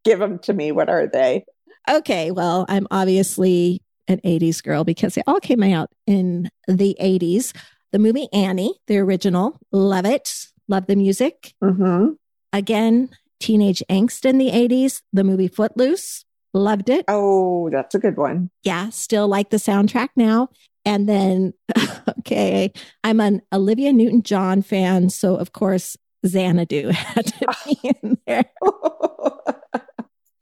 Give 0.06 0.20
them 0.20 0.40
to 0.40 0.54
me. 0.54 0.72
What 0.72 0.90
are 0.90 1.08
they? 1.08 1.46
Okay. 1.90 2.32
Well, 2.32 2.66
I'm 2.70 2.88
obviously 2.92 3.82
an 4.08 4.20
80s 4.24 4.64
girl 4.64 4.84
because 4.84 5.16
they 5.16 5.24
all 5.28 5.40
came 5.40 5.64
out 5.64 5.90
in 6.08 6.50
the 6.68 6.96
80s. 7.02 7.56
The 7.92 8.00
movie 8.00 8.28
Annie, 8.32 8.80
the 8.88 9.00
original, 9.00 9.60
love 9.72 10.06
it. 10.06 10.48
Love 10.68 10.88
the 10.88 10.96
music. 10.96 11.54
Mm-hmm. 11.64 12.14
Again, 12.54 13.10
teenage 13.40 13.84
angst 13.90 14.26
in 14.26 14.38
the 14.38 14.52
80s. 14.52 15.02
The 15.14 15.24
movie 15.24 15.48
Footloose, 15.48 16.26
Loved 16.56 16.90
it. 16.90 17.04
Oh, 17.10 17.70
that's 17.70 17.96
a 17.96 18.00
good 18.00 18.16
one. 18.16 18.50
Yeah, 18.64 18.90
still 18.90 19.28
like 19.28 19.50
the 19.50 19.58
soundtrack 19.58 20.08
now. 20.16 20.48
And 20.86 21.10
then, 21.10 21.54
okay, 22.20 22.72
I'm 23.04 23.20
an 23.20 23.42
Olivia 23.52 23.92
Newton 23.92 24.24
John 24.24 24.62
fan. 24.62 25.10
So, 25.10 25.36
of 25.36 25.52
course, 25.52 25.98
Xanadu 26.26 26.88
had 26.92 27.26
to 27.26 27.56
be 27.66 27.78
in 27.84 28.18
there. 28.26 28.46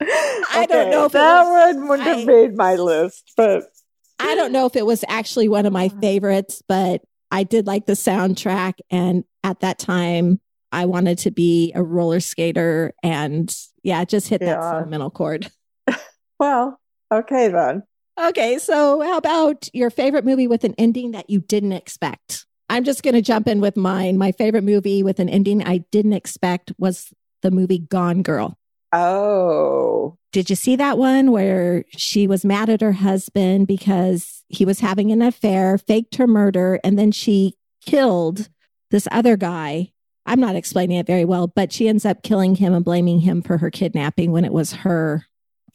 I 0.09 0.65
don't 0.69 0.91
know 0.91 1.05
if 1.05 1.11
that 1.13 1.43
was, 1.43 1.75
one 1.75 1.87
would 1.87 1.99
have 2.01 2.19
I, 2.19 2.25
made 2.25 2.55
my 2.55 2.75
list, 2.75 3.33
but 3.35 3.63
I 4.19 4.35
don't 4.35 4.51
know 4.51 4.65
if 4.65 4.75
it 4.75 4.85
was 4.85 5.03
actually 5.07 5.49
one 5.49 5.65
of 5.65 5.73
my 5.73 5.89
favorites, 5.89 6.61
but 6.67 7.01
I 7.31 7.43
did 7.43 7.67
like 7.67 7.85
the 7.85 7.93
soundtrack. 7.93 8.75
And 8.89 9.23
at 9.43 9.59
that 9.61 9.79
time, 9.79 10.39
I 10.71 10.85
wanted 10.85 11.19
to 11.19 11.31
be 11.31 11.71
a 11.75 11.83
roller 11.83 12.19
skater 12.19 12.93
and 13.03 13.55
yeah, 13.83 14.05
just 14.05 14.27
hit 14.27 14.41
yeah. 14.41 14.55
that 14.55 14.71
sentimental 14.71 15.09
chord. 15.09 15.51
Well, 16.39 16.77
okay 17.09 17.47
then. 17.47 17.83
Okay, 18.19 18.57
so 18.57 19.01
how 19.01 19.15
about 19.15 19.69
your 19.71 19.89
favorite 19.89 20.25
movie 20.25 20.47
with 20.47 20.65
an 20.65 20.75
ending 20.77 21.11
that 21.11 21.29
you 21.29 21.39
didn't 21.39 21.71
expect? 21.71 22.45
I'm 22.69 22.83
just 22.83 23.01
going 23.01 23.13
to 23.13 23.21
jump 23.21 23.47
in 23.47 23.61
with 23.61 23.77
mine. 23.77 24.17
My 24.17 24.33
favorite 24.33 24.63
movie 24.63 25.03
with 25.03 25.19
an 25.19 25.29
ending 25.29 25.63
I 25.63 25.79
didn't 25.91 26.13
expect 26.13 26.73
was 26.77 27.13
the 27.43 27.51
movie 27.51 27.79
Gone 27.79 28.23
Girl. 28.23 28.57
Oh. 28.93 30.17
Did 30.31 30.49
you 30.49 30.55
see 30.55 30.75
that 30.75 30.97
one 30.97 31.31
where 31.31 31.83
she 31.97 32.27
was 32.27 32.45
mad 32.45 32.69
at 32.69 32.81
her 32.81 32.91
husband 32.91 33.67
because 33.67 34.43
he 34.47 34.65
was 34.65 34.79
having 34.79 35.11
an 35.11 35.21
affair, 35.21 35.77
faked 35.77 36.15
her 36.15 36.27
murder, 36.27 36.79
and 36.83 36.97
then 36.97 37.11
she 37.11 37.55
killed 37.85 38.49
this 38.91 39.07
other 39.11 39.35
guy. 39.35 39.91
I'm 40.25 40.39
not 40.39 40.55
explaining 40.55 40.97
it 40.97 41.07
very 41.07 41.25
well, 41.25 41.47
but 41.47 41.73
she 41.73 41.87
ends 41.89 42.05
up 42.05 42.23
killing 42.23 42.55
him 42.55 42.73
and 42.73 42.85
blaming 42.85 43.19
him 43.19 43.41
for 43.41 43.57
her 43.57 43.69
kidnapping 43.69 44.31
when 44.31 44.45
it 44.45 44.53
was 44.53 44.71
her 44.73 45.25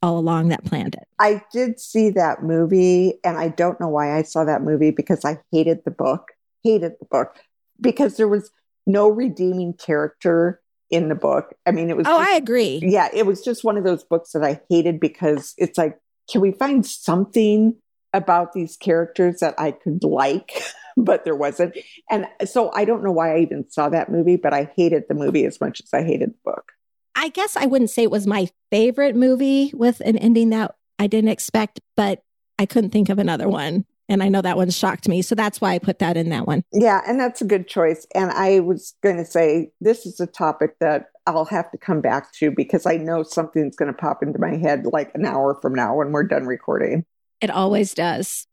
all 0.01 0.17
along 0.19 0.49
that 0.49 0.65
planned 0.65 0.95
it. 0.95 1.07
I 1.19 1.43
did 1.53 1.81
see 1.81 2.11
that 2.11 2.43
movie, 2.43 3.15
and 3.25 3.37
I 3.37 3.49
don't 3.49 3.81
know 3.81 3.89
why 3.89 4.17
I 4.17 4.23
saw 4.23 4.45
that 4.45 4.63
movie 4.63 4.93
because 4.93 5.25
I 5.25 5.39
hated 5.51 5.81
the 5.85 5.91
book. 5.91 6.29
Hated 6.63 6.93
the 7.01 7.07
book 7.07 7.37
because 7.81 8.17
there 8.17 8.29
was 8.29 8.51
no 8.87 9.09
redeeming 9.09 9.75
character 9.75 10.61
in 10.91 11.09
the 11.09 11.15
book. 11.15 11.55
I 11.67 11.71
mean, 11.71 11.91
it 11.91 11.97
was. 11.97 12.07
Oh, 12.07 12.19
just, 12.19 12.31
I 12.31 12.37
agree. 12.37 12.81
Yeah, 12.83 13.09
it 13.13 13.27
was 13.27 13.45
just 13.45 13.65
one 13.65 13.77
of 13.77 13.85
those 13.85 14.05
books 14.05 14.33
that 14.33 14.43
I 14.43 14.61
hated 14.69 15.01
because 15.01 15.55
it's 15.59 15.79
like, 15.79 15.99
can 16.31 16.41
we 16.41 16.53
find 16.53 16.85
something 16.85 17.77
about 18.13 18.53
these 18.53 18.77
characters 18.77 19.41
that 19.41 19.55
I 19.59 19.73
could 19.73 20.03
like? 20.05 20.63
but 20.97 21.25
there 21.25 21.37
wasn't. 21.37 21.77
And 22.11 22.27
so 22.45 22.71
I 22.75 22.85
don't 22.85 23.05
know 23.05 23.13
why 23.13 23.37
I 23.37 23.41
even 23.41 23.69
saw 23.71 23.89
that 23.89 24.11
movie, 24.11 24.37
but 24.37 24.53
I 24.53 24.71
hated 24.77 25.05
the 25.09 25.15
movie 25.15 25.45
as 25.45 25.61
much 25.61 25.81
as 25.81 25.91
I 25.93 26.03
hated 26.03 26.31
the 26.31 26.51
book. 26.51 26.73
I 27.15 27.29
guess 27.29 27.57
I 27.57 27.67
wouldn't 27.67 27.91
say 27.91 28.03
it 28.05 28.11
was 28.11 28.27
my 28.27 28.49
favorite 28.71 29.17
movie 29.17 29.73
with 29.75 30.01
an 30.01 30.17
ending 30.17 30.51
that 30.51 30.75
I 30.99 31.07
didn't 31.07 31.31
expect, 31.31 31.81
but 31.97 32.23
I 32.59 32.67
couldn't 32.67 32.91
think 32.91 33.09
of 33.09 33.19
another 33.19 33.49
one. 33.49 33.87
And 34.09 34.23
I 34.23 34.29
know 34.29 34.41
that 34.41 34.57
one 34.57 34.71
shocked 34.71 35.09
me. 35.09 35.21
So 35.23 35.35
that's 35.35 35.61
why 35.61 35.75
I 35.75 35.79
put 35.79 35.99
that 35.99 36.17
in 36.17 36.31
that 36.31 36.47
one. 36.47 36.65
Yeah, 36.73 37.03
and 37.07 37.21
that's 37.21 37.43
a 37.43 37.45
good 37.45 37.69
choice. 37.69 38.07
And 38.15 38.31
I 38.31 38.61
was 38.61 38.95
going 39.03 39.17
to 39.17 39.25
say, 39.25 39.71
this 39.81 40.07
is 40.07 40.19
a 40.19 40.27
topic 40.27 40.79
that 40.81 41.11
I'll 41.27 41.45
have 41.45 41.71
to 41.73 41.79
come 41.79 42.01
back 42.01 42.33
to 42.35 42.51
because 42.51 42.87
I 42.87 42.97
know 42.97 43.23
something's 43.23 43.77
going 43.77 43.93
to 43.93 43.99
pop 43.99 44.23
into 44.23 44.39
my 44.39 44.57
head 44.57 44.87
like 44.87 45.15
an 45.15 45.27
hour 45.27 45.59
from 45.61 45.75
now 45.75 45.97
when 45.97 46.11
we're 46.13 46.25
done 46.25 46.47
recording. 46.47 47.05
It 47.41 47.51
always 47.51 47.93
does. 47.93 48.47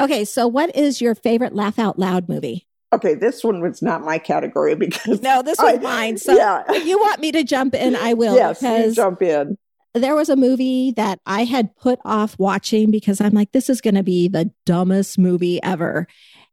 Okay, 0.00 0.24
so 0.24 0.48
what 0.48 0.74
is 0.74 1.00
your 1.00 1.14
favorite 1.14 1.54
laugh 1.54 1.78
out 1.78 1.98
loud 1.98 2.28
movie? 2.28 2.66
Okay, 2.92 3.14
this 3.14 3.44
one 3.44 3.60
was 3.60 3.82
not 3.82 4.02
my 4.02 4.18
category 4.18 4.74
because 4.74 5.20
no, 5.22 5.42
this 5.42 5.58
was 5.58 5.78
I, 5.78 5.80
mine. 5.80 6.18
So 6.18 6.34
yeah. 6.34 6.64
if 6.68 6.86
you 6.86 6.98
want 6.98 7.20
me 7.20 7.32
to 7.32 7.44
jump 7.44 7.74
in, 7.74 7.96
I 7.96 8.14
will. 8.14 8.34
Yes, 8.34 8.62
you 8.62 8.94
jump 8.94 9.22
in 9.22 9.58
there 9.94 10.14
was 10.14 10.28
a 10.28 10.36
movie 10.36 10.92
that 10.92 11.20
I 11.26 11.44
had 11.44 11.76
put 11.76 11.98
off 12.04 12.38
watching 12.38 12.90
because 12.90 13.20
I'm 13.20 13.32
like, 13.32 13.52
this 13.52 13.68
is 13.68 13.80
going 13.80 13.94
to 13.94 14.02
be 14.02 14.28
the 14.28 14.50
dumbest 14.64 15.18
movie 15.18 15.62
ever. 15.62 16.06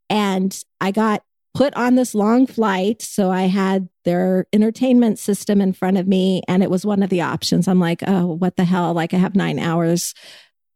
And 0.10 0.58
I 0.82 0.92
got 0.92 1.24
put 1.54 1.74
on 1.76 1.96
this 1.96 2.14
long 2.14 2.48
flight. 2.48 3.02
So 3.02 3.32
I 3.32 3.44
had 3.44 3.90
their 4.06 4.46
entertainment 4.54 5.20
system 5.20 5.62
in 5.62 5.74
front 5.74 5.98
of 5.98 6.08
me, 6.08 6.42
and 6.48 6.64
it 6.64 6.70
was 6.70 6.86
one 6.86 7.04
of 7.04 7.10
the 7.10 7.22
options. 7.22 7.68
I'm 7.68 7.80
like, 7.80 8.04
oh, 8.08 8.28
what 8.28 8.56
the 8.56 8.66
hell? 8.66 8.94
Like, 8.94 9.14
I 9.14 9.18
have 9.18 9.36
nine 9.36 9.60
hours. 9.60 10.14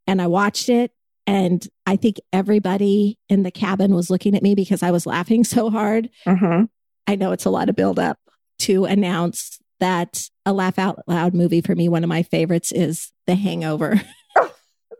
And 0.07 0.21
I 0.21 0.27
watched 0.27 0.69
it. 0.69 0.91
And 1.25 1.65
I 1.85 1.95
think 1.95 2.17
everybody 2.33 3.17
in 3.29 3.43
the 3.43 3.51
cabin 3.51 3.95
was 3.95 4.09
looking 4.09 4.35
at 4.35 4.43
me 4.43 4.55
because 4.55 4.83
I 4.83 4.91
was 4.91 5.05
laughing 5.05 5.43
so 5.45 5.69
hard. 5.69 6.09
Mm-hmm. 6.25 6.65
I 7.07 7.15
know 7.15 7.31
it's 7.31 7.45
a 7.45 7.49
lot 7.49 7.69
of 7.69 7.75
buildup 7.75 8.19
to 8.59 8.85
announce 8.85 9.59
that 9.79 10.29
a 10.45 10.53
laugh 10.53 10.79
out 10.79 10.99
loud 11.07 11.33
movie 11.33 11.61
for 11.61 11.75
me, 11.75 11.89
one 11.89 12.03
of 12.03 12.09
my 12.09 12.23
favorites 12.23 12.71
is 12.71 13.11
The 13.27 13.35
Hangover. 13.35 14.01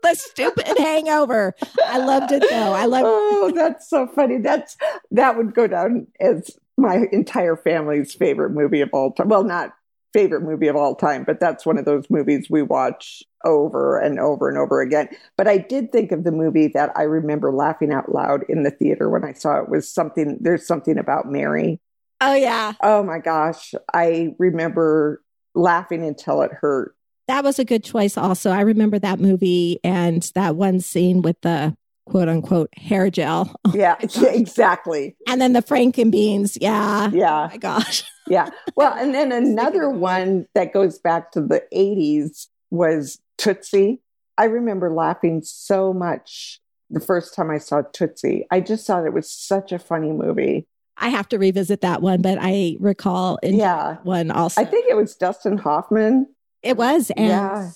the 0.03 0.15
stupid 0.15 0.77
hangover. 0.77 1.55
I 1.87 1.97
loved 1.97 2.31
it 2.31 2.43
though. 2.49 2.73
I 2.73 2.85
love 2.85 3.03
Oh, 3.05 3.51
that's 3.55 3.89
so 3.89 4.05
funny. 4.07 4.37
That's 4.37 4.77
that 5.11 5.37
would 5.37 5.55
go 5.55 5.65
down 5.65 6.07
as 6.19 6.51
my 6.77 7.05
entire 7.11 7.55
family's 7.55 8.13
favorite 8.13 8.51
movie 8.51 8.81
of 8.81 8.89
all 8.93 9.11
time. 9.13 9.29
Well, 9.29 9.43
not 9.43 9.73
favorite 10.13 10.43
movie 10.43 10.67
of 10.67 10.75
all 10.75 10.95
time, 10.95 11.23
but 11.23 11.39
that's 11.39 11.65
one 11.65 11.77
of 11.77 11.85
those 11.85 12.09
movies 12.09 12.47
we 12.49 12.61
watch 12.61 13.23
over 13.45 13.97
and 13.97 14.19
over 14.19 14.47
and 14.47 14.57
over 14.57 14.79
again. 14.79 15.09
But 15.37 15.47
I 15.47 15.57
did 15.57 15.91
think 15.91 16.11
of 16.11 16.23
the 16.23 16.31
movie 16.31 16.67
that 16.75 16.91
I 16.95 17.03
remember 17.03 17.51
laughing 17.51 17.91
out 17.91 18.13
loud 18.13 18.43
in 18.47 18.63
the 18.63 18.71
theater 18.71 19.09
when 19.09 19.23
I 19.23 19.33
saw 19.33 19.57
it 19.59 19.69
was 19.69 19.89
something 19.89 20.37
there's 20.39 20.67
something 20.67 20.97
about 20.97 21.31
Mary. 21.31 21.79
Oh, 22.25 22.35
yeah. 22.35 22.73
Oh, 22.81 23.03
my 23.03 23.19
gosh. 23.19 23.73
I 23.93 24.33
remember 24.39 25.21
laughing 25.55 26.05
until 26.05 26.41
it 26.41 26.51
hurt. 26.51 26.95
That 27.27 27.43
was 27.43 27.59
a 27.59 27.65
good 27.65 27.83
choice, 27.83 28.17
also. 28.17 28.49
I 28.49 28.61
remember 28.61 28.97
that 28.99 29.19
movie 29.19 29.79
and 29.83 30.23
that 30.35 30.55
one 30.55 30.79
scene 30.79 31.21
with 31.21 31.39
the 31.41 31.75
quote 32.05 32.27
unquote 32.29 32.69
hair 32.77 33.09
gel. 33.09 33.53
Oh 33.65 33.71
yeah, 33.75 33.95
yeah, 34.09 34.29
exactly. 34.29 35.15
And 35.27 35.41
then 35.41 35.53
the 35.53 35.61
Frankenbeans. 35.61 36.57
Yeah. 36.61 37.09
Yeah. 37.11 37.45
Oh 37.45 37.47
my 37.47 37.57
gosh. 37.57 38.03
yeah. 38.27 38.49
Well, 38.75 38.93
and 38.93 39.13
then 39.13 39.31
another 39.31 39.89
one 39.89 40.45
that 40.53 40.73
goes 40.73 40.99
back 40.99 41.31
to 41.31 41.41
the 41.41 41.63
80s 41.73 42.47
was 42.69 43.19
Tootsie. 43.37 44.01
I 44.37 44.45
remember 44.45 44.91
laughing 44.91 45.41
so 45.43 45.93
much 45.93 46.61
the 46.89 46.99
first 46.99 47.33
time 47.33 47.49
I 47.49 47.57
saw 47.57 47.81
Tootsie. 47.81 48.45
I 48.51 48.59
just 48.59 48.85
thought 48.85 49.05
it 49.05 49.13
was 49.13 49.31
such 49.31 49.71
a 49.71 49.79
funny 49.79 50.11
movie. 50.11 50.67
I 50.97 51.09
have 51.09 51.27
to 51.29 51.39
revisit 51.39 51.81
that 51.81 52.01
one, 52.01 52.21
but 52.21 52.37
I 52.39 52.77
recall 52.79 53.39
yeah 53.43 53.97
one 54.03 54.31
also. 54.31 54.61
I 54.61 54.65
think 54.65 54.85
it 54.89 54.95
was 54.95 55.15
Dustin 55.15 55.57
Hoffman. 55.57 56.27
It 56.61 56.77
was, 56.77 57.11
and 57.11 57.27
yeah. 57.27 57.71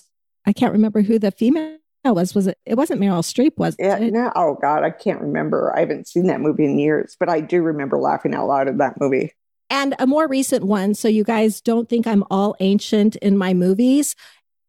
I 0.46 0.52
can't 0.52 0.72
remember 0.72 1.02
who 1.02 1.18
the 1.18 1.30
female 1.30 1.78
was. 2.04 2.34
Was 2.34 2.46
it? 2.46 2.58
It 2.64 2.76
wasn't 2.76 3.00
Meryl 3.00 3.22
Streep, 3.22 3.58
was 3.58 3.76
yeah, 3.78 3.98
it? 3.98 4.12
No, 4.12 4.32
oh 4.34 4.56
God, 4.60 4.82
I 4.82 4.90
can't 4.90 5.20
remember. 5.20 5.74
I 5.76 5.80
haven't 5.80 6.08
seen 6.08 6.26
that 6.28 6.40
movie 6.40 6.64
in 6.64 6.78
years, 6.78 7.16
but 7.18 7.28
I 7.28 7.40
do 7.40 7.62
remember 7.62 7.98
laughing 7.98 8.34
out 8.34 8.46
loud 8.46 8.68
at 8.68 8.78
that 8.78 9.00
movie. 9.00 9.32
And 9.70 9.94
a 9.98 10.06
more 10.06 10.26
recent 10.26 10.64
one, 10.64 10.94
so 10.94 11.08
you 11.08 11.24
guys 11.24 11.60
don't 11.60 11.88
think 11.88 12.06
I'm 12.06 12.24
all 12.30 12.56
ancient 12.60 13.16
in 13.16 13.36
my 13.36 13.52
movies. 13.52 14.16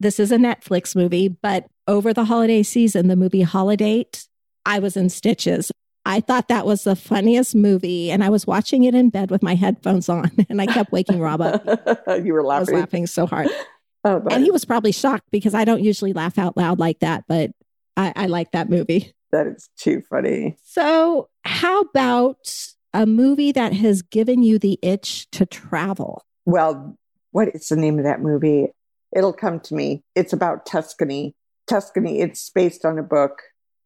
This 0.01 0.19
is 0.19 0.31
a 0.31 0.37
Netflix 0.37 0.95
movie, 0.95 1.29
but 1.29 1.67
over 1.87 2.13
the 2.13 2.25
holiday 2.25 2.63
season, 2.63 3.07
the 3.07 3.15
movie 3.15 3.41
Holidate, 3.41 4.27
I 4.65 4.79
was 4.79 4.97
in 4.97 5.09
stitches. 5.09 5.71
I 6.09 6.21
thought 6.21 6.47
that 6.47 6.65
was 6.65 6.85
the 6.85 6.95
funniest 6.95 7.53
movie. 7.53 8.09
And 8.09 8.23
I 8.23 8.29
was 8.29 8.47
watching 8.47 8.83
it 8.83 8.95
in 8.95 9.11
bed 9.11 9.29
with 9.29 9.43
my 9.43 9.53
headphones 9.53 10.09
on 10.09 10.31
and 10.49 10.59
I 10.59 10.65
kept 10.65 10.91
waking 10.91 11.19
Rob 11.19 11.39
up. 11.39 11.63
you 12.23 12.33
were 12.33 12.43
laughing. 12.43 12.75
I 12.75 12.77
was 12.77 12.81
laughing 12.81 13.07
so 13.07 13.25
hard. 13.25 13.49
Oh, 14.05 14.23
and 14.31 14.45
he 14.45 14.49
was 14.49 14.63
probably 14.63 14.93
shocked 14.93 15.25
because 15.29 15.53
I 15.53 15.65
don't 15.65 15.83
usually 15.83 16.13
laugh 16.13 16.37
out 16.37 16.55
loud 16.55 16.79
like 16.79 16.99
that, 16.99 17.25
but 17.27 17.51
I, 17.97 18.13
I 18.15 18.25
like 18.27 18.53
that 18.53 18.69
movie. 18.69 19.13
That 19.33 19.45
is 19.45 19.67
too 19.77 20.01
funny. 20.09 20.55
So, 20.63 21.27
how 21.43 21.81
about 21.81 22.69
a 22.93 23.05
movie 23.05 23.51
that 23.51 23.73
has 23.73 24.01
given 24.01 24.41
you 24.41 24.57
the 24.57 24.79
itch 24.81 25.29
to 25.31 25.45
travel? 25.45 26.23
Well, 26.45 26.97
what 27.31 27.53
is 27.53 27.67
the 27.67 27.75
name 27.75 27.97
of 27.97 28.05
that 28.05 28.21
movie? 28.21 28.69
It'll 29.13 29.33
come 29.33 29.59
to 29.59 29.75
me. 29.75 30.01
It's 30.15 30.31
about 30.31 30.65
Tuscany. 30.65 31.35
Tuscany, 31.67 32.21
it's 32.21 32.49
based 32.51 32.85
on 32.85 32.97
a 32.97 33.03
book 33.03 33.41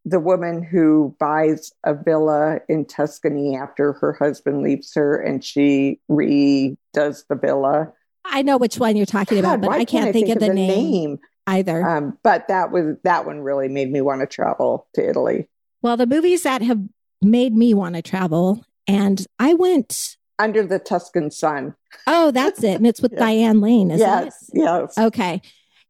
the 0.05 0.19
woman 0.19 0.63
who 0.63 1.15
buys 1.19 1.71
a 1.83 1.93
villa 1.93 2.59
in 2.67 2.85
Tuscany 2.85 3.55
after 3.55 3.93
her 3.93 4.13
husband 4.13 4.61
leaves 4.61 4.93
her 4.95 5.17
and 5.17 5.43
she 5.43 5.99
redoes 6.09 7.25
the 7.27 7.35
villa. 7.39 7.93
I 8.25 8.41
know 8.41 8.57
which 8.57 8.77
one 8.77 8.95
you're 8.95 9.05
talking 9.05 9.39
about, 9.39 9.61
but 9.61 9.71
I 9.71 9.85
can't, 9.85 10.13
think, 10.13 10.27
think, 10.27 10.41
of 10.41 10.47
the, 10.47 10.53
name, 10.53 10.91
name, 10.91 11.19
either. 11.47 11.87
Um, 11.87 12.17
but 12.23 12.47
that 12.47 12.71
was 12.71 12.95
that 13.03 13.25
one 13.25 13.41
really 13.41 13.67
made 13.67 13.91
me 13.91 14.01
want 14.01 14.21
to 14.21 14.27
travel 14.27 14.87
to 14.95 15.07
Italy. 15.07 15.49
Well, 15.81 15.97
the 15.97 16.07
movies 16.07 16.43
that 16.43 16.61
have 16.61 16.81
made 17.21 17.53
me 17.53 17.73
want 17.73 17.95
to 17.95 18.01
travel, 18.01 18.65
and 18.87 19.25
I 19.39 19.53
went 19.53 20.17
under 20.39 20.65
the 20.65 20.79
Tuscan 20.79 21.31
sun. 21.31 21.75
Oh, 22.07 22.31
that's 22.31 22.63
it, 22.63 22.75
and 22.75 22.87
it's 22.87 23.01
with 23.01 23.11
yes. 23.13 23.19
Diane 23.19 23.61
Lane, 23.61 23.91
isn't 23.91 24.07
yes, 24.07 24.49
it? 24.53 24.59
Yes. 24.59 24.97
Okay. 24.97 25.41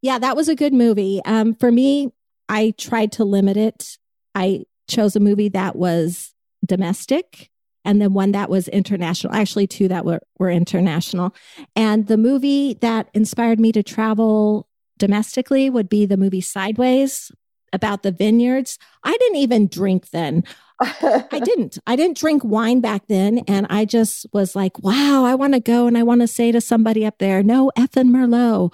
Yeah, 0.01 0.19
that 0.19 0.35
was 0.35 0.49
a 0.49 0.55
good 0.55 0.73
movie. 0.73 1.21
Um, 1.25 1.53
for 1.53 1.71
me, 1.71 2.11
I 2.49 2.73
tried 2.77 3.11
to 3.13 3.23
limit 3.23 3.57
it 3.57 3.97
I 4.35 4.65
chose 4.87 5.15
a 5.15 5.19
movie 5.19 5.49
that 5.49 5.75
was 5.75 6.33
domestic 6.65 7.49
and 7.85 8.01
then 8.01 8.13
one 8.13 8.31
that 8.31 8.49
was 8.49 8.67
international, 8.69 9.33
actually, 9.33 9.67
two 9.67 9.87
that 9.89 10.05
were, 10.05 10.21
were 10.39 10.49
international. 10.49 11.35
And 11.75 12.07
the 12.07 12.17
movie 12.17 12.75
that 12.75 13.09
inspired 13.13 13.59
me 13.59 13.71
to 13.73 13.83
travel 13.83 14.67
domestically 14.97 15.69
would 15.69 15.89
be 15.89 16.05
the 16.05 16.17
movie 16.17 16.41
Sideways 16.41 17.31
about 17.73 18.03
the 18.03 18.11
vineyards. 18.11 18.77
I 19.03 19.11
didn't 19.19 19.37
even 19.37 19.67
drink 19.67 20.11
then. 20.11 20.43
I 20.79 21.41
didn't. 21.43 21.79
I 21.87 21.95
didn't 21.95 22.17
drink 22.17 22.43
wine 22.45 22.79
back 22.79 23.07
then. 23.07 23.39
And 23.47 23.67
I 23.69 23.85
just 23.85 24.27
was 24.31 24.55
like, 24.55 24.79
wow, 24.79 25.25
I 25.25 25.35
want 25.35 25.53
to 25.53 25.59
go 25.59 25.87
and 25.87 25.97
I 25.97 26.03
want 26.03 26.21
to 26.21 26.27
say 26.27 26.51
to 26.51 26.61
somebody 26.61 27.05
up 27.05 27.17
there, 27.17 27.43
no 27.43 27.71
effing 27.77 28.09
Merlot. 28.09 28.73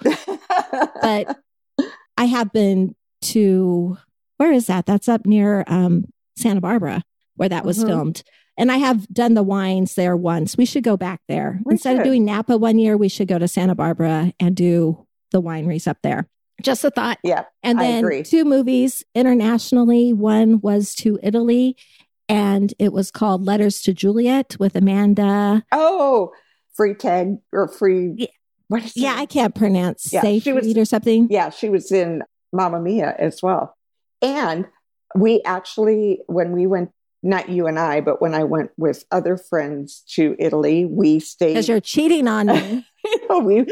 but 1.02 1.38
I 2.16 2.26
have 2.26 2.52
been 2.52 2.94
to 3.22 3.96
where 4.40 4.52
is 4.52 4.68
that? 4.68 4.86
That's 4.86 5.06
up 5.06 5.26
near 5.26 5.64
um, 5.66 6.06
Santa 6.34 6.62
Barbara, 6.62 7.02
where 7.36 7.50
that 7.50 7.66
was 7.66 7.76
mm-hmm. 7.76 7.88
filmed. 7.88 8.22
And 8.56 8.72
I 8.72 8.78
have 8.78 9.06
done 9.08 9.34
the 9.34 9.42
wines 9.42 9.96
there 9.96 10.16
once. 10.16 10.56
We 10.56 10.64
should 10.64 10.82
go 10.82 10.96
back 10.96 11.20
there. 11.28 11.60
We 11.62 11.74
Instead 11.74 11.90
should. 11.92 11.98
of 12.00 12.04
doing 12.04 12.24
Napa 12.24 12.56
one 12.56 12.78
year, 12.78 12.96
we 12.96 13.10
should 13.10 13.28
go 13.28 13.38
to 13.38 13.46
Santa 13.46 13.74
Barbara 13.74 14.32
and 14.40 14.56
do 14.56 15.06
the 15.30 15.42
wineries 15.42 15.86
up 15.86 15.98
there. 16.02 16.26
Just 16.62 16.82
a 16.84 16.90
thought. 16.90 17.18
Yeah. 17.22 17.44
And 17.62 17.78
then 17.78 18.24
two 18.24 18.46
movies 18.46 19.04
internationally. 19.14 20.14
One 20.14 20.62
was 20.62 20.94
to 20.96 21.18
Italy 21.22 21.76
and 22.26 22.72
it 22.78 22.94
was 22.94 23.10
called 23.10 23.44
Letters 23.44 23.82
to 23.82 23.92
Juliet 23.92 24.56
with 24.58 24.74
Amanda. 24.74 25.64
Oh, 25.70 26.32
free 26.72 26.94
tag 26.94 27.36
or 27.52 27.68
free. 27.68 28.14
Yeah. 28.16 28.26
What 28.68 28.84
is 28.84 28.96
yeah, 28.96 29.16
I 29.18 29.26
can't 29.26 29.54
pronounce. 29.54 30.10
Yeah, 30.14 30.22
she 30.38 30.52
was, 30.54 30.78
or 30.78 30.84
something. 30.86 31.28
Yeah, 31.28 31.50
she 31.50 31.68
was 31.68 31.92
in 31.92 32.22
Mamma 32.52 32.80
Mia 32.80 33.14
as 33.18 33.42
well. 33.42 33.76
And 34.22 34.66
we 35.14 35.42
actually, 35.44 36.20
when 36.26 36.52
we 36.52 36.66
went 36.66 36.90
not 37.22 37.48
you 37.48 37.66
and 37.66 37.78
I, 37.78 38.00
but 38.00 38.22
when 38.22 38.34
I 38.34 38.44
went 38.44 38.70
with 38.76 39.04
other 39.10 39.36
friends 39.36 40.02
to 40.14 40.34
Italy, 40.38 40.86
we 40.86 41.20
stayed. 41.20 41.54
Because 41.54 41.68
you're 41.68 41.80
cheating 41.80 42.26
on 42.26 42.46
me. 42.46 42.86
you 43.04 43.28
know, 43.28 43.38
we 43.40 43.66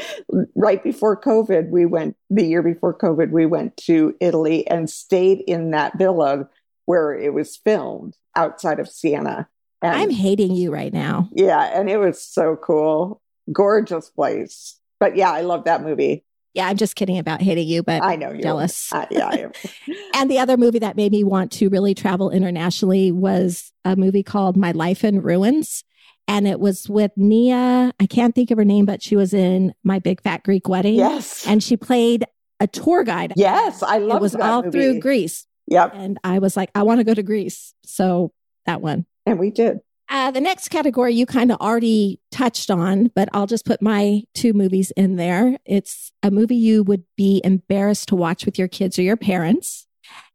right 0.54 0.82
before 0.82 1.18
COVID, 1.18 1.70
we 1.70 1.86
went 1.86 2.16
the 2.30 2.44
year 2.44 2.62
before 2.62 2.96
COVID, 2.96 3.30
we 3.30 3.46
went 3.46 3.76
to 3.78 4.14
Italy 4.20 4.66
and 4.68 4.90
stayed 4.90 5.40
in 5.46 5.70
that 5.70 5.96
villa 5.96 6.48
where 6.84 7.14
it 7.14 7.32
was 7.32 7.56
filmed 7.56 8.16
outside 8.36 8.80
of 8.80 8.88
Siena. 8.88 9.48
And, 9.80 9.94
I'm 9.94 10.10
hating 10.10 10.54
you 10.54 10.72
right 10.72 10.92
now. 10.92 11.28
Yeah, 11.32 11.62
and 11.78 11.88
it 11.88 11.98
was 11.98 12.22
so 12.22 12.56
cool. 12.56 13.20
Gorgeous 13.52 14.10
place. 14.10 14.78
But 14.98 15.16
yeah, 15.16 15.30
I 15.30 15.42
love 15.42 15.64
that 15.64 15.82
movie. 15.82 16.24
Yeah, 16.54 16.66
I'm 16.68 16.76
just 16.76 16.96
kidding 16.96 17.18
about 17.18 17.40
hating 17.42 17.68
you, 17.68 17.82
but 17.82 18.02
I 18.02 18.16
know 18.16 18.30
you're 18.30 18.40
jealous. 18.40 18.90
Yeah, 19.10 19.28
I 19.28 19.36
am. 19.38 19.52
and 20.14 20.30
the 20.30 20.38
other 20.38 20.56
movie 20.56 20.78
that 20.80 20.96
made 20.96 21.12
me 21.12 21.22
want 21.24 21.52
to 21.52 21.68
really 21.68 21.94
travel 21.94 22.30
internationally 22.30 23.12
was 23.12 23.72
a 23.84 23.94
movie 23.96 24.22
called 24.22 24.56
My 24.56 24.72
Life 24.72 25.04
in 25.04 25.20
Ruins. 25.20 25.84
And 26.26 26.46
it 26.48 26.60
was 26.60 26.88
with 26.88 27.12
Nia. 27.16 27.92
I 28.00 28.06
can't 28.06 28.34
think 28.34 28.50
of 28.50 28.58
her 28.58 28.64
name, 28.64 28.84
but 28.86 29.02
she 29.02 29.16
was 29.16 29.32
in 29.32 29.72
My 29.84 29.98
Big 29.98 30.20
Fat 30.20 30.42
Greek 30.42 30.68
Wedding. 30.68 30.94
yes. 30.94 31.46
And 31.46 31.62
she 31.62 31.76
played 31.76 32.24
a 32.60 32.66
tour 32.66 33.04
guide. 33.04 33.34
yes, 33.36 33.82
I 33.82 33.98
love 33.98 34.16
It 34.18 34.22
was 34.22 34.34
all 34.34 34.62
movie. 34.62 34.70
through 34.78 35.00
Greece. 35.00 35.46
Yep. 35.68 35.92
And 35.94 36.18
I 36.24 36.38
was 36.38 36.56
like, 36.56 36.70
I 36.74 36.82
want 36.82 36.98
to 37.00 37.04
go 37.04 37.14
to 37.14 37.22
Greece. 37.22 37.72
So 37.84 38.32
that 38.66 38.80
one. 38.80 39.06
And 39.26 39.38
we 39.38 39.50
did. 39.50 39.78
Uh, 40.10 40.30
the 40.30 40.40
next 40.40 40.68
category 40.68 41.14
you 41.14 41.26
kind 41.26 41.52
of 41.52 41.60
already 41.60 42.18
touched 42.30 42.70
on, 42.70 43.10
but 43.14 43.28
I'll 43.34 43.46
just 43.46 43.66
put 43.66 43.82
my 43.82 44.22
two 44.34 44.54
movies 44.54 44.90
in 44.92 45.16
there. 45.16 45.58
It's 45.66 46.12
a 46.22 46.30
movie 46.30 46.56
you 46.56 46.82
would 46.82 47.04
be 47.16 47.42
embarrassed 47.44 48.08
to 48.08 48.16
watch 48.16 48.46
with 48.46 48.58
your 48.58 48.68
kids 48.68 48.98
or 48.98 49.02
your 49.02 49.18
parents. 49.18 49.86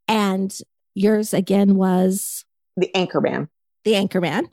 And 0.07 0.55
yours 0.93 1.33
again 1.33 1.75
was 1.75 2.45
The 2.77 2.91
Anchorman. 2.93 3.49
The 3.83 3.93
Anchorman. 3.93 4.49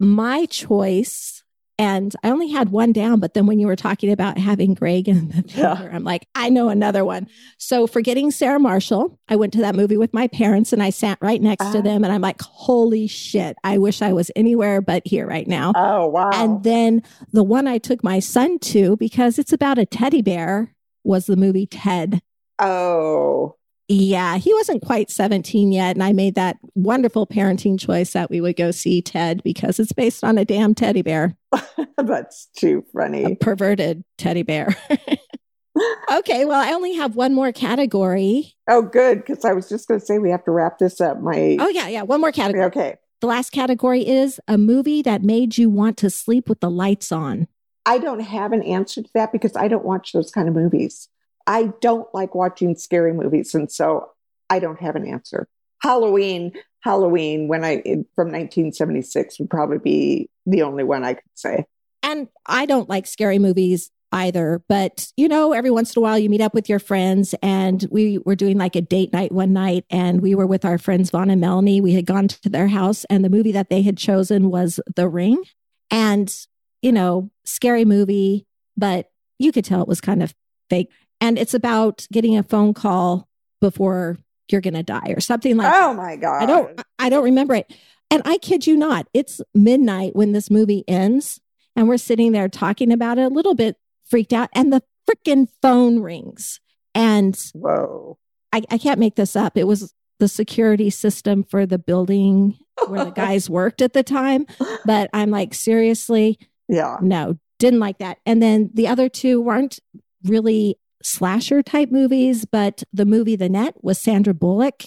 My 0.00 0.46
choice, 0.46 1.41
and 1.82 2.14
I 2.22 2.30
only 2.30 2.48
had 2.48 2.68
one 2.70 2.92
down, 2.92 3.18
but 3.18 3.34
then 3.34 3.46
when 3.46 3.58
you 3.58 3.66
were 3.66 3.76
talking 3.76 4.10
about 4.12 4.38
having 4.38 4.74
Greg 4.74 5.08
in 5.08 5.28
the 5.30 5.44
Yeah. 5.48 5.74
theater, 5.76 5.90
I'm 5.92 6.04
like, 6.04 6.28
I 6.34 6.48
know 6.48 6.68
another 6.68 7.04
one. 7.04 7.26
So, 7.58 7.86
forgetting 7.86 8.30
Sarah 8.30 8.60
Marshall, 8.60 9.18
I 9.28 9.36
went 9.36 9.52
to 9.54 9.60
that 9.60 9.74
movie 9.74 9.96
with 9.96 10.14
my 10.14 10.28
parents 10.28 10.72
and 10.72 10.82
I 10.82 10.90
sat 10.90 11.18
right 11.20 11.42
next 11.42 11.64
Ah. 11.64 11.72
to 11.72 11.82
them. 11.82 12.04
And 12.04 12.12
I'm 12.12 12.20
like, 12.20 12.40
holy 12.42 13.06
shit, 13.08 13.56
I 13.64 13.78
wish 13.78 14.00
I 14.02 14.12
was 14.12 14.30
anywhere 14.36 14.80
but 14.80 15.02
here 15.06 15.26
right 15.26 15.48
now. 15.48 15.72
Oh, 15.74 16.06
wow. 16.06 16.30
And 16.32 16.62
then 16.62 17.02
the 17.32 17.42
one 17.42 17.66
I 17.66 17.78
took 17.78 18.04
my 18.04 18.20
son 18.20 18.58
to, 18.60 18.96
because 18.96 19.38
it's 19.38 19.52
about 19.52 19.78
a 19.78 19.86
teddy 19.86 20.22
bear, 20.22 20.74
was 21.04 21.26
the 21.26 21.36
movie 21.36 21.66
Ted. 21.66 22.20
oh, 22.60 23.56
Yeah, 23.94 24.38
he 24.38 24.54
wasn't 24.54 24.82
quite 24.82 25.10
17 25.10 25.70
yet. 25.70 25.96
And 25.96 26.02
I 26.02 26.12
made 26.12 26.34
that 26.36 26.56
wonderful 26.74 27.26
parenting 27.26 27.78
choice 27.78 28.14
that 28.14 28.30
we 28.30 28.40
would 28.40 28.56
go 28.56 28.70
see 28.70 29.02
Ted 29.02 29.42
because 29.42 29.78
it's 29.78 29.92
based 29.92 30.24
on 30.24 30.38
a 30.38 30.46
damn 30.46 30.74
teddy 30.74 31.02
bear, 31.02 31.36
that's 31.98 32.46
too 32.56 32.84
a 32.88 32.92
funny. 32.98 33.34
perverted 33.34 34.02
teddy 34.16 34.42
bear. 34.44 34.74
okay, 36.12 36.44
well, 36.46 36.60
I 36.60 36.72
only 36.72 36.94
have 36.94 37.16
one 37.16 37.34
more 37.34 37.52
category. 37.52 38.54
Oh, 38.66 38.80
good. 38.80 39.18
Because 39.18 39.44
I 39.44 39.52
was 39.52 39.68
just 39.68 39.88
going 39.88 40.00
to 40.00 40.06
say 40.06 40.18
we 40.18 40.30
have 40.30 40.44
to 40.44 40.52
wrap 40.52 40.78
this 40.78 41.00
up. 41.00 41.20
My 41.20 41.58
Oh, 41.60 41.68
yeah, 41.68 41.88
yeah, 41.88 42.02
one 42.02 42.20
more 42.20 42.32
category. 42.32 42.64
okay. 42.64 42.96
The 43.20 43.26
last 43.26 43.50
category 43.50 44.06
is 44.06 44.40
a 44.48 44.56
movie 44.58 45.02
that 45.02 45.22
made 45.22 45.58
you 45.58 45.68
want 45.70 45.96
to 45.98 46.08
sleep 46.10 46.48
with 46.48 46.60
the 46.60 46.70
lights 46.70 47.12
on. 47.12 47.46
I 47.84 47.98
don't 47.98 48.20
have 48.20 48.52
an 48.52 48.62
answer 48.62 49.02
to 49.02 49.08
that 49.14 49.32
because 49.32 49.54
I 49.54 49.68
don't 49.68 49.84
watch 49.84 50.12
those 50.12 50.30
kind 50.30 50.48
of 50.48 50.54
movies. 50.54 51.08
I 51.46 51.72
don't 51.80 52.12
like 52.14 52.34
watching 52.34 52.76
scary 52.76 53.12
movies, 53.12 53.54
and 53.54 53.70
so 53.70 54.10
I 54.50 54.58
don't 54.58 54.80
have 54.80 54.96
an 54.96 55.06
answer. 55.06 55.48
Halloween, 55.80 56.52
Halloween, 56.80 57.48
when 57.48 57.64
I 57.64 57.82
from 58.14 58.28
1976 58.28 59.38
would 59.38 59.50
probably 59.50 59.78
be 59.78 60.30
the 60.46 60.62
only 60.62 60.84
one 60.84 61.04
I 61.04 61.14
could 61.14 61.22
say. 61.34 61.64
And 62.02 62.28
I 62.46 62.66
don't 62.66 62.88
like 62.88 63.06
scary 63.06 63.38
movies 63.38 63.90
either, 64.12 64.62
but 64.68 65.10
you 65.16 65.26
know, 65.26 65.52
every 65.52 65.70
once 65.70 65.96
in 65.96 66.00
a 66.00 66.02
while 66.02 66.18
you 66.18 66.28
meet 66.28 66.40
up 66.40 66.54
with 66.54 66.68
your 66.68 66.78
friends 66.78 67.34
and 67.42 67.86
we 67.90 68.18
were 68.18 68.36
doing 68.36 68.58
like 68.58 68.76
a 68.76 68.80
date 68.80 69.12
night 69.12 69.32
one 69.32 69.52
night 69.52 69.84
and 69.90 70.20
we 70.20 70.34
were 70.34 70.46
with 70.46 70.64
our 70.64 70.78
friends 70.78 71.10
Vaughn 71.10 71.30
and 71.30 71.40
Melanie. 71.40 71.80
We 71.80 71.94
had 71.94 72.06
gone 72.06 72.28
to 72.28 72.48
their 72.48 72.68
house 72.68 73.04
and 73.04 73.24
the 73.24 73.30
movie 73.30 73.52
that 73.52 73.70
they 73.70 73.82
had 73.82 73.96
chosen 73.96 74.50
was 74.50 74.78
The 74.94 75.08
Ring. 75.08 75.42
And, 75.90 76.34
you 76.82 76.92
know, 76.92 77.30
scary 77.44 77.84
movie, 77.84 78.46
but 78.76 79.10
you 79.38 79.52
could 79.52 79.64
tell 79.64 79.82
it 79.82 79.88
was 79.88 80.00
kind 80.00 80.22
of 80.22 80.34
fake. 80.68 80.90
And 81.22 81.38
it's 81.38 81.54
about 81.54 82.06
getting 82.10 82.36
a 82.36 82.42
phone 82.42 82.74
call 82.74 83.28
before 83.60 84.18
you're 84.50 84.60
going 84.60 84.74
to 84.74 84.82
die 84.82 85.14
or 85.16 85.20
something 85.20 85.56
like 85.56 85.72
oh 85.72 85.94
my 85.94 86.16
god! 86.16 86.42
I 86.42 86.46
don't 86.46 86.82
I 86.98 87.08
don't 87.08 87.24
remember 87.24 87.54
it. 87.54 87.72
And 88.10 88.22
I 88.26 88.36
kid 88.38 88.66
you 88.66 88.76
not, 88.76 89.06
it's 89.14 89.40
midnight 89.54 90.14
when 90.14 90.32
this 90.32 90.50
movie 90.50 90.84
ends 90.86 91.40
and 91.76 91.88
we're 91.88 91.96
sitting 91.96 92.32
there 92.32 92.48
talking 92.48 92.92
about 92.92 93.18
it 93.18 93.22
a 93.22 93.28
little 93.28 93.54
bit 93.54 93.76
freaked 94.04 94.32
out 94.32 94.50
and 94.52 94.72
the 94.72 94.82
freaking 95.08 95.48
phone 95.62 96.00
rings. 96.00 96.60
And 96.94 97.38
Whoa! 97.54 98.18
I, 98.52 98.62
I 98.68 98.76
can't 98.76 98.98
make 99.00 99.14
this 99.14 99.36
up. 99.36 99.56
It 99.56 99.66
was 99.66 99.94
the 100.18 100.28
security 100.28 100.90
system 100.90 101.44
for 101.44 101.66
the 101.66 101.78
building 101.78 102.58
where 102.88 103.04
the 103.04 103.10
guys 103.16 103.48
worked 103.48 103.80
at 103.80 103.92
the 103.92 104.02
time. 104.02 104.46
But 104.84 105.08
I'm 105.12 105.30
like, 105.30 105.54
seriously, 105.54 106.38
yeah. 106.68 106.98
no, 107.00 107.38
didn't 107.58 107.80
like 107.80 107.98
that. 107.98 108.18
And 108.26 108.42
then 108.42 108.70
the 108.74 108.88
other 108.88 109.08
two 109.08 109.40
weren't 109.40 109.78
really 110.24 110.78
slasher 111.04 111.62
type 111.62 111.90
movies, 111.90 112.44
but 112.44 112.82
the 112.92 113.06
movie 113.06 113.36
The 113.36 113.48
Net 113.48 113.74
was 113.82 114.00
Sandra 114.00 114.34
Bullock. 114.34 114.84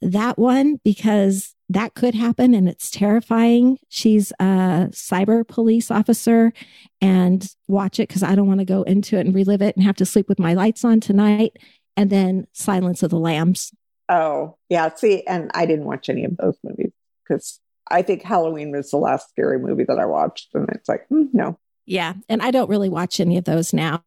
That 0.00 0.38
one, 0.38 0.80
because 0.84 1.54
that 1.68 1.94
could 1.94 2.14
happen 2.14 2.52
and 2.52 2.68
it's 2.68 2.90
terrifying. 2.90 3.78
She's 3.88 4.32
a 4.32 4.88
cyber 4.90 5.46
police 5.46 5.90
officer 5.90 6.52
and 7.00 7.48
watch 7.68 7.98
it 7.98 8.08
because 8.08 8.22
I 8.22 8.34
don't 8.34 8.46
want 8.46 8.60
to 8.60 8.66
go 8.66 8.82
into 8.82 9.16
it 9.16 9.26
and 9.26 9.34
relive 9.34 9.62
it 9.62 9.76
and 9.76 9.84
have 9.84 9.96
to 9.96 10.06
sleep 10.06 10.28
with 10.28 10.38
my 10.38 10.52
lights 10.52 10.84
on 10.84 11.00
tonight. 11.00 11.56
And 11.96 12.10
then 12.10 12.46
Silence 12.52 13.02
of 13.02 13.10
the 13.10 13.18
Lambs. 13.18 13.72
Oh, 14.08 14.56
yeah. 14.68 14.92
See, 14.94 15.24
and 15.26 15.50
I 15.54 15.64
didn't 15.64 15.86
watch 15.86 16.08
any 16.08 16.24
of 16.24 16.36
those 16.36 16.58
movies 16.62 16.92
because 17.22 17.60
I 17.90 18.02
think 18.02 18.22
Halloween 18.22 18.72
was 18.72 18.90
the 18.90 18.96
last 18.96 19.30
scary 19.30 19.58
movie 19.58 19.84
that 19.84 19.98
I 19.98 20.06
watched, 20.06 20.54
and 20.54 20.68
it's 20.70 20.88
like, 20.88 21.06
hmm, 21.08 21.24
no. 21.32 21.58
Yeah. 21.86 22.14
And 22.28 22.42
I 22.42 22.50
don't 22.50 22.70
really 22.70 22.88
watch 22.88 23.20
any 23.20 23.36
of 23.36 23.44
those 23.44 23.72
now. 23.72 24.04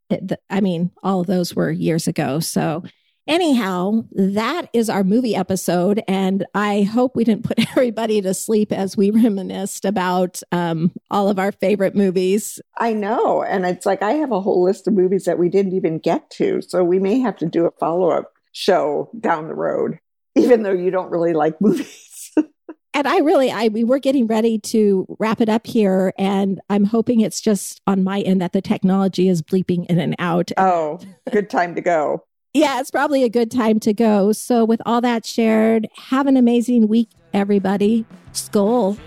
I 0.49 0.61
mean, 0.61 0.91
all 1.03 1.21
of 1.21 1.28
those 1.28 1.55
were 1.55 1.69
years 1.69 2.07
ago. 2.07 2.39
So, 2.39 2.84
anyhow, 3.28 4.05
that 4.11 4.69
is 4.73 4.89
our 4.89 5.03
movie 5.03 5.36
episode. 5.36 6.01
And 6.07 6.45
I 6.55 6.84
hope 6.84 7.15
we 7.15 7.23
didn't 7.23 7.43
put 7.43 7.59
everybody 7.71 8.21
to 8.21 8.34
sleep 8.34 8.71
as 8.71 8.97
we 8.97 9.11
reminisced 9.11 9.86
about 9.86 10.41
um, 10.51 10.91
all 11.11 11.30
of 11.30 11.38
our 11.38 11.51
favorite 11.51 11.95
movies. 11.95 12.59
I 12.78 12.93
know, 12.93 13.43
and 13.43 13.65
it's 13.65 13.86
like 13.86 14.01
I 14.01 14.13
have 14.13 14.32
a 14.32 14.41
whole 14.41 14.63
list 14.63 14.88
of 14.88 14.93
movies 14.93 15.25
that 15.25 15.38
we 15.38 15.49
didn't 15.49 15.73
even 15.73 15.99
get 15.99 16.30
to, 16.32 16.61
so 16.61 16.84
we 16.84 16.99
may 16.99 17.19
have 17.19 17.38
to 17.38 17.45
do 17.45 17.65
a 17.65 17.71
follow 17.71 18.09
up 18.09 18.34
show 18.53 19.09
down 19.19 19.47
the 19.47 19.55
road, 19.55 19.99
even 20.36 20.63
though 20.63 20.71
you 20.71 20.89
don't 20.89 21.11
really 21.11 21.34
like 21.34 21.59
movies. 21.61 22.07
And 22.97 23.07
I 23.07 23.19
really, 23.19 23.51
I 23.51 23.67
we 23.67 23.83
were 23.83 23.99
getting 23.99 24.25
ready 24.25 24.57
to 24.57 25.05
wrap 25.19 25.39
it 25.39 25.49
up 25.49 25.67
here, 25.67 26.13
and 26.17 26.59
I'm 26.67 26.83
hoping 26.83 27.19
it's 27.19 27.39
just 27.39 27.79
on 27.85 28.03
my 28.03 28.21
end 28.21 28.41
that 28.41 28.53
the 28.53 28.61
technology 28.61 29.29
is 29.29 29.43
bleeping 29.43 29.85
in 29.85 29.99
and 29.99 30.15
out. 30.17 30.51
oh, 30.57 30.99
good 31.31 31.47
time 31.47 31.75
to 31.75 31.81
go. 31.81 32.23
Yeah, 32.53 32.79
it's 32.79 32.89
probably 32.89 33.23
a 33.23 33.29
good 33.29 33.51
time 33.51 33.79
to 33.81 33.93
go. 33.93 34.31
So, 34.31 34.65
with 34.65 34.81
all 34.83 34.99
that 35.01 35.27
shared, 35.27 35.87
have 36.09 36.25
an 36.25 36.37
amazing 36.37 36.87
week, 36.87 37.09
everybody. 37.31 38.03
Skull. 38.31 38.97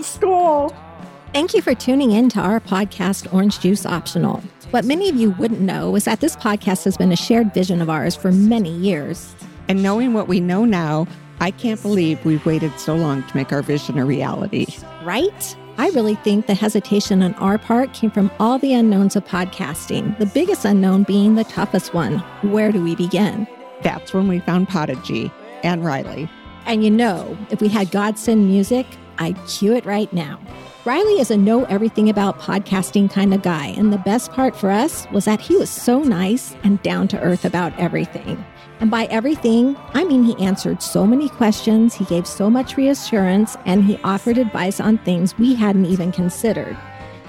School. 0.00 0.74
Thank 1.34 1.52
you 1.52 1.60
for 1.60 1.74
tuning 1.74 2.12
in 2.12 2.30
to 2.30 2.40
our 2.40 2.60
podcast, 2.60 3.30
Orange 3.34 3.60
Juice 3.60 3.84
Optional. 3.84 4.42
What 4.70 4.86
many 4.86 5.10
of 5.10 5.16
you 5.16 5.32
wouldn't 5.32 5.60
know 5.60 5.94
is 5.94 6.04
that 6.04 6.20
this 6.20 6.36
podcast 6.36 6.84
has 6.84 6.96
been 6.96 7.12
a 7.12 7.16
shared 7.16 7.52
vision 7.52 7.82
of 7.82 7.90
ours 7.90 8.16
for 8.16 8.32
many 8.32 8.70
years. 8.70 9.34
And 9.68 9.82
knowing 9.82 10.14
what 10.14 10.28
we 10.28 10.40
know 10.40 10.64
now, 10.64 11.06
I 11.40 11.50
can't 11.50 11.80
believe 11.82 12.24
we've 12.24 12.44
waited 12.46 12.78
so 12.78 12.94
long 12.94 13.22
to 13.24 13.36
make 13.36 13.52
our 13.52 13.62
vision 13.62 13.98
a 13.98 14.04
reality. 14.04 14.66
right? 15.02 15.56
I 15.76 15.88
really 15.90 16.14
think 16.14 16.46
the 16.46 16.54
hesitation 16.54 17.20
on 17.22 17.34
our 17.34 17.58
part 17.58 17.92
came 17.94 18.10
from 18.10 18.30
all 18.38 18.58
the 18.60 18.72
unknowns 18.72 19.16
of 19.16 19.24
podcasting, 19.24 20.16
the 20.18 20.26
biggest 20.26 20.64
unknown 20.64 21.02
being 21.02 21.34
the 21.34 21.42
toughest 21.44 21.92
one. 21.92 22.18
Where 22.42 22.70
do 22.70 22.82
we 22.82 22.94
begin? 22.94 23.48
That's 23.82 24.14
when 24.14 24.28
we 24.28 24.38
found 24.38 24.68
Podigy 24.68 25.32
and 25.64 25.84
Riley. 25.84 26.30
And 26.66 26.84
you 26.84 26.90
know, 26.90 27.36
if 27.50 27.60
we 27.60 27.68
had 27.68 27.90
Godsend 27.90 28.46
music, 28.46 28.86
I'd 29.18 29.36
cue 29.48 29.74
it 29.74 29.84
right 29.84 30.12
now. 30.12 30.38
Riley 30.86 31.18
is 31.18 31.30
a 31.30 31.36
know 31.38 31.64
everything 31.64 32.10
about 32.10 32.38
podcasting 32.40 33.10
kind 33.10 33.32
of 33.32 33.40
guy, 33.40 33.68
and 33.68 33.90
the 33.90 33.96
best 33.96 34.30
part 34.32 34.54
for 34.54 34.70
us 34.70 35.06
was 35.12 35.24
that 35.24 35.40
he 35.40 35.56
was 35.56 35.70
so 35.70 36.02
nice 36.02 36.54
and 36.62 36.82
down 36.82 37.08
to 37.08 37.20
earth 37.20 37.46
about 37.46 37.72
everything. 37.78 38.44
And 38.80 38.90
by 38.90 39.06
everything, 39.06 39.78
I 39.94 40.04
mean 40.04 40.24
he 40.24 40.44
answered 40.44 40.82
so 40.82 41.06
many 41.06 41.30
questions, 41.30 41.94
he 41.94 42.04
gave 42.04 42.26
so 42.26 42.50
much 42.50 42.76
reassurance, 42.76 43.56
and 43.64 43.82
he 43.82 43.96
offered 44.04 44.36
advice 44.36 44.78
on 44.78 44.98
things 44.98 45.38
we 45.38 45.54
hadn't 45.54 45.86
even 45.86 46.12
considered. 46.12 46.76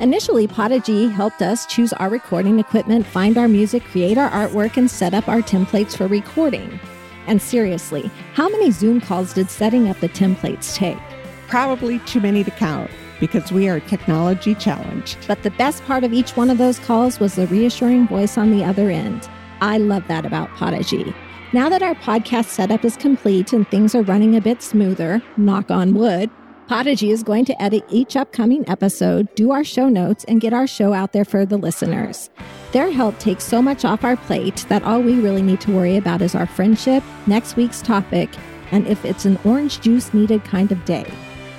Initially, 0.01 0.47
Podigy 0.47 1.07
helped 1.07 1.41
us 1.41 1.65
choose 1.65 1.93
our 1.93 2.09
recording 2.09 2.59
equipment, 2.59 3.05
find 3.05 3.37
our 3.37 3.47
music, 3.47 3.85
create 3.85 4.17
our 4.17 4.29
artwork, 4.31 4.75
and 4.75 4.91
set 4.91 5.13
up 5.13 5.29
our 5.29 5.41
templates 5.41 5.95
for 5.95 6.07
recording. 6.07 6.77
And 7.25 7.41
seriously, 7.41 8.11
how 8.33 8.49
many 8.49 8.71
Zoom 8.71 8.99
calls 8.99 9.33
did 9.33 9.49
setting 9.49 9.87
up 9.87 9.97
the 10.01 10.09
templates 10.09 10.75
take? 10.75 10.99
Probably 11.47 11.99
too 11.99 12.19
many 12.19 12.43
to 12.43 12.51
count 12.51 12.91
because 13.19 13.51
we 13.51 13.67
are 13.67 13.79
technology 13.79 14.55
challenged. 14.55 15.17
But 15.27 15.43
the 15.43 15.51
best 15.51 15.83
part 15.85 16.03
of 16.03 16.13
each 16.13 16.35
one 16.37 16.49
of 16.49 16.57
those 16.57 16.79
calls 16.79 17.19
was 17.19 17.35
the 17.35 17.47
reassuring 17.47 18.07
voice 18.07 18.37
on 18.37 18.51
the 18.51 18.63
other 18.63 18.89
end. 18.89 19.29
I 19.61 19.77
love 19.77 20.07
that 20.07 20.25
about 20.25 20.49
Podigy. 20.55 21.13
Now 21.53 21.69
that 21.69 21.83
our 21.83 21.95
podcast 21.95 22.45
setup 22.45 22.83
is 22.83 22.97
complete 22.97 23.53
and 23.53 23.67
things 23.69 23.95
are 23.95 24.01
running 24.01 24.35
a 24.35 24.41
bit 24.41 24.61
smoother, 24.61 25.21
knock 25.37 25.71
on 25.71 25.93
wood, 25.93 26.29
Podigy 26.67 27.11
is 27.11 27.21
going 27.21 27.45
to 27.45 27.61
edit 27.61 27.85
each 27.89 28.15
upcoming 28.15 28.67
episode, 28.67 29.33
do 29.35 29.51
our 29.51 29.63
show 29.63 29.87
notes, 29.87 30.23
and 30.23 30.41
get 30.41 30.51
our 30.51 30.65
show 30.65 30.93
out 30.93 31.13
there 31.13 31.23
for 31.23 31.45
the 31.45 31.57
listeners. 31.57 32.31
Their 32.71 32.91
help 32.91 33.19
takes 33.19 33.43
so 33.43 33.61
much 33.61 33.85
off 33.85 34.03
our 34.03 34.17
plate 34.17 34.65
that 34.69 34.81
all 34.83 34.99
we 34.99 35.19
really 35.19 35.43
need 35.43 35.61
to 35.61 35.71
worry 35.71 35.95
about 35.95 36.23
is 36.23 36.33
our 36.33 36.47
friendship, 36.47 37.03
next 37.27 37.55
week's 37.55 37.83
topic, 37.83 38.29
and 38.71 38.87
if 38.87 39.05
it's 39.05 39.25
an 39.25 39.37
orange 39.45 39.79
juice 39.79 40.11
needed 40.11 40.43
kind 40.43 40.71
of 40.71 40.83
day. 40.85 41.05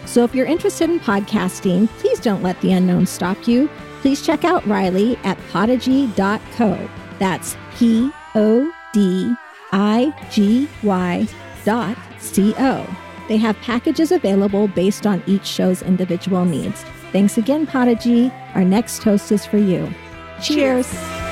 So 0.07 0.24
if 0.24 0.34
you're 0.34 0.46
interested 0.46 0.88
in 0.88 1.00
podcasting, 1.00 1.88
please 1.98 2.20
don't 2.20 2.42
let 2.42 2.61
the 2.61 2.72
unknown 2.72 3.07
stop 3.07 3.46
you. 3.46 3.68
Please 4.00 4.24
check 4.24 4.44
out 4.44 4.66
Riley 4.66 5.16
at 5.24 5.38
podigy.co. 5.50 6.90
That's 7.18 7.57
P 7.76 8.11
O 8.34 8.72
D 8.92 9.34
I 9.72 10.28
G 10.30 10.68
Y 10.82 11.26
dot 11.64 11.98
C 12.18 12.54
O. 12.59 12.96
They 13.28 13.36
have 13.38 13.57
packages 13.57 14.12
available 14.12 14.68
based 14.68 15.07
on 15.07 15.22
each 15.26 15.44
show's 15.44 15.82
individual 15.82 16.44
needs. 16.44 16.84
Thanks 17.11 17.38
again, 17.38 17.66
Podigy. 17.66 18.30
Our 18.54 18.64
next 18.64 19.02
toast 19.02 19.32
is 19.32 19.44
for 19.44 19.59
you. 19.59 19.92
Cheers. 20.40 20.90
Cheers. 20.90 21.26